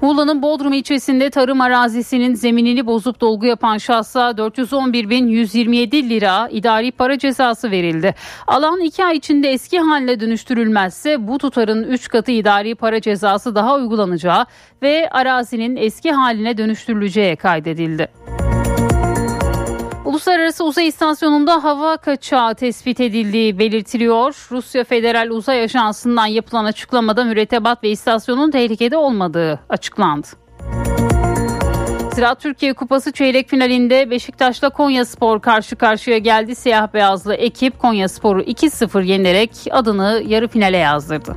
Muğla'nın 0.04 0.42
Bodrum 0.42 0.72
ilçesinde 0.72 1.30
tarım 1.30 1.60
arazisinin 1.60 2.34
zeminini 2.34 2.86
bozup 2.86 3.20
dolgu 3.20 3.46
yapan 3.46 3.78
şahsa 3.78 4.30
411.127 4.30 6.08
lira 6.08 6.48
idari 6.48 6.92
para 6.92 7.18
cezası 7.18 7.70
verildi. 7.70 8.14
Alan 8.46 8.80
2 8.80 9.04
ay 9.04 9.16
içinde 9.16 9.50
eski 9.50 9.78
haline 9.78 10.20
dönüştürülmezse 10.20 11.28
bu 11.28 11.38
tutarın 11.38 11.84
3 11.84 12.08
katı 12.08 12.32
idari 12.32 12.74
para 12.74 13.00
cezası 13.00 13.54
daha 13.54 13.74
uygulanacağı 13.74 14.46
ve 14.82 15.08
arazinin 15.10 15.76
eski 15.76 16.12
haline 16.12 16.58
dönüştürüleceği 16.58 17.36
kaydedildi. 17.36 18.08
Uluslararası 20.14 20.64
Uzay 20.64 20.86
İstasyonu'nda 20.86 21.64
hava 21.64 21.96
kaçağı 21.96 22.54
tespit 22.54 23.00
edildiği 23.00 23.58
belirtiliyor. 23.58 24.46
Rusya 24.50 24.84
Federal 24.84 25.30
Uzay 25.30 25.62
Ajansı'ndan 25.62 26.26
yapılan 26.26 26.64
açıklamada 26.64 27.24
mürettebat 27.24 27.84
ve 27.84 27.90
istasyonun 27.90 28.50
tehlikede 28.50 28.96
olmadığı 28.96 29.60
açıklandı. 29.68 30.26
Ziraat 32.12 32.40
Türkiye 32.40 32.72
Kupası 32.72 33.12
çeyrek 33.12 33.48
finalinde 33.48 34.10
Beşiktaş'la 34.10 34.70
Konya 34.70 35.04
Spor 35.04 35.40
karşı 35.40 35.76
karşıya 35.76 36.18
geldi. 36.18 36.54
Siyah 36.54 36.94
beyazlı 36.94 37.34
ekip 37.34 37.78
Konya 37.78 38.08
Spor'u 38.08 38.40
2-0 38.42 39.04
yenerek 39.04 39.50
adını 39.70 40.22
yarı 40.26 40.48
finale 40.48 40.76
yazdırdı. 40.76 41.36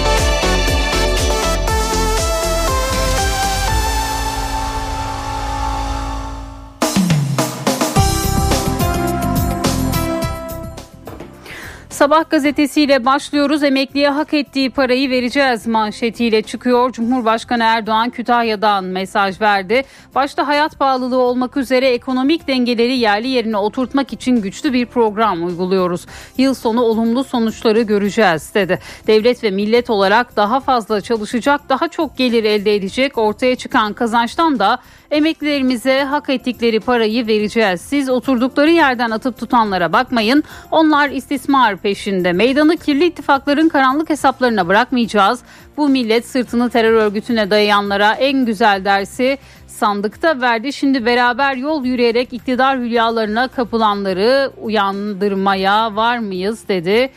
Sabah 12.01 12.29
gazetesiyle 12.29 13.05
başlıyoruz. 13.05 13.63
Emekliye 13.63 14.09
hak 14.09 14.33
ettiği 14.33 14.69
parayı 14.69 15.09
vereceğiz 15.09 15.67
manşetiyle 15.67 16.41
çıkıyor. 16.41 16.91
Cumhurbaşkanı 16.91 17.63
Erdoğan 17.63 18.09
Kütahya'dan 18.09 18.83
mesaj 18.83 19.41
verdi. 19.41 19.83
Başta 20.15 20.47
hayat 20.47 20.79
pahalılığı 20.79 21.19
olmak 21.19 21.57
üzere 21.57 21.89
ekonomik 21.89 22.47
dengeleri 22.47 22.97
yerli 22.97 23.27
yerine 23.27 23.57
oturtmak 23.57 24.13
için 24.13 24.41
güçlü 24.41 24.73
bir 24.73 24.85
program 24.85 25.45
uyguluyoruz. 25.45 26.05
Yıl 26.37 26.53
sonu 26.53 26.81
olumlu 26.81 27.23
sonuçları 27.23 27.81
göreceğiz 27.81 28.53
dedi. 28.53 28.79
Devlet 29.07 29.43
ve 29.43 29.51
millet 29.51 29.89
olarak 29.89 30.35
daha 30.35 30.59
fazla 30.59 31.01
çalışacak, 31.01 31.61
daha 31.69 31.87
çok 31.87 32.17
gelir 32.17 32.43
elde 32.43 32.75
edecek. 32.75 33.17
Ortaya 33.17 33.55
çıkan 33.55 33.93
kazançtan 33.93 34.59
da 34.59 34.79
emeklilerimize 35.11 36.03
hak 36.03 36.29
ettikleri 36.29 36.79
parayı 36.79 37.27
vereceğiz. 37.27 37.81
Siz 37.81 38.09
oturdukları 38.09 38.71
yerden 38.71 39.11
atıp 39.11 39.37
tutanlara 39.37 39.93
bakmayın. 39.93 40.43
Onlar 40.71 41.09
istismar 41.09 41.77
peşinde. 41.77 42.33
Meydanı 42.33 42.77
kirli 42.77 43.05
ittifakların 43.05 43.69
karanlık 43.69 44.09
hesaplarına 44.09 44.67
bırakmayacağız. 44.67 45.39
Bu 45.77 45.89
millet 45.89 46.27
sırtını 46.27 46.69
terör 46.69 46.93
örgütüne 46.93 47.49
dayayanlara 47.49 48.13
en 48.13 48.45
güzel 48.45 48.85
dersi 48.85 49.37
sandıkta 49.67 50.41
verdi. 50.41 50.73
Şimdi 50.73 51.05
beraber 51.05 51.55
yol 51.55 51.85
yürüyerek 51.85 52.33
iktidar 52.33 52.79
hülyalarına 52.79 53.47
kapılanları 53.47 54.51
uyandırmaya 54.61 55.95
var 55.95 56.17
mıyız 56.17 56.67
dedi. 56.67 57.09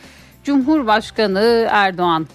Cumhurbaşkanı 0.43 1.67
Erdoğan. 1.71 2.27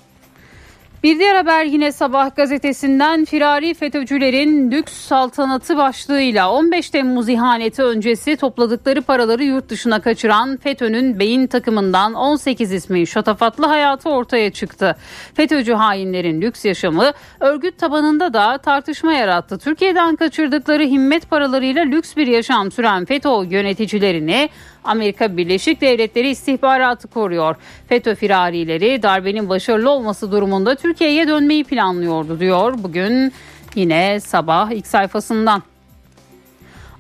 Bir 1.02 1.18
diğer 1.18 1.34
haber 1.34 1.64
yine 1.64 1.92
Sabah 1.92 2.36
gazetesinden 2.36 3.24
firari 3.24 3.74
FETÖ'cülerin 3.74 4.70
lüks 4.70 4.92
saltanatı 4.92 5.76
başlığıyla 5.76 6.52
15 6.52 6.90
Temmuz 6.90 7.28
ihaneti 7.28 7.82
öncesi 7.82 8.36
topladıkları 8.36 9.02
paraları 9.02 9.44
yurt 9.44 9.68
dışına 9.68 10.00
kaçıran 10.00 10.56
FETÖ'nün 10.56 11.18
beyin 11.18 11.46
takımından 11.46 12.14
18 12.14 12.72
ismin 12.72 13.04
şatafatlı 13.04 13.66
hayatı 13.66 14.10
ortaya 14.10 14.50
çıktı. 14.50 14.96
FETÖ'cü 15.34 15.72
hainlerin 15.72 16.40
lüks 16.40 16.64
yaşamı 16.64 17.12
örgüt 17.40 17.78
tabanında 17.78 18.32
da 18.32 18.58
tartışma 18.58 19.12
yarattı. 19.12 19.58
Türkiye'den 19.58 20.16
kaçırdıkları 20.16 20.82
himmet 20.82 21.30
paralarıyla 21.30 21.82
lüks 21.82 22.16
bir 22.16 22.26
yaşam 22.26 22.72
süren 22.72 23.04
FETÖ 23.04 23.44
yöneticilerini 23.50 24.48
Amerika 24.84 25.36
Birleşik 25.36 25.80
Devletleri 25.80 26.28
istihbaratı 26.28 27.08
koruyor. 27.08 27.56
FETÖ 27.88 28.14
firarileri 28.14 29.02
darbenin 29.02 29.48
başarılı 29.48 29.90
olması 29.90 30.32
durumunda 30.32 30.74
Türkiye'ye 30.74 31.28
dönmeyi 31.28 31.64
planlıyordu 31.64 32.40
diyor. 32.40 32.74
Bugün 32.78 33.32
yine 33.74 34.20
sabah 34.20 34.70
ilk 34.70 34.86
sayfasından. 34.86 35.62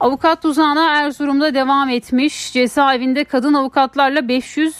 Avukat 0.00 0.42
tuzağına 0.42 1.00
Erzurum'da 1.00 1.54
devam 1.54 1.88
etmiş. 1.88 2.52
Cezaevinde 2.52 3.24
kadın 3.24 3.54
avukatlarla 3.54 4.28
500 4.28 4.74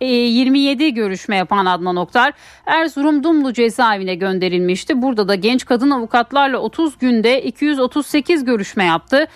27 0.00 0.94
görüşme 0.94 1.36
yapan 1.36 1.66
Adnan 1.66 1.96
Oktar 1.96 2.32
Erzurum 2.66 3.24
Dumlu 3.24 3.52
cezaevine 3.52 4.14
gönderilmişti. 4.14 5.02
Burada 5.02 5.28
da 5.28 5.34
genç 5.34 5.64
kadın 5.64 5.90
avukatlarla 5.90 6.58
30 6.58 6.98
günde 6.98 7.42
238 7.42 8.44
görüşme 8.44 8.84
yaptı. 8.84 9.26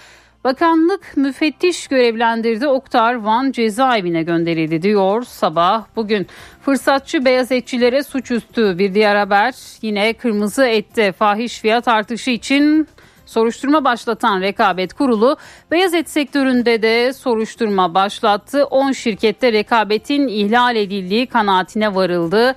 Bakanlık 0.45 1.17
müfettiş 1.17 1.89
görevlendirdi. 1.89 2.67
Oktar 2.67 3.15
Van 3.15 3.53
cezaevine 3.53 4.23
gönderildi 4.23 4.83
diyor 4.83 5.23
sabah 5.23 5.85
bugün. 5.97 6.27
Fırsatçı 6.63 7.25
beyaz 7.25 7.53
etçilere 7.53 8.03
suçüstü 8.03 8.79
bir 8.79 8.95
diğer 8.95 9.17
haber. 9.17 9.55
Yine 9.83 10.13
kırmızı 10.13 10.65
ette 10.65 11.13
fahiş 11.13 11.61
fiyat 11.61 11.89
artışı 11.89 12.31
için 12.31 12.89
soruşturma 13.27 13.85
başlatan 13.85 14.41
Rekabet 14.41 14.95
Kurulu 14.95 15.37
beyaz 15.71 15.95
et 15.95 16.11
sektöründe 16.11 16.83
de 16.83 17.13
soruşturma 17.13 17.95
başlattı. 17.95 18.65
10 18.65 18.93
şirkette 18.93 19.53
rekabetin 19.53 20.29
ihlal 20.29 20.77
edildiği 20.77 21.27
kanaatine 21.27 21.95
varıldı 21.95 22.55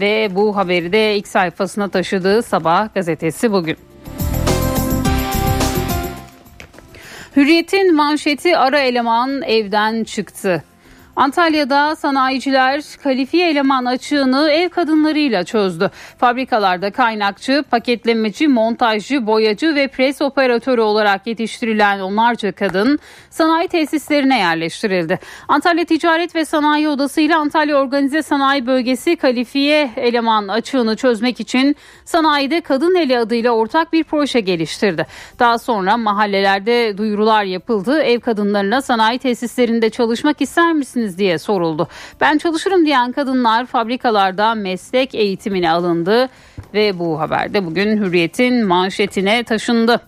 ve 0.00 0.28
bu 0.34 0.56
haberi 0.56 0.92
de 0.92 1.16
ilk 1.16 1.28
sayfasına 1.28 1.88
taşıdığı 1.88 2.42
Sabah 2.42 2.94
gazetesi 2.94 3.52
bugün. 3.52 3.87
Hürriyet'in 7.38 7.94
manşeti 7.94 8.56
ara 8.56 8.80
eleman 8.80 9.42
evden 9.42 10.04
çıktı. 10.04 10.64
Antalya'da 11.18 11.96
sanayiciler 11.96 12.82
kalifiye 13.02 13.50
eleman 13.50 13.84
açığını 13.84 14.50
ev 14.50 14.68
kadınlarıyla 14.68 15.44
çözdü. 15.44 15.90
Fabrikalarda 16.18 16.90
kaynakçı, 16.90 17.64
paketlemeci, 17.70 18.48
montajcı, 18.48 19.26
boyacı 19.26 19.74
ve 19.74 19.88
pres 19.88 20.22
operatörü 20.22 20.80
olarak 20.80 21.26
yetiştirilen 21.26 22.00
onlarca 22.00 22.52
kadın 22.52 22.98
sanayi 23.30 23.68
tesislerine 23.68 24.38
yerleştirildi. 24.38 25.18
Antalya 25.48 25.84
Ticaret 25.84 26.34
ve 26.34 26.44
Sanayi 26.44 26.88
Odası 26.88 27.20
ile 27.20 27.36
Antalya 27.36 27.76
Organize 27.76 28.22
Sanayi 28.22 28.66
Bölgesi 28.66 29.16
kalifiye 29.16 29.90
eleman 29.96 30.48
açığını 30.48 30.96
çözmek 30.96 31.40
için 31.40 31.76
sanayide 32.04 32.60
kadın 32.60 32.94
eli 32.94 33.18
adıyla 33.18 33.50
ortak 33.50 33.92
bir 33.92 34.04
proje 34.04 34.40
geliştirdi. 34.40 35.06
Daha 35.38 35.58
sonra 35.58 35.96
mahallelerde 35.96 36.98
duyurular 36.98 37.44
yapıldı. 37.44 38.02
Ev 38.02 38.20
kadınlarına 38.20 38.82
sanayi 38.82 39.18
tesislerinde 39.18 39.90
çalışmak 39.90 40.40
ister 40.40 40.72
misiniz? 40.72 41.07
Misiniz 41.08 41.18
diye 41.18 41.38
soruldu. 41.38 41.88
Ben 42.20 42.38
çalışırım 42.38 42.86
diyen 42.86 43.12
kadınlar 43.12 43.66
fabrikalarda 43.66 44.54
meslek 44.54 45.14
eğitimine 45.14 45.70
alındı 45.70 46.28
ve 46.74 46.98
bu 46.98 47.20
haberde 47.20 47.66
bugün 47.66 47.96
Hürriyet'in 47.96 48.66
manşetine 48.66 49.44
taşındı. 49.44 50.00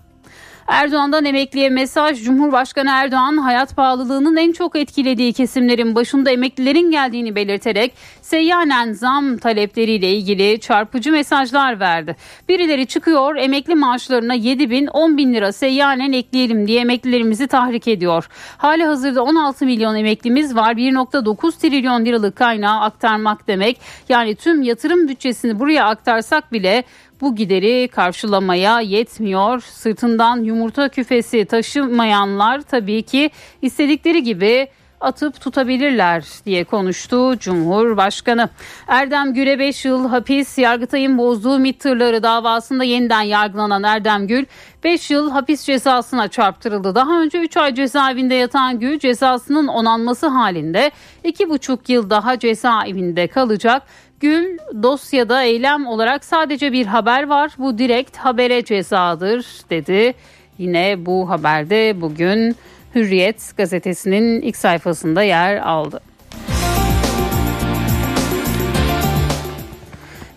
Erdoğan'dan 0.71 1.25
emekliye 1.25 1.69
mesaj 1.69 2.25
Cumhurbaşkanı 2.25 2.91
Erdoğan 2.91 3.37
hayat 3.37 3.77
pahalılığının 3.77 4.37
en 4.37 4.53
çok 4.53 4.77
etkilediği 4.77 5.33
kesimlerin 5.33 5.95
başında 5.95 6.31
emeklilerin 6.31 6.91
geldiğini 6.91 7.35
belirterek 7.35 7.93
seyyanen 8.23 8.93
zam 8.93 9.39
talepleriyle 9.39 10.13
ilgili 10.13 10.61
çarpıcı 10.61 11.13
mesajlar 11.13 11.81
verdi. 11.81 12.17
Birileri 12.49 12.87
çıkıyor 12.87 13.37
emekli 13.37 13.75
maaşlarına 13.75 14.35
7 14.35 14.71
bin 14.71 14.87
10 14.87 15.17
bin 15.17 15.35
lira 15.35 15.53
seyyanen 15.53 16.13
ekleyelim 16.13 16.67
diye 16.67 16.81
emeklilerimizi 16.81 17.47
tahrik 17.47 17.89
ediyor. 17.89 18.29
Hali 18.59 18.85
hazırda 18.85 19.23
16 19.23 19.65
milyon 19.65 19.97
emeklimiz 19.97 20.57
var 20.57 20.75
1.9 20.75 21.61
trilyon 21.61 22.05
liralık 22.05 22.37
kaynağı 22.37 22.81
aktarmak 22.81 23.49
demek. 23.49 23.81
Yani 24.09 24.35
tüm 24.35 24.63
yatırım 24.63 25.09
bütçesini 25.09 25.59
buraya 25.59 25.87
aktarsak 25.87 26.53
bile 26.53 26.85
bu 27.21 27.37
gideri 27.37 27.89
karşılamaya 27.89 28.81
yetmiyor. 28.81 29.61
Sırtından 29.61 30.45
yumurta 30.45 30.89
küfesi 30.89 31.45
taşımayanlar 31.45 32.61
tabii 32.61 33.03
ki 33.03 33.31
istedikleri 33.63 34.23
gibi 34.23 34.69
atıp 35.01 35.41
tutabilirler 35.41 36.25
diye 36.47 36.65
konuştu 36.65 37.39
Cumhurbaşkanı. 37.39 38.49
Erdem 38.89 39.35
Gül'e 39.35 39.59
5 39.59 39.85
yıl 39.85 40.09
hapis 40.09 40.59
Yargıtay'ın 40.59 41.19
bozduğu 41.19 41.59
MİT 41.59 41.81
tırları 41.81 42.23
davasında 42.23 42.85
yeniden 42.85 43.23
yargılanan 43.23 43.83
Erdem 43.83 44.27
Gül 44.27 44.45
5 44.85 45.11
yıl 45.11 45.31
hapis 45.31 45.65
cezasına 45.65 46.29
çarptırıldı. 46.29 46.95
Daha 46.95 47.21
önce 47.23 47.39
3 47.39 47.57
ay 47.57 47.75
cezaevinde 47.75 48.35
yatan 48.35 48.81
Gül 48.81 48.99
cezasının 48.99 49.69
onanması 49.69 50.27
halinde 50.27 50.91
2,5 51.25 51.93
yıl 51.93 52.11
daha 52.11 52.39
cezaevinde 52.39 53.27
kalacak. 53.27 53.83
Gül 54.21 54.59
dosyada 54.83 55.43
eylem 55.43 55.87
olarak 55.87 56.25
sadece 56.25 56.73
bir 56.73 56.87
haber 56.87 57.27
var. 57.27 57.53
Bu 57.59 57.79
direkt 57.79 58.17
habere 58.17 58.65
cezadır 58.65 59.47
dedi. 59.71 60.15
Yine 60.59 61.07
bu 61.07 61.31
haberde 61.31 62.01
bugün 62.01 62.57
Hürriyet 62.95 63.57
gazetesinin 63.57 64.41
ilk 64.41 64.57
sayfasında 64.57 65.23
yer 65.23 65.57
aldı. 65.57 66.01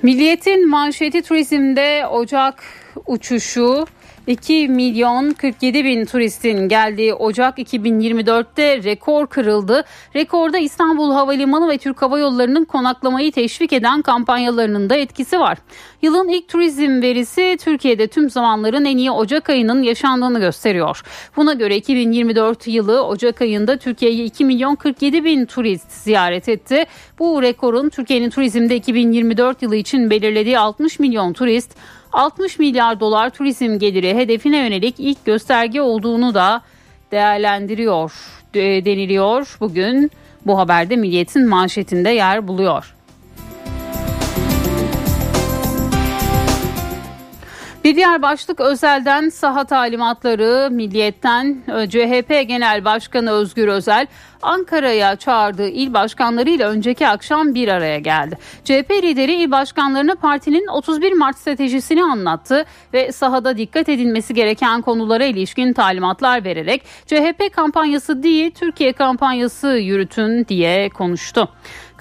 Milliyetin 0.03 0.69
manşeti 0.69 1.21
turizmde 1.21 2.07
Ocak 2.07 2.63
uçuşu 3.05 3.85
2 4.27 4.67
milyon 4.67 5.31
47 5.33 5.85
bin 5.85 6.05
turistin 6.05 6.69
geldiği 6.69 7.13
Ocak 7.13 7.57
2024'te 7.57 8.83
rekor 8.83 9.27
kırıldı. 9.27 9.83
Rekorda 10.15 10.57
İstanbul 10.57 11.11
Havalimanı 11.11 11.69
ve 11.69 11.77
Türk 11.77 12.01
Hava 12.01 12.19
Yolları'nın 12.19 12.65
konaklamayı 12.65 13.31
teşvik 13.31 13.73
eden 13.73 14.01
kampanyalarının 14.01 14.89
da 14.89 14.95
etkisi 14.95 15.39
var. 15.39 15.57
Yılın 16.01 16.27
ilk 16.27 16.47
turizm 16.47 17.01
verisi 17.01 17.57
Türkiye'de 17.61 18.07
tüm 18.07 18.29
zamanların 18.29 18.85
en 18.85 18.97
iyi 18.97 19.11
Ocak 19.11 19.49
ayının 19.49 19.83
yaşandığını 19.83 20.39
gösteriyor. 20.39 21.01
Buna 21.35 21.53
göre 21.53 21.75
2024 21.75 22.67
yılı 22.67 23.03
Ocak 23.03 23.41
ayında 23.41 23.77
Türkiye'yi 23.77 24.23
2 24.23 24.45
milyon 24.45 24.75
47 24.75 25.23
bin 25.23 25.45
turist 25.45 25.91
ziyaret 25.91 26.49
etti. 26.49 26.85
Bu 27.19 27.41
rekorun 27.41 27.89
Türkiye'nin 27.89 28.29
turizmde 28.29 28.75
2024 28.75 29.61
yılı 29.61 29.75
için 29.75 30.09
belirlediği 30.09 30.59
60 30.59 30.99
milyon 30.99 31.33
turist 31.33 31.75
60 32.13 32.59
milyar 32.59 32.99
dolar 32.99 33.29
turizm 33.29 33.79
geliri 33.79 34.13
hedefine 34.13 34.57
yönelik 34.57 34.95
ilk 34.97 35.25
gösterge 35.25 35.81
olduğunu 35.81 36.33
da 36.33 36.61
değerlendiriyor 37.11 38.13
deniliyor. 38.55 39.57
Bugün 39.59 40.11
bu 40.45 40.59
haberde 40.59 40.95
Milliyet'in 40.95 41.49
manşetinde 41.49 42.09
yer 42.09 42.47
buluyor. 42.47 42.93
Bir 47.83 47.95
diğer 47.95 48.21
başlık 48.21 48.59
özelden 48.59 49.29
saha 49.29 49.63
talimatları 49.63 50.69
Milliyet'ten 50.71 51.57
CHP 51.89 52.47
Genel 52.47 52.85
Başkanı 52.85 53.31
Özgür 53.31 53.67
Özel 53.67 54.07
Ankara'ya 54.41 55.15
çağırdığı 55.15 55.67
il 55.67 55.93
başkanlarıyla 55.93 56.69
önceki 56.69 57.07
akşam 57.07 57.55
bir 57.55 57.67
araya 57.67 57.99
geldi. 57.99 58.37
CHP 58.63 58.91
lideri 59.03 59.33
il 59.33 59.51
başkanlarına 59.51 60.15
partinin 60.15 60.67
31 60.67 61.13
Mart 61.13 61.37
stratejisini 61.37 62.03
anlattı 62.03 62.65
ve 62.93 63.11
sahada 63.11 63.57
dikkat 63.57 63.89
edilmesi 63.89 64.33
gereken 64.33 64.81
konulara 64.81 65.25
ilişkin 65.25 65.73
talimatlar 65.73 66.43
vererek 66.43 66.81
CHP 67.05 67.53
kampanyası 67.55 68.23
değil 68.23 68.51
Türkiye 68.51 68.93
kampanyası 68.93 69.67
yürütün 69.67 70.45
diye 70.45 70.89
konuştu. 70.89 71.49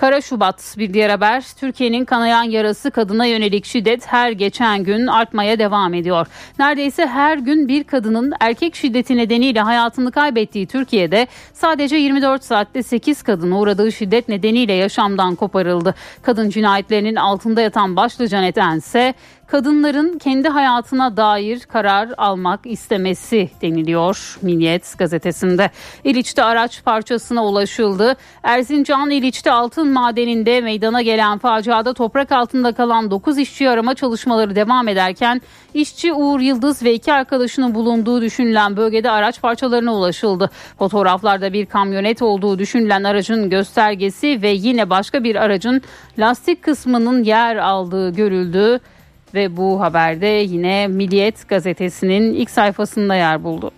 Kara 0.03 0.21
Şubat 0.21 0.75
bir 0.79 0.95
diğer 0.95 1.11
haber. 1.11 1.45
Türkiye'nin 1.61 2.05
kanayan 2.05 2.43
yarası 2.43 2.91
kadına 2.91 3.27
yönelik 3.27 3.65
şiddet 3.65 4.07
her 4.07 4.33
geçen 4.33 4.85
gün 4.85 5.07
artmaya 5.07 5.59
devam 5.59 5.95
ediyor. 5.95 6.27
Neredeyse 6.59 7.07
her 7.07 7.39
gün 7.39 7.69
bir 7.69 7.85
kadının 7.85 8.33
erkek 8.41 8.75
şiddeti 8.75 9.17
nedeniyle 9.17 9.61
hayatını 9.61 10.13
kaybettiği 10.13 10.67
Türkiye'de 10.67 11.27
sadece 11.53 11.97
24 11.97 12.45
saatte 12.45 12.83
8 12.83 13.23
kadın 13.23 13.51
uğradığı 13.51 13.93
şiddet 13.93 14.29
nedeniyle 14.29 14.73
yaşamdan 14.73 15.35
koparıldı. 15.35 15.95
Kadın 16.23 16.51
cinayetlerinin 16.51 17.17
altında 17.17 17.61
yatan 17.61 17.97
başlıca 17.97 18.41
nedense 18.41 19.15
kadınların 19.47 20.19
kendi 20.19 20.49
hayatına 20.49 21.17
dair 21.17 21.61
karar 21.61 22.09
almak 22.17 22.61
istemesi 22.65 23.51
deniliyor 23.63 24.39
Milliyet 24.43 24.99
gazetesinde. 24.99 25.71
İliç'te 26.05 26.43
araç 26.43 26.85
parçasına 26.85 27.45
ulaşıldı. 27.45 28.17
Erzincan 28.43 29.11
İliç'te 29.11 29.53
altın 29.53 29.93
madeninde 29.93 30.61
meydana 30.61 31.03
gelen 31.03 31.39
faciada 31.39 31.95
toprak 31.95 32.33
altında 32.33 32.73
kalan 32.73 33.11
9 33.11 33.39
işçi 33.39 33.69
arama 33.69 33.95
çalışmaları 33.95 34.57
devam 34.57 34.89
ederken 34.89 35.41
işçi 35.75 36.13
Uğur 36.13 36.41
Yıldız 36.41 36.83
ve 36.83 36.95
iki 36.95 37.13
arkadaşının 37.13 37.75
bulunduğu 37.75 38.23
düşünülen 38.23 38.77
bölgede 38.77 39.11
araç 39.11 39.41
parçalarına 39.43 39.95
ulaşıldı. 39.95 40.51
Fotoğraflarda 40.79 41.53
bir 41.53 41.67
kamyonet 41.67 42.23
olduğu 42.23 42.59
düşünülen 42.59 43.05
aracın 43.05 43.51
göstergesi 43.51 44.43
ve 44.43 44.51
yine 44.51 44.91
başka 44.91 45.25
bir 45.25 45.37
aracın 45.37 45.83
lastik 46.19 46.63
kısmının 46.63 47.23
yer 47.25 47.57
aldığı 47.57 48.11
görüldü 48.11 48.81
ve 49.35 49.57
bu 49.57 49.81
haberde 49.81 50.27
yine 50.27 50.87
Milliyet 50.87 51.49
gazetesinin 51.49 52.35
ilk 52.35 52.51
sayfasında 52.51 53.15
yer 53.15 53.45
buldu. 53.45 53.71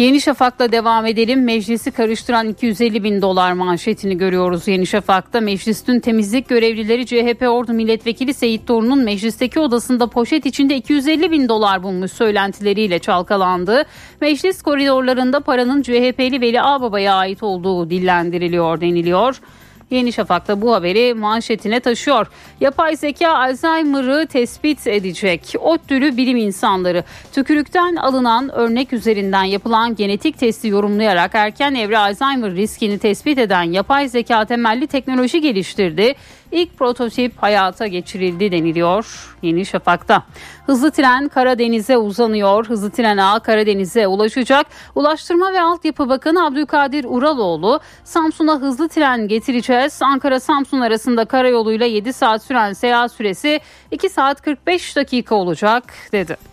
Yeni 0.00 0.20
Şafak'la 0.20 0.72
devam 0.72 1.06
edelim. 1.06 1.44
Meclisi 1.44 1.90
karıştıran 1.90 2.48
250 2.48 3.04
bin 3.04 3.22
dolar 3.22 3.52
manşetini 3.52 4.18
görüyoruz 4.18 4.68
Yeni 4.68 4.86
Şafak'ta. 4.86 5.40
Meclis 5.40 5.84
temizlik 6.02 6.48
görevlileri 6.48 7.06
CHP 7.06 7.42
Ordu 7.48 7.72
Milletvekili 7.72 8.34
Seyit 8.34 8.68
Doğru'nun 8.68 9.04
meclisteki 9.04 9.60
odasında 9.60 10.06
poşet 10.06 10.46
içinde 10.46 10.76
250 10.76 11.30
bin 11.30 11.48
dolar 11.48 11.82
bulmuş 11.82 12.12
söylentileriyle 12.12 12.98
çalkalandı. 12.98 13.82
Meclis 14.20 14.62
koridorlarında 14.62 15.40
paranın 15.40 15.82
CHP'li 15.82 16.40
Veli 16.40 16.62
Ağbaba'ya 16.62 17.14
ait 17.14 17.42
olduğu 17.42 17.90
dillendiriliyor 17.90 18.80
deniliyor. 18.80 19.40
Yeni 19.90 20.12
Şafak'ta 20.12 20.62
bu 20.62 20.74
haberi 20.74 21.14
manşetine 21.14 21.80
taşıyor. 21.80 22.26
Yapay 22.60 22.96
zeka 22.96 23.28
Alzheimer'ı 23.28 24.26
tespit 24.26 24.86
edecek. 24.86 25.54
ODTÜ'lü 25.60 26.16
bilim 26.16 26.36
insanları 26.36 27.04
tükürükten 27.32 27.96
alınan 27.96 28.54
örnek 28.54 28.92
üzerinden 28.92 29.44
yapılan 29.44 29.94
genetik 29.94 30.38
testi 30.38 30.68
yorumlayarak 30.68 31.30
erken 31.34 31.74
evre 31.74 31.98
Alzheimer 31.98 32.54
riskini 32.54 32.98
tespit 32.98 33.38
eden 33.38 33.62
yapay 33.62 34.08
zeka 34.08 34.44
temelli 34.44 34.86
teknoloji 34.86 35.40
geliştirdi. 35.40 36.14
İlk 36.52 36.78
prototip 36.78 37.42
hayata 37.42 37.86
geçirildi 37.86 38.52
deniliyor 38.52 39.36
Yeni 39.42 39.66
Şafak'ta. 39.66 40.22
Hızlı 40.66 40.90
tren 40.90 41.28
Karadeniz'e 41.28 41.96
uzanıyor. 41.96 42.66
Hızlı 42.66 42.90
tren 42.90 43.16
ağı 43.16 43.40
Karadeniz'e 43.40 44.06
ulaşacak. 44.06 44.66
Ulaştırma 44.94 45.52
ve 45.52 45.60
Altyapı 45.60 46.08
Bakanı 46.08 46.46
Abdülkadir 46.46 47.06
Uraloğlu 47.08 47.80
Samsun'a 48.04 48.60
hızlı 48.60 48.88
tren 48.88 49.28
getireceğiz. 49.28 50.02
Ankara-Samsun 50.02 50.80
arasında 50.80 51.24
karayoluyla 51.24 51.86
7 51.86 52.12
saat 52.12 52.42
süren 52.42 52.72
seyahat 52.72 53.12
süresi 53.12 53.60
2 53.90 54.08
saat 54.08 54.42
45 54.42 54.96
dakika 54.96 55.34
olacak 55.34 55.84
dedi. 56.12 56.49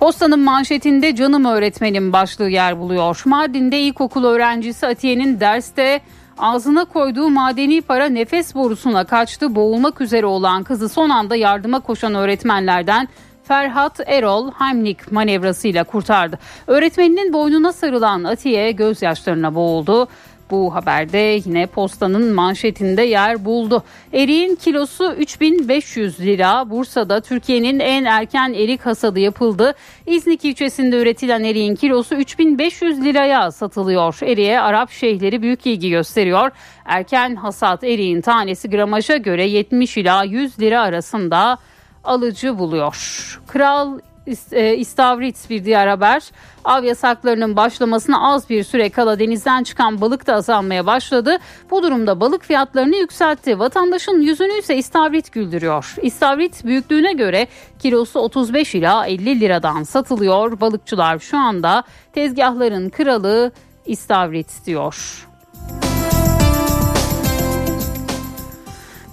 Postanın 0.00 0.40
manşetinde 0.40 1.14
canım 1.14 1.44
öğretmenim 1.44 2.12
başlığı 2.12 2.48
yer 2.48 2.78
buluyor. 2.78 3.22
Mardin'de 3.24 3.80
ilkokul 3.80 4.24
öğrencisi 4.24 4.86
Atiye'nin 4.86 5.40
derste 5.40 6.00
ağzına 6.38 6.84
koyduğu 6.84 7.30
madeni 7.30 7.80
para 7.80 8.06
nefes 8.06 8.54
borusuna 8.54 9.04
kaçtı. 9.04 9.54
Boğulmak 9.54 10.00
üzere 10.00 10.26
olan 10.26 10.62
kızı 10.62 10.88
son 10.88 11.10
anda 11.10 11.36
yardıma 11.36 11.80
koşan 11.80 12.14
öğretmenlerden 12.14 13.08
Ferhat 13.44 14.00
Erol 14.06 14.50
Heimlich 14.50 15.12
manevrasıyla 15.12 15.84
kurtardı. 15.84 16.38
Öğretmeninin 16.66 17.32
boynuna 17.32 17.72
sarılan 17.72 18.24
Atiye 18.24 18.70
gözyaşlarına 18.70 19.54
boğuldu. 19.54 20.08
Bu 20.50 20.74
haberde 20.74 21.40
yine 21.44 21.66
postanın 21.66 22.34
manşetinde 22.34 23.02
yer 23.02 23.44
buldu. 23.44 23.82
Eriğin 24.12 24.54
kilosu 24.54 25.12
3500 25.12 26.20
lira. 26.20 26.70
Bursa'da 26.70 27.20
Türkiye'nin 27.20 27.80
en 27.80 28.04
erken 28.04 28.52
erik 28.52 28.86
hasadı 28.86 29.20
yapıldı. 29.20 29.74
İznik 30.06 30.44
ilçesinde 30.44 31.02
üretilen 31.02 31.44
eriğin 31.44 31.74
kilosu 31.74 32.14
3500 32.14 33.04
liraya 33.04 33.50
satılıyor. 33.50 34.18
Eriğe 34.22 34.60
Arap 34.60 34.90
şeyhleri 34.90 35.42
büyük 35.42 35.66
ilgi 35.66 35.90
gösteriyor. 35.90 36.50
Erken 36.84 37.34
hasat 37.36 37.84
eriğin 37.84 38.20
tanesi 38.20 38.70
gramaja 38.70 39.16
göre 39.16 39.46
70 39.46 39.96
ila 39.96 40.24
100 40.24 40.60
lira 40.60 40.80
arasında 40.80 41.58
alıcı 42.04 42.58
buluyor. 42.58 43.40
Kral 43.46 43.98
İstavrit 44.76 45.50
bir 45.50 45.64
diğer 45.64 45.86
haber. 45.86 46.22
Av 46.64 46.84
yasaklarının 46.84 47.56
başlamasına 47.56 48.32
az 48.32 48.50
bir 48.50 48.64
süre 48.64 48.90
kala 48.90 49.18
denizden 49.18 49.62
çıkan 49.62 50.00
balık 50.00 50.26
da 50.26 50.34
azalmaya 50.34 50.86
başladı. 50.86 51.38
Bu 51.70 51.82
durumda 51.82 52.20
balık 52.20 52.44
fiyatlarını 52.44 52.96
yükseltti. 52.96 53.58
Vatandaşın 53.58 54.20
yüzünü 54.20 54.58
ise 54.58 54.76
istavrit 54.76 55.32
güldürüyor. 55.32 55.94
İstavrit 56.02 56.64
büyüklüğüne 56.64 57.12
göre 57.12 57.46
kilosu 57.78 58.20
35 58.20 58.74
ila 58.74 59.06
50 59.06 59.40
liradan 59.40 59.82
satılıyor. 59.82 60.60
Balıkçılar 60.60 61.18
şu 61.18 61.38
anda 61.38 61.82
tezgahların 62.12 62.88
kralı 62.88 63.52
istavrit 63.86 64.66
diyor. 64.66 65.29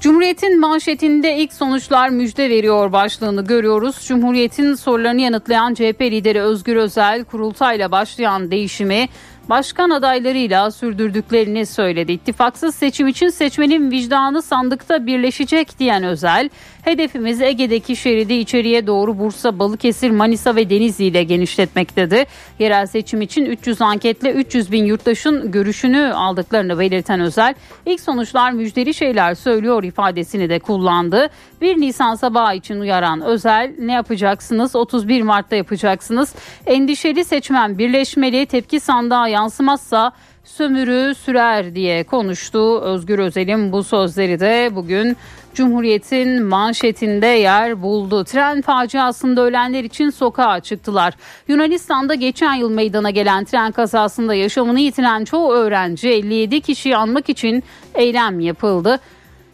Cumhuriyet'in 0.02 0.60
manşetinde 0.60 1.38
ilk 1.38 1.54
sonuçlar 1.54 2.10
müjde 2.10 2.50
veriyor 2.50 2.91
başlığını 2.91 3.45
görüyoruz. 3.45 4.06
Cumhuriyet'in 4.08 4.76
sorularını 4.76 5.22
yanıtlayan 5.22 5.74
CHP 5.74 6.02
lideri 6.02 6.41
Özgür 6.41 6.76
Özel 6.76 7.24
kurultayla 7.24 7.91
başlayan 7.91 8.52
değişimi 8.52 9.10
başkan 9.50 9.89
adaylarıyla 9.89 10.72
sürdürdüklerini 10.72 11.66
söyledi. 11.66 12.12
İttifaksız 12.12 12.76
seçim 12.76 13.08
için 13.08 13.30
seçmenin 13.30 13.91
vicdanı 13.91 14.41
sandıkta 14.41 15.06
birleşecek 15.06 15.80
diyen 15.80 16.04
Özel, 16.04 16.50
hedefimiz 16.82 17.41
Ege'deki 17.41 17.95
şeridi 17.95 18.34
içeriye 18.34 18.88
doğru 18.88 19.20
Bursa, 19.20 19.60
Balıkesir, 19.60 20.12
Manisa 20.12 20.56
ve 20.56 20.70
Denizli 20.70 21.06
ile 21.06 21.24
genişletmek 21.24 21.95
dedi. 21.95 22.26
Yerel 22.60 22.86
seçim 22.86 23.22
için 23.22 23.45
300 23.45 23.82
anketle 23.82 24.32
300 24.32 24.72
bin 24.72 24.86
yurttaşın 24.86 25.52
görüşünü 25.52 26.14
aldıklarını 26.14 26.80
belirten 26.80 27.20
Özel, 27.20 27.56
ilk 27.86 28.02
sonuçlar 28.02 28.52
müjdeli 28.52 28.93
şeyler 28.93 29.36
söylüyor 29.36 29.84
ifadesini 29.84 30.50
de 30.50 30.60
kullandı. 30.60 31.30
1 31.62 31.82
Nisan 31.82 32.16
sabahı 32.16 32.56
için 32.56 32.80
uyaran 32.80 33.22
Özel, 33.22 33.76
ne 33.80 33.93
yapacaksınız? 33.93 34.76
31 34.76 35.22
Mart'ta 35.22 35.56
yapacaksınız. 35.56 36.36
Endişeli 36.66 37.26
seçmen 37.26 37.78
birleşmeli, 37.78 38.45
tepki 38.45 38.80
sandığa 38.80 39.28
yansımazsa 39.38 40.12
sömürü 40.44 41.16
sürer 41.16 41.76
diye 41.76 42.04
konuştu. 42.04 42.80
Özgür 42.82 43.20
Özel'in 43.20 43.72
bu 43.72 43.84
sözleri 43.84 44.40
de 44.40 44.70
bugün 44.76 45.18
Cumhuriyet'in 45.54 46.44
manşetinde 46.44 47.28
yer 47.28 47.82
buldu. 47.82 48.24
Tren 48.24 48.62
faciasında 48.62 49.42
ölenler 49.42 49.84
için 49.84 50.10
sokağa 50.10 50.60
çıktılar. 50.60 51.14
Yunanistan'da 51.48 52.14
geçen 52.16 52.54
yıl 52.54 52.70
meydana 52.70 53.10
gelen 53.10 53.46
tren 53.46 53.72
kazasında 53.72 54.34
yaşamını 54.36 54.80
yitiren 54.80 55.26
çoğu 55.26 55.54
öğrenci 55.54 56.10
57 56.10 56.62
kişiyi 56.62 56.98
anmak 56.98 57.30
için 57.30 57.64
eylem 57.96 58.40
yapıldı. 58.40 59.00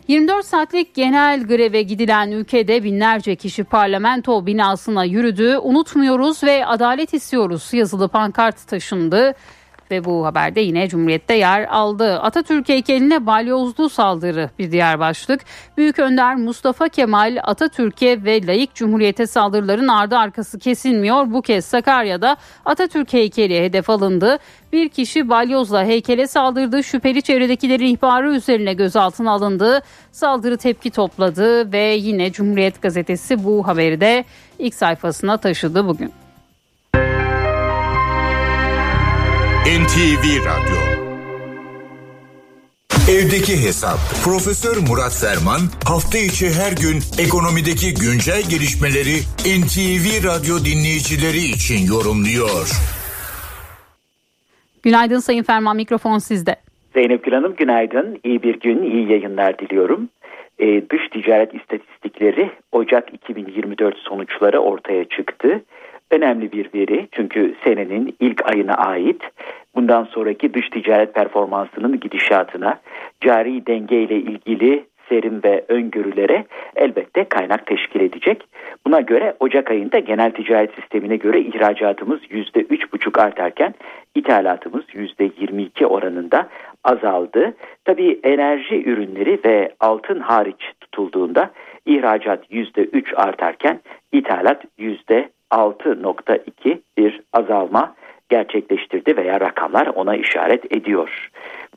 24 0.08 0.46
saatlik 0.46 0.96
genel 0.96 1.44
greve 1.44 1.82
gidilen 1.82 2.32
ülkede 2.32 2.84
binlerce 2.84 3.36
kişi 3.36 3.64
parlamento 3.64 4.46
binasına 4.46 5.04
yürüdü. 5.04 5.58
Unutmuyoruz 5.58 6.44
ve 6.44 6.66
adalet 6.66 7.14
istiyoruz 7.14 7.70
yazılı 7.74 8.08
pankart 8.08 8.68
taşındı 8.68 9.34
ve 9.94 10.06
bu 10.06 10.26
haberde 10.26 10.62
yine 10.62 10.88
Cumhuriyet'te 10.88 11.34
yer 11.34 11.64
aldı. 11.64 12.20
Atatürk 12.20 12.70
heykeline 12.70 13.26
balyozlu 13.26 13.90
saldırı 13.90 14.50
bir 14.60 14.72
diğer 14.72 15.00
başlık. 15.00 15.42
Büyük 15.78 16.00
Önder 16.00 16.36
Mustafa 16.36 16.90
Kemal 16.90 17.38
Atatürk'e 17.44 18.24
ve 18.24 18.48
layık 18.48 18.76
Cumhuriyet'e 18.76 19.28
saldırıların 19.28 19.88
ardı 19.88 20.18
arkası 20.18 20.60
kesilmiyor. 20.60 21.32
Bu 21.32 21.42
kez 21.42 21.66
Sakarya'da 21.66 22.38
Atatürk 22.66 23.14
heykeli 23.14 23.62
hedef 23.62 23.90
alındı. 23.90 24.38
Bir 24.74 24.90
kişi 24.90 25.30
balyozla 25.30 25.84
heykele 25.84 26.28
saldırdı. 26.28 26.84
Şüpheli 26.84 27.22
çevredekilerin 27.22 27.96
ihbarı 27.96 28.36
üzerine 28.36 28.74
gözaltına 28.74 29.32
alındı. 29.32 29.82
Saldırı 30.12 30.58
tepki 30.58 30.92
topladı 30.92 31.72
ve 31.72 31.84
yine 31.84 32.32
Cumhuriyet 32.32 32.82
gazetesi 32.82 33.44
bu 33.44 33.68
haberi 33.68 34.02
de 34.02 34.26
ilk 34.60 34.74
sayfasına 34.74 35.38
taşıdı 35.38 35.88
bugün. 35.88 36.23
NTV 39.64 40.26
Radyo 40.50 40.80
Evdeki 43.16 43.56
Hesap 43.66 44.00
Profesör 44.26 44.78
Murat 44.90 45.16
Ferman 45.22 45.60
hafta 45.86 46.18
içi 46.18 46.48
her 46.62 46.72
gün 46.84 46.98
ekonomideki 47.26 47.94
güncel 48.04 48.44
gelişmeleri 48.54 49.18
NTV 49.60 50.06
Radyo 50.30 50.56
dinleyicileri 50.70 51.44
için 51.56 51.80
yorumluyor. 51.94 52.66
Günaydın 54.84 55.20
Sayın 55.20 55.44
Ferman 55.44 55.76
mikrofon 55.76 56.18
sizde. 56.18 56.56
Zeynep 56.94 57.24
Gül 57.24 57.34
Hanım 57.34 57.56
günaydın. 57.56 58.20
İyi 58.24 58.44
bir 58.44 58.60
gün, 58.60 58.84
iyi 58.84 59.12
yayınlar 59.12 59.60
diliyorum. 59.60 60.10
Ee, 60.60 60.90
dış 60.90 61.10
ticaret 61.12 61.54
istatistikleri 61.54 62.52
Ocak 62.72 63.14
2024 63.14 63.98
sonuçları 63.98 64.60
ortaya 64.60 65.06
çıktı 65.06 65.64
önemli 66.12 66.52
bir 66.52 66.70
veri 66.76 67.08
çünkü 67.12 67.56
senenin 67.64 68.16
ilk 68.20 68.50
ayına 68.50 68.74
ait 68.74 69.22
bundan 69.76 70.04
sonraki 70.04 70.54
dış 70.54 70.70
ticaret 70.70 71.14
performansının 71.14 72.00
gidişatına 72.00 72.80
cari 73.22 73.66
denge 73.66 74.02
ile 74.02 74.16
ilgili 74.16 74.86
serim 75.10 75.44
ve 75.44 75.66
öngörülere 75.68 76.46
elbette 76.76 77.24
kaynak 77.24 77.66
teşkil 77.66 78.00
edecek. 78.00 78.44
Buna 78.88 79.02
göre 79.02 79.36
Ocak 79.40 79.72
ayında 79.72 80.00
genel 80.00 80.32
ticaret 80.32 80.76
sistemine 80.76 81.16
göre 81.16 81.40
ihracatımız 81.40 82.20
%3,5 82.24 83.22
artarken 83.22 83.74
ithalatımız 84.16 84.86
%22 84.86 85.86
oranında 85.86 86.50
azaldı. 86.84 87.54
Tabii 87.86 88.20
enerji 88.24 88.84
ürünleri 88.84 89.40
ve 89.46 89.72
altın 89.80 90.20
hariç 90.20 90.72
tutulduğunda 90.82 91.52
ihracat 91.86 92.52
%3 92.52 93.16
artarken 93.16 93.80
ithalat 94.12 94.66
%3 94.80 95.28
6.2 95.54 96.80
bir 96.98 97.22
azalma 97.34 97.96
gerçekleştirdi 98.30 99.18
veya 99.18 99.40
rakamlar 99.40 99.88
ona 99.88 100.16
işaret 100.16 100.78
ediyor. 100.78 101.30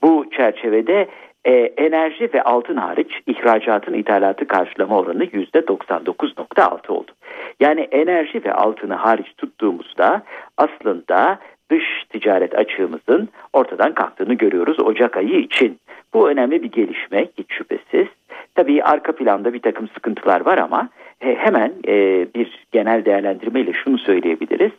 Bu 0.02 0.30
çerçevede 0.36 1.08
e, 1.44 1.52
enerji 1.76 2.30
ve 2.34 2.42
altın 2.42 2.76
hariç 2.76 3.20
ihracatın 3.26 3.94
ithalatı 3.94 4.46
karşılama 4.46 4.98
oranı 4.98 5.24
%99.6 5.24 6.92
oldu. 6.92 7.12
Yani 7.60 7.80
enerji 7.80 8.44
ve 8.44 8.52
altını 8.52 8.94
hariç 8.94 9.26
tuttuğumuzda 9.38 10.22
aslında 10.56 11.38
dış 11.70 11.84
ticaret 12.10 12.54
açığımızın 12.54 13.28
ortadan 13.52 13.94
kalktığını 13.94 14.34
görüyoruz 14.34 14.80
Ocak 14.80 15.16
ayı 15.16 15.38
için. 15.38 15.78
Bu 16.14 16.30
önemli 16.30 16.62
bir 16.62 16.72
gelişme 16.72 17.28
hiç 17.38 17.52
şüphesiz. 17.52 18.06
Tabii 18.54 18.82
arka 18.82 19.12
planda 19.12 19.52
bir 19.52 19.62
takım 19.62 19.88
sıkıntılar 19.88 20.46
var 20.46 20.58
ama 20.58 20.88
e, 21.20 21.34
hemen 21.34 21.72
e, 21.88 22.26
bir 22.34 22.66
genel 22.72 23.04
değerlendirmeyle 23.04 23.72
şunu 23.72 23.98
söyleyebiliriz. 23.98 24.72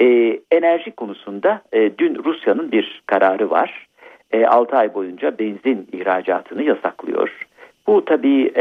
E, 0.00 0.38
enerji 0.50 0.90
konusunda 0.90 1.62
dün 1.98 2.24
Rusya'nın 2.24 2.72
bir 2.72 3.02
kararı 3.06 3.50
var. 3.50 3.86
6 4.46 4.76
ay 4.76 4.94
boyunca 4.94 5.38
benzin 5.38 5.88
ihracatını 5.92 6.62
yasaklıyor. 6.62 7.46
Bu 7.86 8.04
tabii 8.04 8.52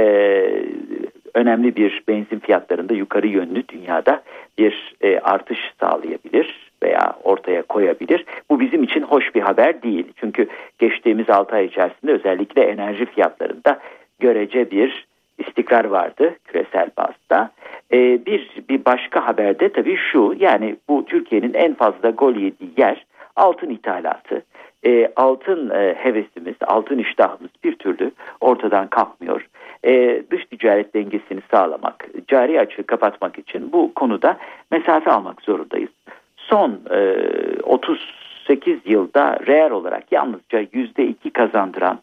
önemli 1.34 1.76
bir 1.76 2.04
benzin 2.08 2.40
fiyatlarında 2.40 2.94
yukarı 2.94 3.28
yönlü 3.28 3.68
dünyada 3.68 4.24
bir 4.58 4.96
artış 5.24 5.60
sağlayabilir 5.80 6.72
veya 6.84 7.14
ortaya 7.24 7.62
koyabilir. 7.62 8.26
Bu 8.50 8.60
bizim 8.60 8.84
için 8.84 9.02
hoş 9.02 9.36
bir 9.36 9.42
haber 9.42 9.84
değil. 9.84 10.06
Çünkü 10.16 10.48
geçtiğimiz 10.80 11.30
6 11.30 11.56
ay 11.56 11.66
içerisinde 11.66 12.12
özellikle 12.12 12.62
enerji 12.62 13.06
fiyatlarında 13.06 13.80
görece 14.20 14.72
bir 14.72 15.07
istikrar 15.38 15.86
vardı 15.86 16.36
küresel 16.46 16.90
bazda. 16.98 17.52
Ee, 17.94 18.26
bir 18.26 18.52
bir 18.70 18.86
başka 18.86 19.28
haberde 19.28 19.72
tabii 19.72 19.98
şu 20.12 20.36
yani 20.40 20.76
bu 20.90 21.06
Türkiye'nin 21.06 21.54
en 21.54 21.74
fazla 21.74 22.10
gol 22.10 22.36
yediği 22.36 22.72
yer 22.78 23.06
altın 23.36 23.70
ithalatı. 23.70 24.44
Ee, 24.86 25.12
altın 25.16 25.70
e, 25.70 25.96
hevesimiz, 25.98 26.56
altın 26.62 26.98
iştahımız 26.98 27.52
bir 27.64 27.76
türlü 27.76 28.12
ortadan 28.42 28.88
kalkmıyor. 28.88 29.48
Ee, 29.86 30.24
dış 30.32 30.46
ticaret 30.46 30.94
dengesini 30.94 31.42
sağlamak, 31.52 32.08
cari 32.28 32.60
açığı 32.60 32.84
kapatmak 32.84 33.40
için 33.40 33.72
bu 33.74 33.94
konuda 33.94 34.38
mesafe 34.72 35.12
almak 35.12 35.42
zorundayız. 35.42 35.90
Son 36.38 36.80
e, 36.92 37.16
38 37.64 38.80
yılda 38.86 39.40
reel 39.48 39.72
olarak 39.72 40.12
yalnızca 40.12 40.62
%2 40.62 41.32
kazandıran 41.32 42.00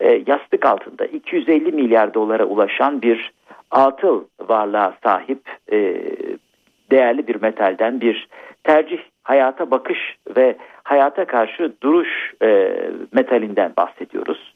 e, 0.00 0.22
yastık 0.26 0.66
altında 0.66 1.06
250 1.06 1.72
milyar 1.72 2.14
dolara 2.14 2.44
ulaşan 2.44 3.02
bir 3.02 3.32
atıl 3.70 4.24
varlığa 4.48 4.94
sahip 5.02 5.40
e, 5.72 6.02
değerli 6.90 7.26
bir 7.26 7.42
metalden 7.42 8.00
bir 8.00 8.28
tercih, 8.64 8.98
hayata 9.22 9.70
bakış 9.70 10.16
ve 10.36 10.56
hayata 10.82 11.24
karşı 11.24 11.72
duruş 11.82 12.34
e, 12.42 12.76
metalinden 13.12 13.72
bahsediyoruz. 13.76 14.54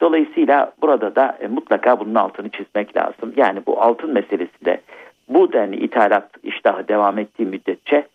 Dolayısıyla 0.00 0.72
burada 0.82 1.16
da 1.16 1.38
mutlaka 1.50 2.00
bunun 2.00 2.14
altını 2.14 2.48
çizmek 2.48 2.96
lazım. 2.96 3.32
Yani 3.36 3.60
bu 3.66 3.82
altın 3.82 4.12
meselesinde 4.12 4.80
bu 5.28 5.52
denli 5.52 5.76
ithalat 5.76 6.30
iştahı 6.42 6.88
devam 6.88 7.18
ettiği 7.18 7.46
müddetçe 7.46 8.06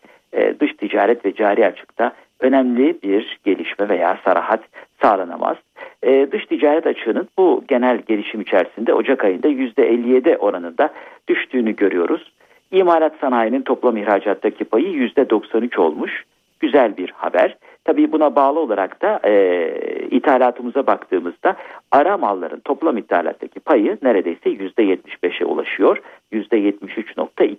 dış 0.60 0.72
ticaret 0.72 1.24
ve 1.24 1.34
cari 1.34 1.66
açıkta 1.66 2.12
önemli 2.40 3.02
bir 3.02 3.38
gelişme 3.44 3.88
veya 3.88 4.18
sarahat 4.24 4.60
sağlanamaz. 5.04 5.56
Ee, 6.02 6.28
dış 6.32 6.46
ticaret 6.46 6.86
açığının 6.86 7.28
bu 7.38 7.64
genel 7.68 7.98
gelişim 7.98 8.40
içerisinde 8.40 8.94
Ocak 8.94 9.24
ayında 9.24 9.48
%57 9.48 10.36
oranında 10.36 10.90
düştüğünü 11.28 11.76
görüyoruz. 11.76 12.32
İmalat 12.70 13.12
sanayinin 13.20 13.62
toplam 13.62 13.96
ihracattaki 13.96 14.64
payı 14.64 14.86
%93 14.86 15.80
olmuş. 15.80 16.24
Güzel 16.60 16.96
bir 16.96 17.10
haber. 17.10 17.56
Tabii 17.84 18.12
buna 18.12 18.36
bağlı 18.36 18.60
olarak 18.60 19.02
da 19.02 19.20
e, 19.24 19.68
ithalatımıza 20.10 20.86
baktığımızda 20.86 21.56
ara 21.92 22.18
malların 22.18 22.60
toplam 22.60 22.96
ithalattaki 22.98 23.60
payı 23.60 23.98
neredeyse 24.02 24.50
%75'e 24.50 25.44
ulaşıyor. 25.44 26.02
%73.2. 26.32 27.56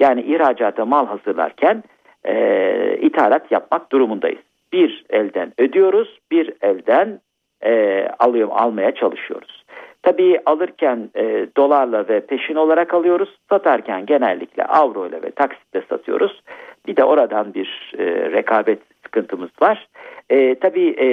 Yani 0.00 0.22
ihracata 0.22 0.84
mal 0.84 1.06
hazırlarken 1.06 1.82
e, 2.24 2.98
ithalat 3.00 3.52
yapmak 3.52 3.92
durumundayız. 3.92 4.53
Bir 4.74 5.04
elden 5.10 5.52
ödüyoruz, 5.58 6.18
bir 6.30 6.52
elden 6.62 7.20
e, 7.64 8.04
alıyor, 8.18 8.48
almaya 8.52 8.94
çalışıyoruz. 8.94 9.64
Tabii 10.02 10.40
alırken 10.46 11.10
e, 11.16 11.46
dolarla 11.56 12.08
ve 12.08 12.20
peşin 12.20 12.54
olarak 12.54 12.94
alıyoruz. 12.94 13.38
Satarken 13.50 14.06
genellikle 14.06 14.64
avro 14.64 15.06
ile 15.06 15.22
ve 15.22 15.30
taksitle 15.30 15.82
satıyoruz. 15.88 16.42
Bir 16.86 16.96
de 16.96 17.04
oradan 17.04 17.54
bir 17.54 17.92
e, 17.98 18.04
rekabet 18.32 18.78
sıkıntımız 19.02 19.50
var. 19.62 19.88
E, 20.30 20.54
tabii 20.54 20.88
e, 20.88 21.08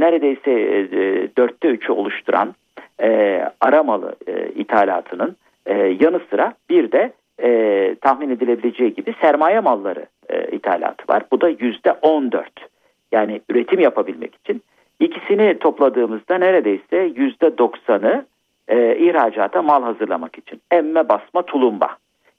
neredeyse 0.00 0.50
e, 0.50 0.88
dörtte 1.36 1.68
üçü 1.68 1.92
oluşturan 1.92 2.54
e, 3.02 3.42
aramalı 3.60 4.14
e, 4.26 4.48
ithalatının 4.48 5.36
e, 5.66 5.74
yanı 6.00 6.20
sıra 6.30 6.54
bir 6.70 6.92
de 6.92 7.12
e, 7.42 7.94
tahmin 8.00 8.30
edilebileceği 8.30 8.94
gibi 8.94 9.14
sermaye 9.20 9.60
malları 9.60 10.06
e, 10.30 10.46
ithalatı 10.56 11.12
var. 11.12 11.22
Bu 11.32 11.40
da 11.40 11.48
yüzde 11.48 11.92
on 11.92 12.32
dört. 12.32 12.71
Yani 13.12 13.40
üretim 13.48 13.80
yapabilmek 13.80 14.34
için. 14.34 14.62
ikisini 15.00 15.58
topladığımızda 15.58 16.38
neredeyse 16.38 16.96
yüzde 17.16 17.58
doksanı 17.58 18.26
e, 18.68 18.96
ihracata 18.96 19.62
mal 19.62 19.82
hazırlamak 19.82 20.38
için. 20.38 20.60
Emme 20.70 21.08
basma 21.08 21.42
tulumba. 21.42 21.96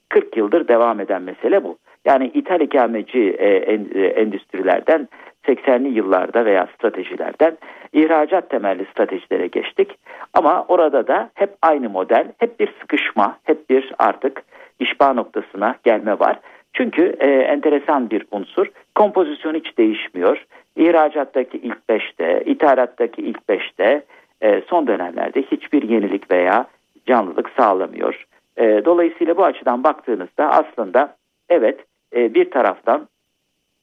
40 0.09 0.37
yıldır 0.37 0.67
devam 0.67 0.99
eden 0.99 1.21
mesele 1.21 1.63
bu. 1.63 1.77
Yani 2.05 2.27
ithal 2.27 2.61
ikameci 2.61 3.35
e, 3.39 3.47
en, 3.47 3.87
e, 3.95 4.05
endüstrilerden 4.05 5.07
80'li 5.47 5.89
yıllarda 5.89 6.45
veya 6.45 6.67
stratejilerden 6.75 7.57
ihracat 7.93 8.49
temelli 8.49 8.85
stratejilere 8.85 9.47
geçtik. 9.47 9.95
Ama 10.33 10.65
orada 10.67 11.07
da 11.07 11.29
hep 11.33 11.49
aynı 11.61 11.89
model, 11.89 12.31
hep 12.37 12.59
bir 12.59 12.73
sıkışma, 12.81 13.37
hep 13.43 13.69
bir 13.69 13.93
artık 13.99 14.43
işba 14.79 15.13
noktasına 15.13 15.75
gelme 15.83 16.19
var. 16.19 16.39
Çünkü 16.73 17.15
e, 17.19 17.27
enteresan 17.27 18.09
bir 18.09 18.25
unsur. 18.31 18.67
Kompozisyon 18.95 19.53
hiç 19.53 19.77
değişmiyor. 19.77 20.45
İhracattaki 20.75 21.57
ilk 21.57 21.89
beşte, 21.89 22.43
ithalattaki 22.45 23.21
ilk 23.21 23.49
beşte 23.49 24.03
e, 24.41 24.61
son 24.61 24.87
dönemlerde 24.87 25.41
hiçbir 25.41 25.89
yenilik 25.89 26.31
veya 26.31 26.67
canlılık 27.05 27.49
sağlamıyor. 27.57 28.25
E, 28.57 28.85
dolayısıyla 28.85 29.37
bu 29.37 29.45
açıdan 29.45 29.83
baktığınızda 29.83 30.49
aslında 30.49 31.15
evet 31.49 31.79
e, 32.15 32.33
bir 32.33 32.51
taraftan 32.51 33.07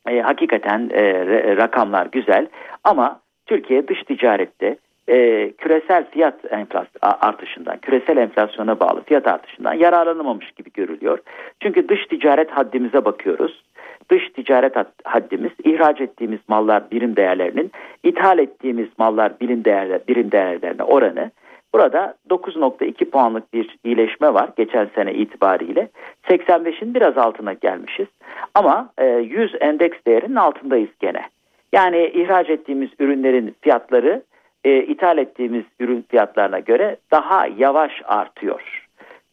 e, 0.09 0.21
hakikaten 0.21 0.91
e, 0.93 1.27
rakamlar 1.57 2.07
güzel 2.07 2.47
ama 2.85 3.21
Türkiye 3.47 3.89
dış 3.89 4.03
ticarette 4.03 4.77
e, 5.11 5.51
küresel 5.59 6.11
fiyat 6.11 6.35
artışından, 7.03 7.79
küresel 7.79 8.17
enflasyona 8.17 8.81
bağlı 8.81 9.03
fiyat 9.05 9.27
artışından 9.27 9.75
yararlanamamış 9.75 10.51
gibi 10.51 10.71
görülüyor. 10.75 11.19
Çünkü 11.61 11.89
dış 11.89 12.07
ticaret 12.07 12.51
haddimize 12.51 13.05
bakıyoruz. 13.05 13.63
Dış 14.11 14.29
ticaret 14.29 14.75
haddimiz 15.05 15.53
ihraç 15.65 16.01
ettiğimiz 16.01 16.39
mallar 16.49 16.91
birim 16.91 17.17
değerlerinin 17.17 17.71
ithal 18.05 18.39
ettiğimiz 18.39 18.89
mallar 18.99 19.41
birim, 19.41 19.65
değerler, 19.65 20.01
birim 20.09 20.33
değerlerine 20.33 20.83
oranı 20.83 21.31
Burada 21.75 22.15
9.2 22.31 23.05
puanlık 23.05 23.53
bir 23.53 23.79
iyileşme 23.85 24.35
var 24.35 24.49
geçen 24.57 24.89
sene 24.95 25.15
itibariyle. 25.15 25.89
85'in 26.29 26.95
biraz 26.95 27.19
altına 27.19 27.53
gelmişiz. 27.53 28.07
Ama 28.55 28.91
100 29.23 29.55
e, 29.55 29.59
endeks 29.59 29.99
değerinin 30.07 30.37
altındayız 30.37 30.91
gene. 31.01 31.23
Yani 31.73 32.11
ihraç 32.15 32.51
ettiğimiz 32.51 32.91
ürünlerin 32.99 33.55
fiyatları 33.61 34.23
e, 34.65 34.83
ithal 34.83 35.19
ettiğimiz 35.19 35.65
ürün 35.81 36.05
fiyatlarına 36.09 36.59
göre 36.59 36.97
daha 37.11 37.47
yavaş 37.47 37.93
artıyor. 38.05 38.87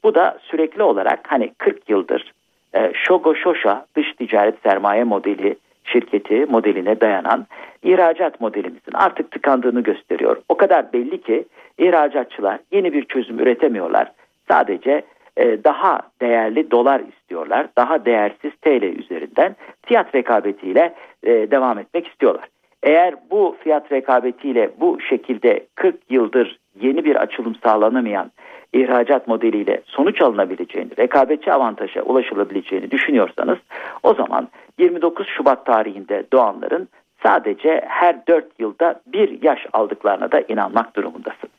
Bu 0.04 0.16
da 0.16 0.38
sürekli 0.42 0.84
olarak 0.84 1.20
hani 1.28 1.54
40 1.58 1.90
yıldır 1.90 2.34
e, 2.76 2.92
Shogo 2.94 3.36
Shosha 3.36 3.86
dış 3.96 4.14
ticaret 4.14 4.56
sermaye 4.64 5.04
modeli 5.04 5.56
şirketi 5.84 6.46
modeline 6.46 7.02
dayanan 7.02 7.46
ihracat 7.84 8.42
modelimizin 8.42 8.94
artık 8.94 9.32
tıkandığını 9.32 9.82
gösteriyor. 9.82 10.38
O 10.50 10.58
kadar 10.58 10.94
belli 10.94 11.22
ki 11.22 11.46
ihracatçılar 11.78 12.60
yeni 12.72 12.94
bir 12.94 13.06
çözüm 13.06 13.40
üretemiyorlar. 13.40 14.12
Sadece 14.52 15.02
e, 15.38 15.64
daha 15.64 16.02
değerli 16.22 16.72
dolar 16.72 17.02
istiyorlar. 17.14 17.68
Daha 17.78 18.06
değersiz 18.06 18.52
TL 18.62 18.84
üzerinden 18.84 19.56
fiyat 19.86 20.16
rekabetiyle 20.16 20.94
e, 21.24 21.32
devam 21.32 21.80
etmek 21.80 22.08
istiyorlar. 22.08 22.48
Eğer 22.88 23.16
bu 23.32 23.56
fiyat 23.64 23.92
rekabetiyle 23.92 24.70
bu 24.80 25.02
şekilde 25.02 25.66
40 25.76 25.96
yıldır 26.10 26.60
yeni 26.82 27.06
bir 27.06 27.16
açılım 27.16 27.56
sağlanamayan 27.64 28.32
ihracat 28.74 29.28
modeliyle 29.28 29.82
sonuç 29.86 30.22
alınabileceğini, 30.22 30.90
rekabetçi 31.00 31.54
avantaja 31.54 32.02
ulaşılabileceğini 32.02 32.92
düşünüyorsanız 32.92 33.58
o 34.04 34.14
zaman 34.14 34.48
29 34.78 35.28
Şubat 35.28 35.66
tarihinde 35.66 36.24
doğanların 36.34 36.88
sadece 37.24 37.82
her 37.88 38.28
4 38.28 38.46
yılda 38.60 39.02
bir 39.08 39.44
yaş 39.44 39.66
aldıklarına 39.74 40.32
da 40.32 40.42
inanmak 40.48 40.96
durumundasınız. 40.96 41.54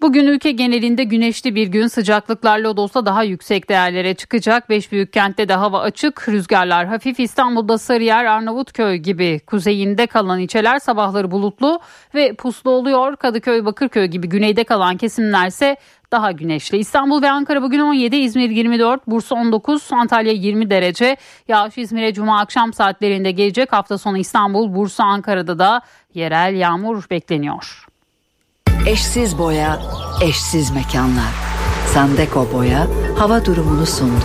Bugün 0.00 0.26
ülke 0.26 0.50
genelinde 0.50 1.04
güneşli 1.04 1.54
bir 1.54 1.66
gün 1.66 1.86
sıcaklıklar 1.86 2.64
olsa 2.64 3.06
daha 3.06 3.22
yüksek 3.22 3.68
değerlere 3.68 4.14
çıkacak. 4.14 4.70
Beş 4.70 4.92
büyük 4.92 5.12
kentte 5.12 5.48
de 5.48 5.54
hava 5.54 5.80
açık, 5.80 6.28
rüzgarlar 6.28 6.86
hafif. 6.86 7.20
İstanbul'da 7.20 7.78
Sarıyer, 7.78 8.24
Arnavutköy 8.24 8.96
gibi 8.96 9.40
kuzeyinde 9.46 10.06
kalan 10.06 10.40
ilçeler 10.40 10.78
sabahları 10.78 11.30
bulutlu 11.30 11.80
ve 12.14 12.34
puslu 12.34 12.70
oluyor. 12.70 13.16
Kadıköy, 13.16 13.64
Bakırköy 13.64 14.06
gibi 14.06 14.28
güneyde 14.28 14.64
kalan 14.64 14.96
kesimlerse 14.96 15.76
daha 16.12 16.32
güneşli. 16.32 16.78
İstanbul 16.78 17.22
ve 17.22 17.30
Ankara 17.30 17.62
bugün 17.62 17.80
17, 17.80 18.16
İzmir 18.16 18.50
24, 18.50 19.06
Bursa 19.06 19.34
19, 19.34 19.92
Antalya 19.92 20.32
20 20.32 20.70
derece. 20.70 21.16
Yağış 21.48 21.78
İzmir'e 21.78 22.14
cuma 22.14 22.40
akşam 22.40 22.72
saatlerinde 22.72 23.30
gelecek. 23.30 23.72
Hafta 23.72 23.98
sonu 23.98 24.18
İstanbul, 24.18 24.74
Bursa, 24.74 25.04
Ankara'da 25.04 25.58
da 25.58 25.80
yerel 26.14 26.54
yağmur 26.54 27.04
bekleniyor. 27.10 27.86
Eşsiz 28.86 29.38
boya, 29.38 29.80
eşsiz 30.22 30.70
mekanlar. 30.70 31.32
Sandeko 31.86 32.48
Boya 32.52 32.86
hava 33.18 33.44
durumunu 33.44 33.86
sundu. 33.86 34.24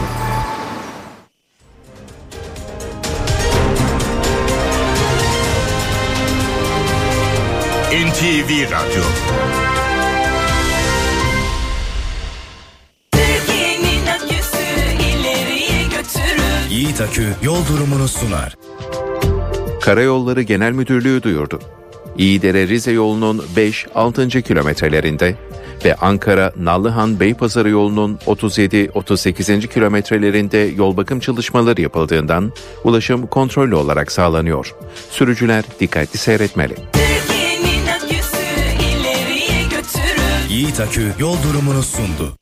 NTV 7.91 8.71
Radyo 8.71 9.03
Yiğit 16.77 17.01
Akü 17.01 17.27
yol 17.43 17.67
durumunu 17.67 18.07
sunar. 18.07 18.55
Karayolları 19.81 20.41
Genel 20.41 20.71
Müdürlüğü 20.71 21.23
duyurdu. 21.23 21.59
İyidere 22.17 22.67
Rize 22.67 22.91
yolunun 22.91 23.45
5-6. 23.55 24.41
kilometrelerinde 24.41 25.35
ve 25.85 25.95
Ankara 25.95 26.53
Nallıhan 26.57 27.19
Beypazarı 27.19 27.69
yolunun 27.69 28.19
37-38. 28.25 29.67
kilometrelerinde 29.67 30.57
yol 30.57 30.97
bakım 30.97 31.19
çalışmaları 31.19 31.81
yapıldığından 31.81 32.51
ulaşım 32.83 33.27
kontrollü 33.27 33.75
olarak 33.75 34.11
sağlanıyor. 34.11 34.75
Sürücüler 35.09 35.63
dikkatli 35.79 36.17
seyretmeli. 36.17 36.75
Yiğit 40.49 40.79
Akü 40.79 41.11
yol 41.19 41.35
durumunu 41.43 41.83
sundu. 41.83 42.37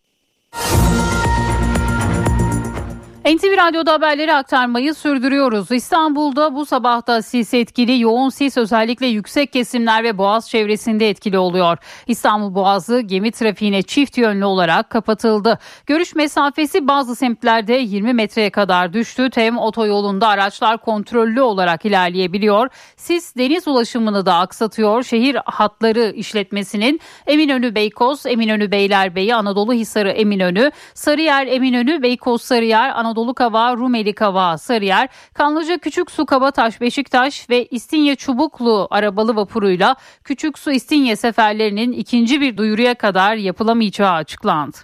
NTV 3.26 3.58
Radyo'da 3.58 3.94
haberleri 3.94 4.34
aktarmayı 4.34 4.94
sürdürüyoruz. 4.94 5.72
İstanbul'da 5.72 6.56
bu 6.56 6.66
sabahta 6.66 7.22
sis 7.22 7.54
etkili, 7.54 8.00
yoğun 8.00 8.30
sis 8.30 8.58
özellikle 8.58 9.08
yüksek 9.08 9.54
kesimler 9.54 10.04
ve 10.04 10.18
Boğaz 10.18 10.50
çevresinde 10.50 11.10
etkili 11.10 11.38
oluyor. 11.38 11.78
İstanbul 12.08 12.56
Boğazı 12.56 13.00
gemi 13.00 13.32
trafiğine 13.32 13.82
çift 13.82 14.18
yönlü 14.18 14.46
olarak 14.46 14.90
kapatıldı. 14.90 15.60
Görüş 15.86 16.16
mesafesi 16.16 16.88
bazı 16.88 17.16
semtlerde 17.16 17.74
20 17.74 18.14
metreye 18.14 18.50
kadar 18.50 18.94
düştü. 18.94 19.30
Tem 19.30 19.58
otoyolunda 19.58 20.28
araçlar 20.28 20.78
kontrollü 20.78 21.42
olarak 21.42 21.86
ilerleyebiliyor. 21.86 22.70
Sis 22.98 23.36
deniz 23.38 23.68
ulaşımını 23.68 24.26
da 24.26 24.36
aksatıyor. 24.36 25.04
Şehir 25.04 25.38
hatları 25.46 26.14
işletmesinin 26.16 27.00
Eminönü 27.28 27.76
Beykoz, 27.76 28.26
Eminönü 28.26 28.72
Beylerbeyi, 28.72 29.36
Anadolu 29.36 29.74
Hisarı 29.74 30.12
Eminönü, 30.12 30.72
Sarıyer 30.94 31.48
Eminönü, 31.48 32.04
Beykoz 32.04 32.42
Sarıyer, 32.42 32.90
Anadolu 32.90 33.15
Anadolu 33.16 33.34
Kava, 33.34 33.78
Rumeli 33.78 34.14
Kava, 34.14 34.58
Sarıyer, 34.58 35.10
Kanlıca 35.34 35.78
Küçük 35.78 36.12
Su 36.12 36.26
Kabataş, 36.26 36.82
Beşiktaş 36.82 37.50
ve 37.50 37.66
İstinye 37.66 38.16
Çubuklu 38.16 38.88
arabalı 38.92 39.36
vapuruyla 39.36 39.96
Küçük 40.24 40.60
Su 40.60 40.72
İstinye 40.72 41.16
seferlerinin 41.16 41.92
ikinci 41.92 42.42
bir 42.42 42.58
duyuruya 42.58 42.96
kadar 42.96 43.36
yapılamayacağı 43.36 44.14
açıklandı. 44.14 44.78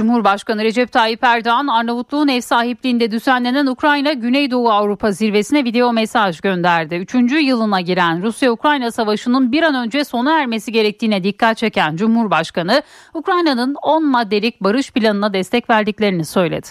Cumhurbaşkanı 0.00 0.64
Recep 0.64 0.92
Tayyip 0.92 1.24
Erdoğan 1.24 1.66
Arnavutluğun 1.66 2.28
ev 2.28 2.40
sahipliğinde 2.40 3.10
düzenlenen 3.10 3.66
Ukrayna 3.66 4.12
Güneydoğu 4.12 4.70
Avrupa 4.70 5.12
zirvesine 5.12 5.64
video 5.64 5.92
mesaj 5.92 6.40
gönderdi. 6.40 6.94
Üçüncü 6.94 7.38
yılına 7.38 7.80
giren 7.80 8.22
Rusya-Ukrayna 8.22 8.90
savaşının 8.90 9.52
bir 9.52 9.62
an 9.62 9.74
önce 9.74 10.04
sona 10.04 10.40
ermesi 10.40 10.72
gerektiğine 10.72 11.24
dikkat 11.24 11.56
çeken 11.58 11.96
Cumhurbaşkanı 11.96 12.82
Ukrayna'nın 13.14 13.74
10 13.82 14.06
maddelik 14.06 14.60
barış 14.60 14.92
planına 14.92 15.34
destek 15.34 15.70
verdiklerini 15.70 16.24
söyledi. 16.24 16.66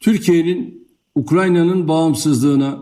Türkiye'nin 0.00 0.88
Ukrayna'nın 1.14 1.88
bağımsızlığına, 1.88 2.78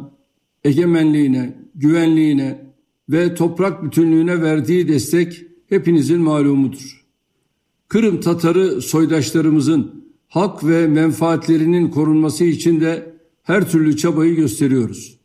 egemenliğine, 0.64 1.56
güvenliğine 1.74 2.60
ve 3.08 3.34
toprak 3.34 3.84
bütünlüğüne 3.84 4.42
verdiği 4.42 4.88
destek 4.88 5.42
hepinizin 5.68 6.20
malumudur. 6.20 7.05
Kırım 7.88 8.20
Tatarı 8.20 8.82
soydaşlarımızın 8.82 10.04
hak 10.28 10.64
ve 10.64 10.86
menfaatlerinin 10.86 11.90
korunması 11.90 12.44
için 12.44 12.80
de 12.80 13.16
her 13.42 13.70
türlü 13.70 13.96
çabayı 13.96 14.36
gösteriyoruz. 14.36 15.18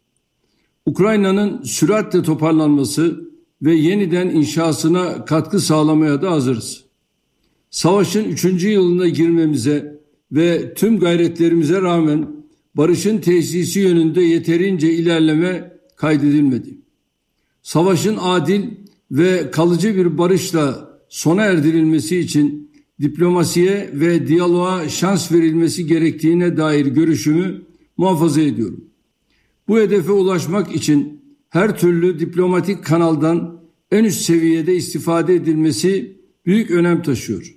Ukrayna'nın 0.86 1.64
süratle 1.64 2.24
toparlanması 2.24 3.32
ve 3.62 3.74
yeniden 3.74 4.30
inşasına 4.30 5.26
katkı 5.26 5.60
sağlamaya 5.60 6.22
da 6.22 6.32
hazırız. 6.32 6.84
Savaşın 7.70 8.24
üçüncü 8.24 8.70
yılına 8.70 9.08
girmemize 9.08 10.02
ve 10.32 10.74
tüm 10.74 11.00
gayretlerimize 11.00 11.82
rağmen 11.82 12.28
barışın 12.76 13.18
tesisi 13.18 13.80
yönünde 13.80 14.22
yeterince 14.22 14.94
ilerleme 14.94 15.78
kaydedilmedi. 15.96 16.78
Savaşın 17.64 18.18
adil 18.22 18.64
ve 19.12 19.52
kalıcı 19.52 19.96
bir 19.96 20.18
barışla 20.18 20.91
sona 21.12 21.46
erdirilmesi 21.46 22.20
için 22.20 22.72
diplomasiye 23.02 23.90
ve 23.94 24.28
diyaloğa 24.28 24.90
şans 24.90 25.32
verilmesi 25.32 25.88
gerektiğine 25.88 26.58
dair 26.58 26.86
görüşümü 26.86 27.62
muhafaza 27.98 28.42
ediyorum. 28.42 28.86
Bu 29.68 29.80
hedefe 29.80 30.12
ulaşmak 30.12 30.76
için 30.76 31.22
her 31.50 31.80
türlü 31.80 32.20
diplomatik 32.20 32.84
kanaldan 32.84 33.62
en 33.92 34.04
üst 34.04 34.22
seviyede 34.22 34.76
istifade 34.76 35.36
edilmesi 35.36 36.18
büyük 36.46 36.72
önem 36.72 37.02
taşıyor. 37.02 37.56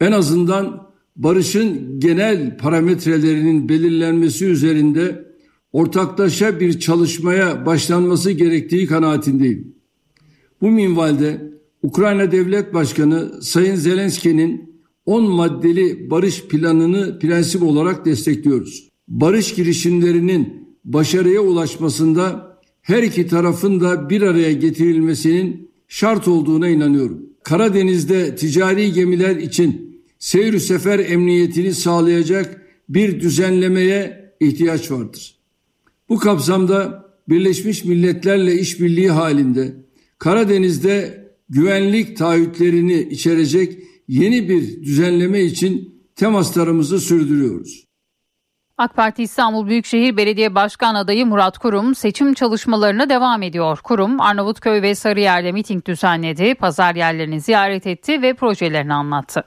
En 0.00 0.12
azından 0.12 0.90
barışın 1.16 2.00
genel 2.00 2.56
parametrelerinin 2.58 3.68
belirlenmesi 3.68 4.46
üzerinde 4.46 5.24
ortaklaşa 5.72 6.60
bir 6.60 6.80
çalışmaya 6.80 7.66
başlanması 7.66 8.30
gerektiği 8.30 8.86
kanaatindeyim. 8.86 9.74
Bu 10.60 10.70
minvalde 10.70 11.52
Ukrayna 11.82 12.32
Devlet 12.32 12.74
Başkanı 12.74 13.42
Sayın 13.42 13.74
Zelenski'nin 13.74 14.82
10 15.06 15.24
maddeli 15.24 16.10
barış 16.10 16.44
planını 16.44 17.18
prensip 17.18 17.62
olarak 17.62 18.04
destekliyoruz. 18.04 18.88
Barış 19.08 19.54
girişimlerinin 19.54 20.68
başarıya 20.84 21.40
ulaşmasında 21.40 22.52
her 22.82 23.02
iki 23.02 23.26
tarafın 23.26 23.80
da 23.80 24.10
bir 24.10 24.22
araya 24.22 24.52
getirilmesinin 24.52 25.70
şart 25.88 26.28
olduğuna 26.28 26.68
inanıyorum. 26.68 27.26
Karadeniz'de 27.42 28.36
ticari 28.36 28.92
gemiler 28.92 29.36
için 29.36 30.00
seyir 30.18 30.58
sefer 30.58 30.98
emniyetini 30.98 31.74
sağlayacak 31.74 32.62
bir 32.88 33.20
düzenlemeye 33.20 34.32
ihtiyaç 34.40 34.90
vardır. 34.90 35.36
Bu 36.08 36.18
kapsamda 36.18 37.06
Birleşmiş 37.28 37.84
Milletler'le 37.84 38.54
işbirliği 38.60 39.10
halinde 39.10 39.74
Karadeniz'de 40.18 41.21
güvenlik 41.52 42.16
taahhütlerini 42.16 43.00
içerecek 43.00 43.78
yeni 44.08 44.48
bir 44.48 44.82
düzenleme 44.82 45.40
için 45.40 46.02
temaslarımızı 46.16 47.00
sürdürüyoruz. 47.00 47.84
AK 48.78 48.96
Parti 48.96 49.22
İstanbul 49.22 49.66
Büyükşehir 49.66 50.16
Belediye 50.16 50.54
Başkan 50.54 50.94
adayı 50.94 51.26
Murat 51.26 51.58
Kurum 51.58 51.94
seçim 51.94 52.34
çalışmalarına 52.34 53.08
devam 53.08 53.42
ediyor. 53.42 53.78
Kurum 53.84 54.20
Arnavutköy 54.20 54.82
ve 54.82 54.94
Sarıyer'de 54.94 55.52
miting 55.52 55.84
düzenledi, 55.86 56.54
pazar 56.54 56.94
yerlerini 56.94 57.40
ziyaret 57.40 57.86
etti 57.86 58.22
ve 58.22 58.34
projelerini 58.34 58.94
anlattı. 58.94 59.44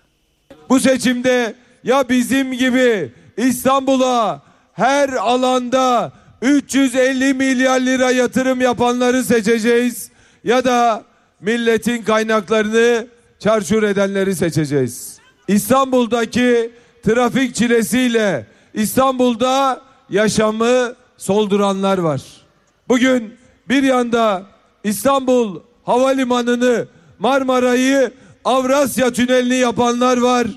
Bu 0.70 0.80
seçimde 0.80 1.56
ya 1.84 2.10
bizim 2.10 2.52
gibi 2.52 3.12
İstanbul'a 3.38 4.42
her 4.74 5.10
alanda 5.10 6.14
350 6.42 7.34
milyar 7.34 7.80
lira 7.80 8.12
yatırım 8.12 8.62
yapanları 8.62 9.24
seçeceğiz 9.24 10.12
ya 10.44 10.66
da 10.66 11.04
milletin 11.46 12.04
kaynaklarını 12.04 13.08
çarçur 13.40 13.84
edenleri 13.84 14.36
seçeceğiz. 14.36 15.20
İstanbul'daki 15.48 16.72
trafik 17.04 17.56
çilesiyle 17.56 18.48
İstanbul'da 18.74 19.82
yaşamı 20.10 20.94
solduranlar 21.18 21.98
var. 21.98 22.22
Bugün 22.88 23.34
bir 23.70 23.84
yanda 23.84 24.44
İstanbul 24.84 25.60
Havalimanı'nı, 25.84 26.88
Marmara'yı, 27.20 28.12
Avrasya 28.46 29.14
Tüneli'ni 29.14 29.56
yapanlar 29.56 30.18
var. 30.18 30.48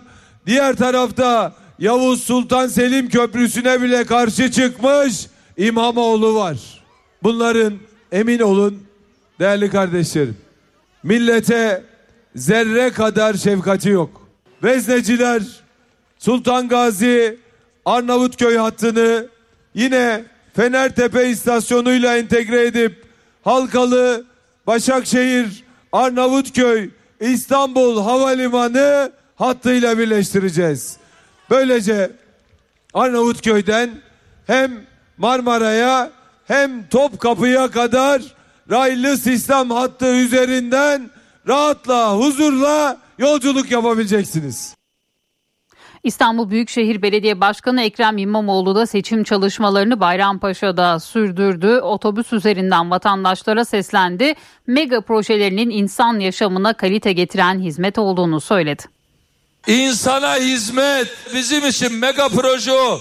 Diğer 0.47 0.77
tarafta 0.77 1.55
Yavuz 1.79 2.23
Sultan 2.23 2.67
Selim 2.67 3.09
Köprüsü'ne 3.09 3.83
bile 3.83 4.05
karşı 4.05 4.51
çıkmış 4.51 5.27
İmamoğlu 5.57 6.35
var. 6.35 6.85
Bunların 7.23 7.75
emin 8.13 8.39
olun 8.39 8.83
değerli 9.41 9.71
kardeşlerim 9.71 10.48
millete 11.03 11.83
zerre 12.37 12.91
kadar 12.91 13.35
şefkati 13.35 13.89
yok. 13.89 14.29
Vezneciler 14.63 15.43
Sultan 16.19 16.69
Gazi 16.69 17.39
Arnavutköy 17.85 18.57
hattını 18.57 19.27
yine 19.75 20.25
Fenertepe 20.57 21.29
istasyonuyla 21.29 22.17
entegre 22.17 22.67
edip 22.67 23.05
Halkalı, 23.45 24.25
Başakşehir, 24.67 25.65
Arnavutköy, 25.93 26.91
İstanbul 27.21 28.03
Havalimanı 28.03 29.13
hattıyla 29.37 29.99
birleştireceğiz. 29.99 30.97
Böylece 31.51 32.11
Arnavutköy'den 32.95 33.91
hem 34.47 34.73
Marmara'ya 35.19 36.11
hem 36.47 36.89
Topkapı'ya 36.89 37.71
kadar 37.71 38.23
raylı 38.71 39.17
sistem 39.17 39.71
hattı 39.71 40.07
üzerinden 40.07 41.11
rahatla, 41.49 42.17
huzurla 42.17 42.99
yolculuk 43.19 43.71
yapabileceksiniz. 43.71 44.79
İstanbul 46.05 46.51
Büyükşehir 46.51 47.03
Belediye 47.03 47.41
Başkanı 47.41 47.83
Ekrem 47.83 48.19
İmamoğlu 48.19 48.75
da 48.75 48.87
seçim 48.87 49.25
çalışmalarını 49.25 50.01
Bayrampaşa'da 50.01 51.01
sürdürdü. 51.01 51.79
Otobüs 51.79 52.33
üzerinden 52.33 52.91
vatandaşlara 52.91 53.65
seslendi. 53.65 54.35
Mega 54.67 55.01
projelerinin 55.01 55.71
insan 55.71 56.19
yaşamına 56.19 56.73
kalite 56.73 57.13
getiren 57.13 57.59
hizmet 57.59 57.99
olduğunu 57.99 58.41
söyledi. 58.41 58.83
İnsana 59.67 60.37
hizmet 60.37 61.09
bizim 61.35 61.67
için 61.67 61.93
mega 61.93 62.29
proje 62.29 62.73
o. 62.73 63.01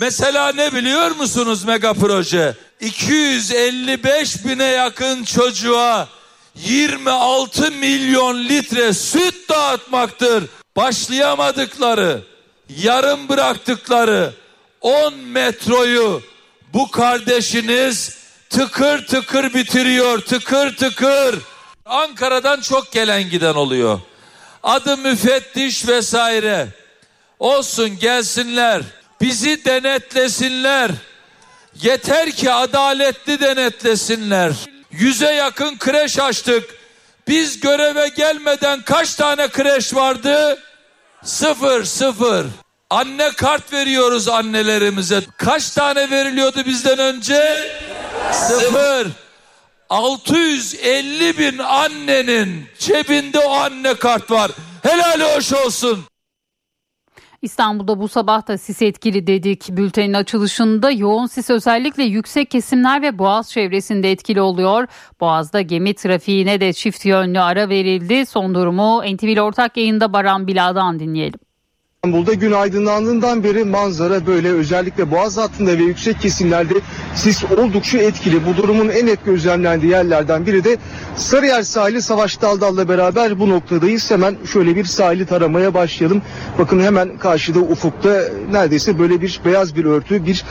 Mesela 0.00 0.52
ne 0.52 0.74
biliyor 0.74 1.10
musunuz 1.10 1.64
mega 1.64 1.94
proje? 1.94 2.54
255 2.80 4.44
bine 4.44 4.64
yakın 4.64 5.24
çocuğa 5.24 6.08
26 6.54 7.70
milyon 7.70 8.44
litre 8.44 8.92
süt 8.92 9.48
dağıtmaktır. 9.48 10.44
Başlayamadıkları, 10.76 12.22
yarım 12.76 13.28
bıraktıkları 13.28 14.32
10 14.80 15.14
metroyu 15.14 16.22
bu 16.72 16.90
kardeşiniz 16.90 18.16
tıkır 18.50 19.06
tıkır 19.06 19.54
bitiriyor, 19.54 20.18
tıkır 20.18 20.76
tıkır. 20.76 21.38
Ankara'dan 21.84 22.60
çok 22.60 22.92
gelen 22.92 23.30
giden 23.30 23.54
oluyor. 23.54 24.00
Adı 24.62 24.96
müfettiş 24.96 25.88
vesaire. 25.88 26.68
Olsun 27.38 27.98
gelsinler. 27.98 28.82
Bizi 29.20 29.64
denetlesinler. 29.64 30.90
Yeter 31.82 32.30
ki 32.30 32.52
adaletli 32.52 33.40
denetlesinler. 33.40 34.52
Yüze 34.90 35.34
yakın 35.34 35.78
kreş 35.78 36.18
açtık. 36.18 36.74
Biz 37.28 37.60
göreve 37.60 38.08
gelmeden 38.08 38.82
kaç 38.82 39.14
tane 39.14 39.48
kreş 39.48 39.94
vardı? 39.94 40.58
Sıfır, 41.24 41.84
sıfır. 41.84 42.46
Anne 42.90 43.30
kart 43.30 43.72
veriyoruz 43.72 44.28
annelerimize. 44.28 45.22
Kaç 45.36 45.70
tane 45.70 46.10
veriliyordu 46.10 46.64
bizden 46.66 46.98
önce? 46.98 47.70
Sıfır. 48.32 49.06
650 49.90 51.38
bin 51.38 51.58
annenin 51.58 52.66
cebinde 52.78 53.38
o 53.38 53.50
anne 53.50 53.94
kart 53.94 54.30
var. 54.30 54.50
Helal 54.82 55.36
hoş 55.36 55.52
olsun. 55.52 56.09
İstanbul'da 57.42 58.00
bu 58.00 58.08
sabah 58.08 58.48
da 58.48 58.58
sis 58.58 58.82
etkili 58.82 59.26
dedik. 59.26 59.68
Bültenin 59.70 60.14
açılışında 60.14 60.90
yoğun 60.90 61.26
sis 61.26 61.50
özellikle 61.50 62.02
yüksek 62.02 62.50
kesimler 62.50 63.02
ve 63.02 63.18
Boğaz 63.18 63.50
çevresinde 63.50 64.10
etkili 64.10 64.40
oluyor. 64.40 64.86
Boğaz'da 65.20 65.60
gemi 65.60 65.94
trafiğine 65.94 66.60
de 66.60 66.72
çift 66.72 67.04
yönlü 67.04 67.40
ara 67.40 67.68
verildi. 67.68 68.26
Son 68.26 68.54
durumu 68.54 69.02
NTV 69.14 69.40
ortak 69.40 69.76
yayında 69.76 70.12
Baran 70.12 70.46
Bila'dan 70.46 70.98
dinleyelim. 70.98 71.49
İstanbul'da 72.04 72.34
gün 72.34 72.52
aydınlandığından 72.52 73.44
beri 73.44 73.64
manzara 73.64 74.26
böyle 74.26 74.52
özellikle 74.52 75.10
boğaz 75.10 75.36
hattında 75.36 75.78
ve 75.78 75.82
yüksek 75.82 76.20
kesimlerde 76.20 76.74
sis 77.14 77.44
oldukça 77.44 77.98
etkili. 77.98 78.46
Bu 78.46 78.56
durumun 78.56 78.88
en 78.88 79.06
net 79.06 79.24
gözlemlendiği 79.24 79.92
yerlerden 79.92 80.46
biri 80.46 80.64
de 80.64 80.76
Sarıyer 81.16 81.62
sahili 81.62 82.02
Savaş 82.02 82.42
Daldal'la 82.42 82.88
beraber 82.88 83.38
bu 83.38 83.48
noktadayız. 83.48 84.10
Hemen 84.10 84.36
şöyle 84.52 84.76
bir 84.76 84.84
sahili 84.84 85.26
taramaya 85.26 85.74
başlayalım. 85.74 86.22
Bakın 86.58 86.80
hemen 86.80 87.18
karşıda 87.18 87.58
ufukta 87.58 88.22
neredeyse 88.52 88.98
böyle 88.98 89.20
bir 89.20 89.40
beyaz 89.44 89.76
bir 89.76 89.84
örtü 89.84 90.26
bir 90.26 90.44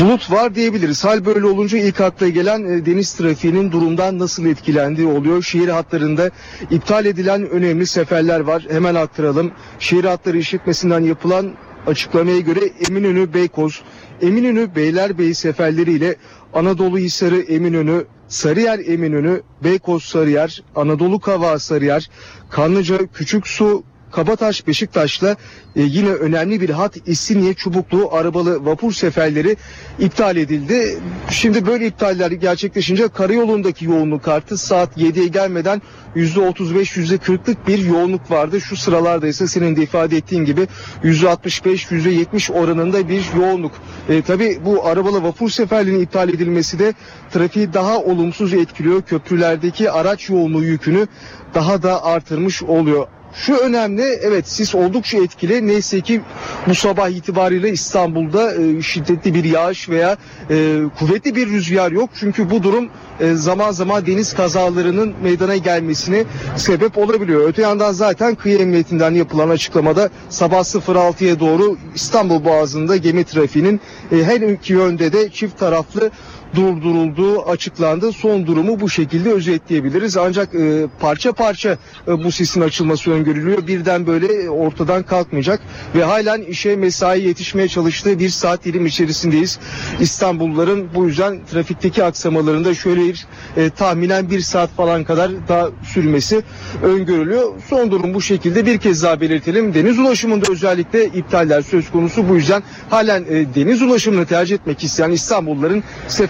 bulut 0.00 0.30
var 0.30 0.54
diyebiliriz. 0.54 1.04
Hal 1.04 1.26
böyle 1.26 1.46
olunca 1.46 1.78
ilk 1.78 2.00
akla 2.00 2.28
gelen 2.28 2.64
e, 2.64 2.86
deniz 2.86 3.14
trafiğinin 3.14 3.72
durumdan 3.72 4.18
nasıl 4.18 4.46
etkilendiği 4.46 5.06
oluyor. 5.06 5.42
Şehir 5.42 5.68
hatlarında 5.68 6.30
iptal 6.70 7.06
edilen 7.06 7.50
önemli 7.50 7.86
seferler 7.86 8.40
var. 8.40 8.66
Hemen 8.70 8.94
aktaralım. 8.94 9.50
Şehir 9.78 10.04
hatları 10.04 10.38
işletmesinden 10.38 10.95
yapılan 11.00 11.52
açıklamaya 11.86 12.40
göre 12.40 12.60
Eminönü 12.88 13.34
Beykoz, 13.34 13.82
Eminönü 14.22 14.74
Beylerbeyi 14.76 15.34
seferleriyle 15.34 16.16
Anadolu 16.54 16.98
Hisarı 16.98 17.40
Eminönü, 17.40 18.04
Sarıyer 18.28 18.78
Eminönü, 18.78 19.42
Beykoz 19.64 20.04
Sarıyer, 20.04 20.62
Anadolu 20.74 21.20
Kavağı 21.20 21.58
Sarıyer, 21.60 22.10
Kanlıca 22.50 23.06
Küçüksu 23.06 23.82
Kabataş 24.16 24.66
Beşiktaş'la 24.66 25.36
e, 25.76 25.82
yine 25.82 26.08
önemli 26.08 26.60
bir 26.60 26.70
hat 26.70 26.96
İstinye 27.06 27.54
Çubuklu 27.54 28.08
arabalı 28.12 28.64
vapur 28.64 28.92
seferleri 28.92 29.56
iptal 29.98 30.36
edildi. 30.36 30.98
Şimdi 31.30 31.66
böyle 31.66 31.86
iptaller 31.86 32.30
gerçekleşince 32.30 33.08
karayolundaki 33.08 33.84
yoğunluk 33.84 34.28
arttı. 34.28 34.58
Saat 34.58 34.98
7'ye 34.98 35.26
gelmeden 35.26 35.82
%35 36.16 37.18
%40'lık 37.18 37.68
bir 37.68 37.78
yoğunluk 37.78 38.30
vardı. 38.30 38.60
Şu 38.60 38.76
sıralarda 38.76 39.26
ise 39.26 39.46
senin 39.46 39.76
de 39.76 39.82
ifade 39.82 40.16
ettiğin 40.16 40.44
gibi 40.44 40.68
%65 41.04 41.86
%70 41.90 42.52
oranında 42.52 43.08
bir 43.08 43.24
yoğunluk. 43.36 43.72
E, 44.08 44.22
tabii 44.22 44.58
bu 44.64 44.86
arabalı 44.86 45.22
vapur 45.22 45.50
seferlerinin 45.50 46.00
iptal 46.00 46.28
edilmesi 46.28 46.78
de 46.78 46.94
trafiği 47.32 47.72
daha 47.72 47.98
olumsuz 47.98 48.52
etkiliyor. 48.52 49.02
Köprülerdeki 49.02 49.90
araç 49.90 50.30
yoğunluğu 50.30 50.64
yükünü 50.64 51.06
daha 51.54 51.82
da 51.82 52.04
artırmış 52.04 52.62
oluyor. 52.62 53.06
Şu 53.34 53.56
önemli 53.56 54.02
evet 54.02 54.48
sis 54.48 54.74
oldukça 54.74 55.18
etkili. 55.18 55.66
Neyse 55.66 56.00
ki 56.00 56.20
bu 56.66 56.74
sabah 56.74 57.08
itibariyle 57.08 57.70
İstanbul'da 57.70 58.54
e, 58.54 58.82
şiddetli 58.82 59.34
bir 59.34 59.44
yağış 59.44 59.88
veya 59.88 60.16
e, 60.50 60.82
kuvvetli 60.98 61.36
bir 61.36 61.48
rüzgar 61.48 61.92
yok. 61.92 62.10
Çünkü 62.20 62.50
bu 62.50 62.62
durum 62.62 62.88
e, 63.20 63.34
zaman 63.34 63.72
zaman 63.72 64.06
deniz 64.06 64.34
kazalarının 64.34 65.14
meydana 65.22 65.56
gelmesine 65.56 66.24
sebep 66.56 66.98
olabiliyor. 66.98 67.48
Öte 67.48 67.62
yandan 67.62 67.92
zaten 67.92 68.34
kıyı 68.34 68.58
emniyetinden 68.58 69.14
yapılan 69.14 69.48
açıklamada 69.48 70.10
sabah 70.28 70.60
06'ya 70.60 71.40
doğru 71.40 71.76
İstanbul 71.94 72.44
Boğazı'nda 72.44 72.96
gemi 72.96 73.24
trafiğinin 73.24 73.80
e, 74.12 74.24
her 74.24 74.40
iki 74.40 74.72
yönde 74.72 75.12
de 75.12 75.28
çift 75.30 75.58
taraflı 75.58 76.10
durdurulduğu 76.54 77.42
açıklandı. 77.48 78.12
Son 78.12 78.46
durumu 78.46 78.80
bu 78.80 78.88
şekilde 78.90 79.32
özetleyebiliriz. 79.32 80.16
Ancak 80.16 80.54
e, 80.54 80.86
parça 81.00 81.32
parça 81.32 81.78
e, 82.08 82.24
bu 82.24 82.32
sisin 82.32 82.60
açılması 82.60 83.10
öngörülüyor. 83.10 83.66
Birden 83.66 84.06
böyle 84.06 84.50
ortadan 84.50 85.02
kalkmayacak 85.02 85.60
ve 85.94 86.04
halen 86.04 86.42
işe 86.42 86.76
mesai 86.76 87.22
yetişmeye 87.22 87.68
çalıştığı 87.68 88.18
bir 88.18 88.28
saat 88.28 88.64
dilim 88.64 88.86
içerisindeyiz. 88.86 89.58
İstanbulluların 90.00 90.88
bu 90.94 91.06
yüzden 91.06 91.40
trafikteki 91.50 92.04
aksamalarında 92.04 92.74
şöyle 92.74 93.00
bir 93.00 93.26
e, 93.56 93.70
tahminen 93.70 94.30
bir 94.30 94.40
saat 94.40 94.70
falan 94.70 95.04
kadar 95.04 95.30
daha 95.48 95.68
sürmesi 95.84 96.42
öngörülüyor. 96.82 97.52
Son 97.70 97.90
durum 97.90 98.14
bu 98.14 98.22
şekilde 98.22 98.66
bir 98.66 98.78
kez 98.78 99.02
daha 99.02 99.20
belirtelim. 99.20 99.74
Deniz 99.74 99.98
ulaşımında 99.98 100.52
özellikle 100.52 101.04
iptaller 101.06 101.62
söz 101.62 101.90
konusu. 101.90 102.28
Bu 102.28 102.34
yüzden 102.34 102.62
halen 102.90 103.24
e, 103.28 103.54
deniz 103.54 103.82
ulaşımını 103.82 104.26
tercih 104.26 104.54
etmek 104.54 104.84
isteyen 104.84 105.10
İstanbulluların 105.10 105.82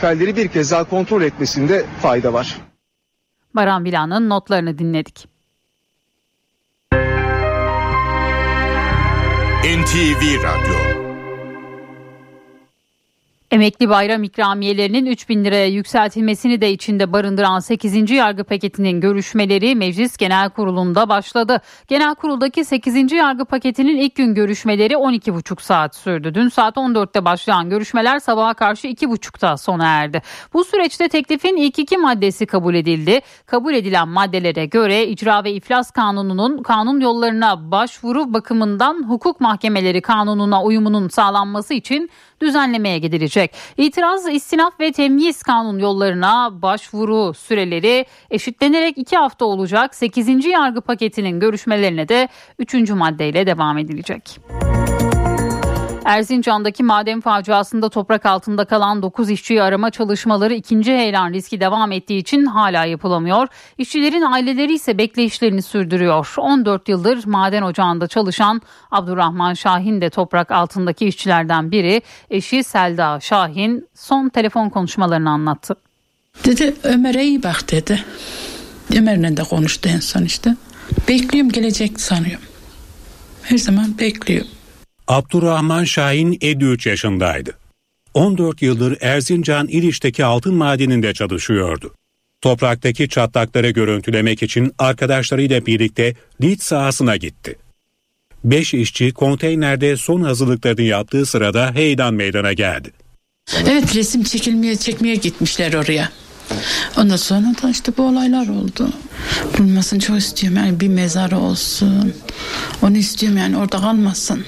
seferleri 0.07 0.37
bir 0.37 0.49
kez 0.49 0.70
daha 0.70 0.85
kontrol 0.85 1.23
etmesinde 1.23 1.87
fayda 2.03 2.33
var. 2.33 2.57
Baran 3.55 3.85
Bilan'ın 3.85 4.28
notlarını 4.28 4.78
dinledik. 4.78 5.28
NTV 9.65 10.43
Radyo 10.43 10.95
Emekli 13.51 13.89
bayram 13.89 14.23
ikramiyelerinin 14.23 15.06
3 15.06 15.28
bin 15.28 15.44
liraya 15.44 15.66
yükseltilmesini 15.66 16.60
de 16.60 16.73
içinde 16.73 17.12
barındıran 17.12 17.60
8. 17.60 18.10
yargı 18.10 18.44
paketinin 18.44 19.01
görüşmeleri 19.01 19.74
Meclis 19.74 20.16
Genel 20.16 20.51
Kurulu'nda 20.51 21.09
başladı. 21.09 21.60
Genel 21.89 22.14
Kurul'daki 22.14 22.64
8. 22.64 23.12
yargı 23.12 23.44
paketinin 23.44 23.97
ilk 23.97 24.14
gün 24.14 24.35
görüşmeleri 24.35 24.94
12,5 24.94 25.62
saat 25.62 25.97
sürdü. 25.97 26.35
Dün 26.35 26.48
saat 26.48 26.77
14'te 26.77 27.24
başlayan 27.24 27.70
görüşmeler 27.70 28.18
sabaha 28.18 28.55
karşı 28.55 28.89
2,5'ta 28.89 29.56
sona 29.56 29.86
erdi. 29.86 30.23
Bu 30.52 30.64
süreçte 30.64 31.09
teklifin 31.09 31.56
ilk 31.56 31.78
iki 31.78 31.97
maddesi 31.97 32.47
kabul 32.47 32.74
edildi. 32.74 33.20
Kabul 33.47 33.74
edilen 33.74 34.09
maddelere 34.09 34.66
göre 34.66 35.06
icra 35.06 35.44
ve 35.44 35.52
iflas 35.52 35.90
kanununun 35.90 36.62
kanun 36.62 37.01
yollarına 37.01 37.70
başvuru 37.70 38.35
bakımından 38.35 39.09
hukuk 39.09 39.40
mahkemeleri 39.40 40.02
kanununa 40.02 40.62
uyumunun 40.62 41.09
sağlanması 41.09 41.74
için 41.74 42.10
düzenlemeye 42.42 42.98
gidilecek. 42.98 43.54
İtiraz, 43.76 44.28
istinaf 44.28 44.80
ve 44.80 44.92
temyiz 44.92 45.42
kanun 45.42 45.78
yollarına 45.78 46.62
başvuru 46.62 47.34
süreleri 47.34 48.06
eşitlenerek 48.30 48.98
iki 48.98 49.16
hafta 49.16 49.44
olacak. 49.44 49.94
8. 49.94 50.46
yargı 50.46 50.80
paketinin 50.80 51.40
görüşmelerine 51.40 52.08
de 52.08 52.28
3. 52.58 52.90
maddeyle 52.90 53.46
devam 53.46 53.78
edilecek. 53.78 54.38
Erzincan'daki 56.07 56.83
maden 56.83 57.20
faciasında 57.20 57.89
toprak 57.89 58.27
altında 58.27 58.65
kalan 58.65 59.03
9 59.03 59.31
işçiyi 59.31 59.62
arama 59.62 59.91
çalışmaları 59.91 60.55
ikinci 60.55 60.93
heyelan 60.93 61.33
riski 61.33 61.61
devam 61.61 61.93
ettiği 61.93 62.19
için 62.19 62.47
hala 62.47 62.85
yapılamıyor. 62.85 63.49
İşçilerin 63.78 64.23
aileleri 64.23 64.74
ise 64.74 64.99
bekleyişlerini 64.99 65.62
sürdürüyor. 65.62 66.35
14 66.39 66.89
yıldır 66.89 67.27
maden 67.27 67.62
ocağında 67.62 68.07
çalışan 68.07 68.62
Abdurrahman 68.91 69.55
Şahin 69.55 70.01
de 70.01 70.11
toprak 70.11 70.51
altındaki 70.51 71.07
işçilerden 71.07 71.70
biri. 71.70 72.03
Eşi 72.31 72.65
Selda 72.65 73.20
Şahin 73.20 73.89
son 73.95 74.28
telefon 74.28 74.69
konuşmalarını 74.69 75.31
anlattı. 75.31 75.77
Dedi 76.45 76.74
Ömer'e 76.83 77.24
iyi 77.24 77.43
bak 77.43 77.70
dedi. 77.70 78.05
Ömer'le 78.97 79.37
de 79.37 79.43
konuştu 79.43 79.89
en 79.89 80.01
son 80.01 80.23
işte. 80.23 80.57
Bekliyorum 81.09 81.53
gelecek 81.53 82.01
sanıyorum. 82.01 82.47
Her 83.43 83.59
zaman 83.59 83.99
bekliyorum. 83.99 84.56
Abdurrahman 85.09 85.85
Şahin 85.85 86.39
53 86.41 86.87
yaşındaydı. 86.87 87.57
14 88.15 88.62
yıldır 88.62 88.99
Erzincan 89.01 89.69
İliç'teki 89.69 90.24
altın 90.24 90.55
madeninde 90.55 91.15
çalışıyordu. 91.15 91.95
Topraktaki 92.41 93.09
çatlakları 93.09 93.70
görüntülemek 93.70 94.43
için 94.43 94.73
arkadaşlarıyla 94.78 95.66
birlikte 95.66 96.15
lit 96.43 96.62
sahasına 96.62 97.16
gitti. 97.16 97.57
5 98.45 98.74
işçi 98.74 99.12
konteynerde 99.12 99.97
son 99.97 100.23
hazırlıklarını 100.23 100.83
yaptığı 100.83 101.27
sırada 101.27 101.73
heyelan 101.74 102.15
meydana 102.15 102.53
geldi. 102.53 102.91
Evet 103.69 103.97
resim 103.97 104.23
çekilmeye 104.23 104.77
çekmeye 104.77 105.15
gitmişler 105.15 105.74
oraya. 105.74 106.11
Ondan 106.97 107.16
sonra 107.16 107.55
da 107.62 107.70
işte 107.70 107.93
bu 107.97 108.03
olaylar 108.03 108.49
oldu. 108.49 108.93
Bulmasını 109.59 110.01
çok 110.01 110.19
istiyorum 110.19 110.59
yani 110.59 110.81
bir 110.81 110.89
mezarı 110.89 111.39
olsun. 111.39 112.15
Onu 112.83 112.97
istiyorum 112.97 113.39
yani 113.39 113.57
orada 113.57 113.78
kalmasın. 113.78 114.45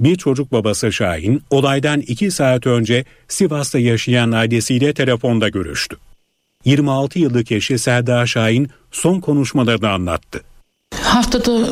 Bir 0.00 0.16
çocuk 0.16 0.52
babası 0.52 0.92
Şahin 0.92 1.42
olaydan 1.50 2.00
iki 2.00 2.30
saat 2.30 2.66
önce 2.66 3.04
Sivas'ta 3.28 3.78
yaşayan 3.78 4.32
ailesiyle 4.32 4.94
telefonda 4.94 5.48
görüştü. 5.48 5.96
26 6.64 7.18
yıllık 7.18 7.52
eşi 7.52 7.78
Selda 7.78 8.26
Şahin 8.26 8.70
son 8.92 9.20
konuşmalarını 9.20 9.90
anlattı. 9.90 10.40
Haftada 11.02 11.68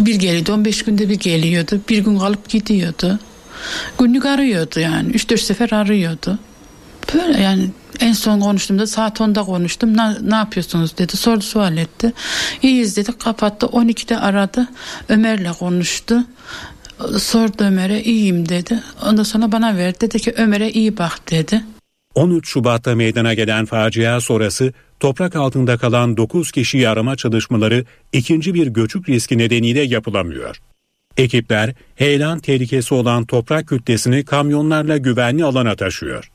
bir 0.00 0.14
geliyordu, 0.14 0.52
15 0.52 0.84
günde 0.84 1.08
bir 1.08 1.18
geliyordu. 1.18 1.80
Bir 1.88 1.98
gün 1.98 2.18
kalıp 2.18 2.48
gidiyordu. 2.48 3.18
Günlük 3.98 4.26
arıyordu 4.26 4.80
yani. 4.80 5.12
3-4 5.12 5.36
sefer 5.38 5.70
arıyordu. 5.70 6.38
Böyle 7.14 7.40
yani 7.40 7.70
en 8.00 8.12
son 8.12 8.40
konuştuğumda 8.40 8.86
saat 8.86 9.20
10'da 9.20 9.42
konuştum. 9.42 9.96
Ne, 9.96 10.30
ne 10.30 10.34
yapıyorsunuz 10.34 10.98
dedi. 10.98 11.16
Sordu 11.16 11.40
sual 11.40 11.76
etti. 11.76 12.12
İyiyiz 12.62 12.96
dedi. 12.96 13.12
Kapattı. 13.18 13.66
12'de 13.66 14.18
aradı. 14.18 14.68
Ömer'le 15.08 15.52
konuştu. 15.58 16.24
Sordu 17.18 17.64
Ömer'e 17.64 18.02
iyiyim 18.02 18.48
dedi. 18.48 18.82
Ondan 19.06 19.22
sonra 19.22 19.52
bana 19.52 19.76
verdi. 19.76 20.00
Dedi 20.00 20.18
ki 20.18 20.34
Ömer'e 20.36 20.70
iyi 20.70 20.98
bak 20.98 21.30
dedi. 21.30 21.62
13 22.14 22.48
Şubat'ta 22.48 22.94
meydana 22.94 23.34
gelen 23.34 23.64
facia 23.64 24.20
sonrası 24.20 24.72
toprak 25.00 25.36
altında 25.36 25.76
kalan 25.76 26.16
9 26.16 26.52
kişiyi 26.52 26.88
arama 26.88 27.16
çalışmaları 27.16 27.84
ikinci 28.12 28.54
bir 28.54 28.66
göçük 28.66 29.08
riski 29.08 29.38
nedeniyle 29.38 29.80
yapılamıyor. 29.82 30.56
Ekipler 31.16 31.74
heyelan 31.96 32.38
tehlikesi 32.38 32.94
olan 32.94 33.24
toprak 33.24 33.68
kütlesini 33.68 34.24
kamyonlarla 34.24 34.96
güvenli 34.96 35.44
alana 35.44 35.76
taşıyor. 35.76 36.30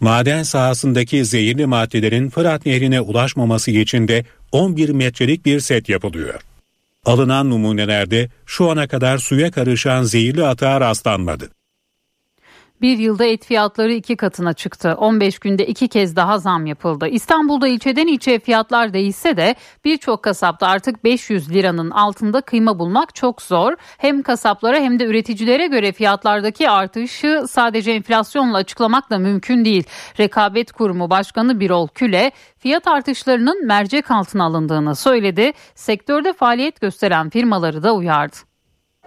Maden 0.00 0.42
sahasındaki 0.42 1.24
zehirli 1.24 1.66
maddelerin 1.66 2.30
Fırat 2.30 2.66
Nehri'ne 2.66 3.00
ulaşmaması 3.00 3.70
için 3.70 4.08
de 4.08 4.24
11 4.52 4.88
metrelik 4.88 5.46
bir 5.46 5.60
set 5.60 5.88
yapılıyor. 5.88 6.40
Alınan 7.04 7.50
numunelerde 7.50 8.30
şu 8.46 8.70
ana 8.70 8.88
kadar 8.88 9.18
suya 9.18 9.50
karışan 9.50 10.02
zehirli 10.02 10.46
atığa 10.46 10.80
rastlanmadı. 10.80 11.50
Bir 12.82 12.98
yılda 12.98 13.24
et 13.24 13.44
fiyatları 13.44 13.92
iki 13.92 14.16
katına 14.16 14.52
çıktı. 14.52 14.94
15 14.98 15.38
günde 15.38 15.66
iki 15.66 15.88
kez 15.88 16.16
daha 16.16 16.38
zam 16.38 16.66
yapıldı. 16.66 17.08
İstanbul'da 17.08 17.68
ilçeden 17.68 18.06
ilçeye 18.06 18.38
fiyatlar 18.38 18.92
değişse 18.92 19.36
de 19.36 19.54
birçok 19.84 20.22
kasapta 20.22 20.66
artık 20.66 21.04
500 21.04 21.50
liranın 21.50 21.90
altında 21.90 22.40
kıyma 22.40 22.78
bulmak 22.78 23.14
çok 23.14 23.42
zor. 23.42 23.72
Hem 23.98 24.22
kasaplara 24.22 24.78
hem 24.78 24.98
de 24.98 25.04
üreticilere 25.04 25.66
göre 25.66 25.92
fiyatlardaki 25.92 26.70
artışı 26.70 27.44
sadece 27.48 27.92
enflasyonla 27.92 28.56
açıklamak 28.56 29.10
da 29.10 29.18
mümkün 29.18 29.64
değil. 29.64 29.84
Rekabet 30.20 30.72
Kurumu 30.72 31.10
Başkanı 31.10 31.60
Birol 31.60 31.88
Küle 31.88 32.32
fiyat 32.58 32.88
artışlarının 32.88 33.66
mercek 33.66 34.10
altına 34.10 34.44
alındığını 34.44 34.96
söyledi. 34.96 35.52
Sektörde 35.74 36.32
faaliyet 36.32 36.80
gösteren 36.80 37.30
firmaları 37.30 37.82
da 37.82 37.94
uyardı. 37.94 38.53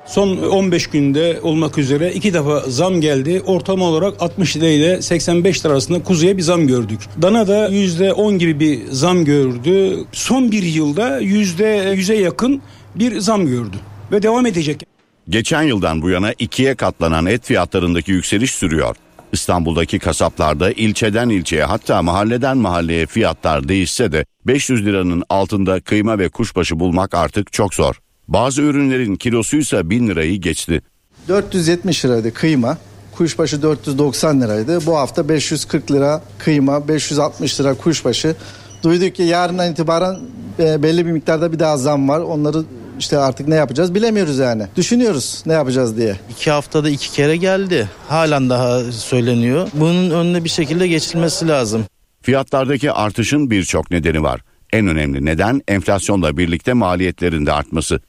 Son 0.05 0.37
15 0.37 0.87
günde 0.87 1.39
olmak 1.43 1.77
üzere 1.77 2.13
iki 2.13 2.33
defa 2.33 2.59
zam 2.59 3.01
geldi. 3.01 3.41
Ortam 3.45 3.81
olarak 3.81 4.21
60 4.21 4.57
lira 4.57 4.67
ile 4.67 5.01
85 5.01 5.65
lira 5.65 5.73
arasında 5.73 6.03
kuzuya 6.03 6.37
bir 6.37 6.41
zam 6.41 6.67
gördük. 6.67 6.99
Dana 7.21 7.47
da 7.47 7.69
%10 7.69 8.37
gibi 8.37 8.59
bir 8.59 8.91
zam 8.91 9.25
gördü. 9.25 9.97
Son 10.11 10.51
bir 10.51 10.63
yılda 10.63 11.21
%100'e 11.21 12.15
yakın 12.15 12.61
bir 12.95 13.19
zam 13.19 13.45
gördü 13.45 13.77
ve 14.11 14.23
devam 14.23 14.45
edecek. 14.45 14.83
Geçen 15.29 15.63
yıldan 15.63 16.01
bu 16.01 16.09
yana 16.09 16.33
ikiye 16.39 16.75
katlanan 16.75 17.25
et 17.25 17.45
fiyatlarındaki 17.45 18.11
yükseliş 18.11 18.51
sürüyor. 18.51 18.95
İstanbul'daki 19.31 19.99
kasaplarda 19.99 20.71
ilçeden 20.71 21.29
ilçeye 21.29 21.63
hatta 21.63 22.01
mahalleden 22.01 22.57
mahalleye 22.57 23.05
fiyatlar 23.05 23.67
değişse 23.67 24.11
de 24.11 24.25
500 24.45 24.85
liranın 24.85 25.23
altında 25.29 25.81
kıyma 25.81 26.19
ve 26.19 26.29
kuşbaşı 26.29 26.79
bulmak 26.79 27.13
artık 27.13 27.53
çok 27.53 27.73
zor. 27.73 27.95
Bazı 28.27 28.61
ürünlerin 28.61 29.15
kilosuysa 29.15 29.89
1000 29.89 30.07
lirayı 30.07 30.41
geçti. 30.41 30.81
470 31.27 32.05
liraydı 32.05 32.33
kıyma. 32.33 32.77
Kuşbaşı 33.15 33.61
490 33.61 34.41
liraydı. 34.41 34.85
Bu 34.85 34.97
hafta 34.97 35.29
540 35.29 35.91
lira 35.91 36.21
kıyma, 36.37 36.87
560 36.87 37.59
lira 37.59 37.73
kuşbaşı. 37.73 38.35
Duyduk 38.83 39.15
ki 39.15 39.23
yarından 39.23 39.71
itibaren 39.71 40.17
e, 40.59 40.83
belli 40.83 41.05
bir 41.05 41.11
miktarda 41.11 41.51
bir 41.51 41.59
daha 41.59 41.77
zam 41.77 42.09
var. 42.09 42.19
Onları 42.19 42.63
işte 42.99 43.17
artık 43.17 43.47
ne 43.47 43.55
yapacağız 43.55 43.95
bilemiyoruz 43.95 44.37
yani. 44.37 44.63
Düşünüyoruz 44.75 45.43
ne 45.45 45.53
yapacağız 45.53 45.97
diye. 45.97 46.15
İki 46.31 46.51
haftada 46.51 46.89
iki 46.89 47.11
kere 47.11 47.37
geldi. 47.37 47.89
Halen 48.07 48.49
daha 48.49 48.91
söyleniyor. 48.91 49.67
Bunun 49.73 50.09
önüne 50.09 50.43
bir 50.43 50.49
şekilde 50.49 50.87
geçilmesi 50.87 51.47
lazım. 51.47 51.85
Fiyatlardaki 52.21 52.91
artışın 52.91 53.51
birçok 53.51 53.91
nedeni 53.91 54.23
var. 54.23 54.41
En 54.73 54.87
önemli 54.87 55.25
neden 55.25 55.61
enflasyonla 55.67 56.37
birlikte 56.37 56.73
maliyetlerin 56.73 57.45
de 57.45 57.53
artması. 57.53 57.99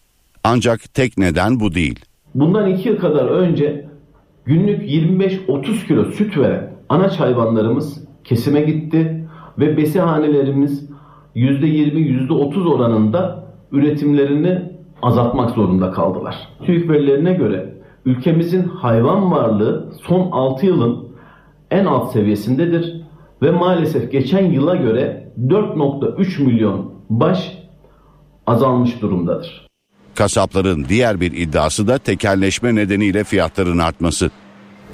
Ancak 0.50 0.94
tek 0.94 1.18
neden 1.18 1.60
bu 1.60 1.74
değil. 1.74 2.04
Bundan 2.34 2.70
iki 2.70 2.88
yıl 2.88 2.98
kadar 2.98 3.24
önce 3.24 3.88
günlük 4.44 4.90
25-30 4.90 5.86
kilo 5.86 6.04
süt 6.04 6.38
veren 6.38 6.72
anaç 6.88 7.20
hayvanlarımız 7.20 8.04
kesime 8.24 8.60
gitti 8.60 9.28
ve 9.58 9.76
besihanelerimiz 9.76 10.90
%20-%30 11.36 12.68
oranında 12.68 13.44
üretimlerini 13.72 14.72
azaltmak 15.02 15.50
zorunda 15.50 15.90
kaldılar. 15.90 16.36
TÜİK 16.66 16.90
verilerine 16.90 17.32
göre 17.32 17.74
ülkemizin 18.04 18.62
hayvan 18.62 19.32
varlığı 19.32 19.92
son 20.02 20.30
6 20.30 20.66
yılın 20.66 21.08
en 21.70 21.84
alt 21.84 22.12
seviyesindedir 22.12 23.02
ve 23.42 23.50
maalesef 23.50 24.12
geçen 24.12 24.50
yıla 24.50 24.76
göre 24.76 25.32
4.3 25.46 26.44
milyon 26.44 26.92
baş 27.10 27.58
azalmış 28.46 29.02
durumdadır. 29.02 29.67
Kasapların 30.18 30.86
diğer 30.88 31.20
bir 31.20 31.32
iddiası 31.32 31.88
da 31.88 31.98
tekelleşme 31.98 32.74
nedeniyle 32.74 33.24
fiyatların 33.24 33.78
artması. 33.78 34.30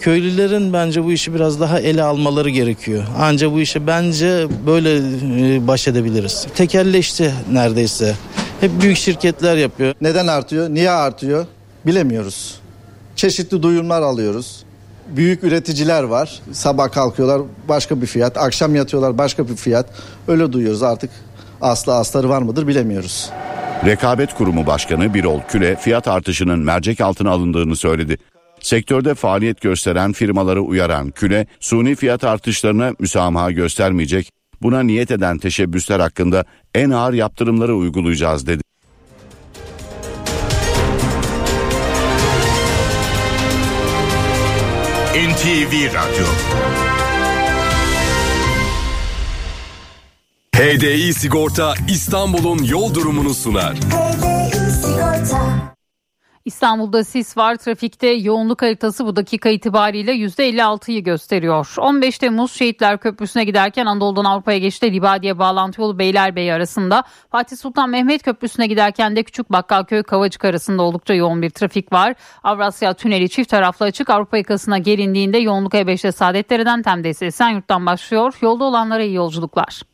Köylülerin 0.00 0.72
bence 0.72 1.04
bu 1.04 1.12
işi 1.12 1.34
biraz 1.34 1.60
daha 1.60 1.80
ele 1.80 2.02
almaları 2.02 2.50
gerekiyor. 2.50 3.04
Ancak 3.18 3.52
bu 3.52 3.60
işi 3.60 3.86
bence 3.86 4.46
böyle 4.66 4.96
e, 4.96 5.66
baş 5.66 5.88
edebiliriz. 5.88 6.46
Tekelleşti 6.56 7.34
neredeyse. 7.52 8.14
Hep 8.60 8.70
büyük 8.80 8.96
şirketler 8.96 9.56
yapıyor. 9.56 9.94
Neden 10.00 10.26
artıyor? 10.26 10.70
Niye 10.70 10.90
artıyor? 10.90 11.46
Bilemiyoruz. 11.86 12.60
Çeşitli 13.16 13.62
duyumlar 13.62 14.02
alıyoruz. 14.02 14.64
Büyük 15.08 15.44
üreticiler 15.44 16.02
var. 16.02 16.40
Sabah 16.52 16.92
kalkıyorlar 16.92 17.42
başka 17.68 18.02
bir 18.02 18.06
fiyat, 18.06 18.36
akşam 18.36 18.74
yatıyorlar 18.74 19.18
başka 19.18 19.48
bir 19.48 19.56
fiyat. 19.56 19.86
Öyle 20.28 20.52
duyuyoruz 20.52 20.82
artık. 20.82 21.10
Aslı 21.60 21.94
astarı 21.94 22.28
var 22.28 22.42
mıdır 22.42 22.66
bilemiyoruz. 22.66 23.30
Rekabet 23.86 24.34
Kurumu 24.34 24.66
Başkanı 24.66 25.14
Birol 25.14 25.40
Küle 25.48 25.76
fiyat 25.76 26.08
artışının 26.08 26.58
mercek 26.58 27.00
altına 27.00 27.30
alındığını 27.30 27.76
söyledi. 27.76 28.18
Sektörde 28.60 29.14
faaliyet 29.14 29.60
gösteren 29.60 30.12
firmaları 30.12 30.60
uyaran 30.60 31.10
Küle, 31.10 31.46
suni 31.60 31.94
fiyat 31.94 32.24
artışlarına 32.24 32.92
müsamaha 32.98 33.50
göstermeyecek, 33.50 34.30
buna 34.62 34.82
niyet 34.82 35.10
eden 35.10 35.38
teşebbüsler 35.38 36.00
hakkında 36.00 36.44
en 36.74 36.90
ağır 36.90 37.12
yaptırımları 37.12 37.76
uygulayacağız 37.76 38.46
dedi. 38.46 38.62
NTV 45.14 45.94
Radyo 45.94 46.26
HDI 50.54 51.14
Sigorta 51.14 51.74
İstanbul'un 51.88 52.64
yol 52.64 52.94
durumunu 52.94 53.34
sunar. 53.34 53.74
İstanbul'da 56.44 57.04
sis 57.04 57.36
var. 57.36 57.56
Trafikte 57.56 58.06
yoğunluk 58.06 58.62
haritası 58.62 59.06
bu 59.06 59.16
dakika 59.16 59.48
itibariyle 59.48 60.12
%56'yı 60.12 61.04
gösteriyor. 61.04 61.74
15 61.78 62.18
Temmuz 62.18 62.52
Şehitler 62.52 62.98
Köprüsü'ne 62.98 63.44
giderken 63.44 63.86
Anadolu'dan 63.86 64.24
Avrupa'ya 64.24 64.58
geçti. 64.58 64.92
Libadiye 64.92 65.38
bağlantı 65.38 65.80
yolu 65.80 65.98
Beylerbeyi 65.98 66.52
arasında. 66.52 67.04
Fatih 67.30 67.56
Sultan 67.56 67.90
Mehmet 67.90 68.22
Köprüsü'ne 68.22 68.66
giderken 68.66 69.16
de 69.16 69.22
Küçük 69.22 69.52
Bakkalköy 69.52 70.02
Kavacık 70.02 70.44
arasında 70.44 70.82
oldukça 70.82 71.14
yoğun 71.14 71.42
bir 71.42 71.50
trafik 71.50 71.92
var. 71.92 72.14
Avrasya 72.42 72.94
Tüneli 72.94 73.28
çift 73.28 73.50
taraflı 73.50 73.86
açık. 73.86 74.10
Avrupa 74.10 74.36
yakasına 74.36 74.78
gelindiğinde 74.78 75.38
yoğunluk 75.38 75.74
E5'te 75.74 76.12
Saadetdere'den 76.12 76.82
Tem'de 76.82 77.08
Esenyurt'tan 77.08 77.86
başlıyor. 77.86 78.34
Yolda 78.40 78.64
olanlara 78.64 79.02
iyi 79.02 79.14
yolculuklar. 79.14 79.93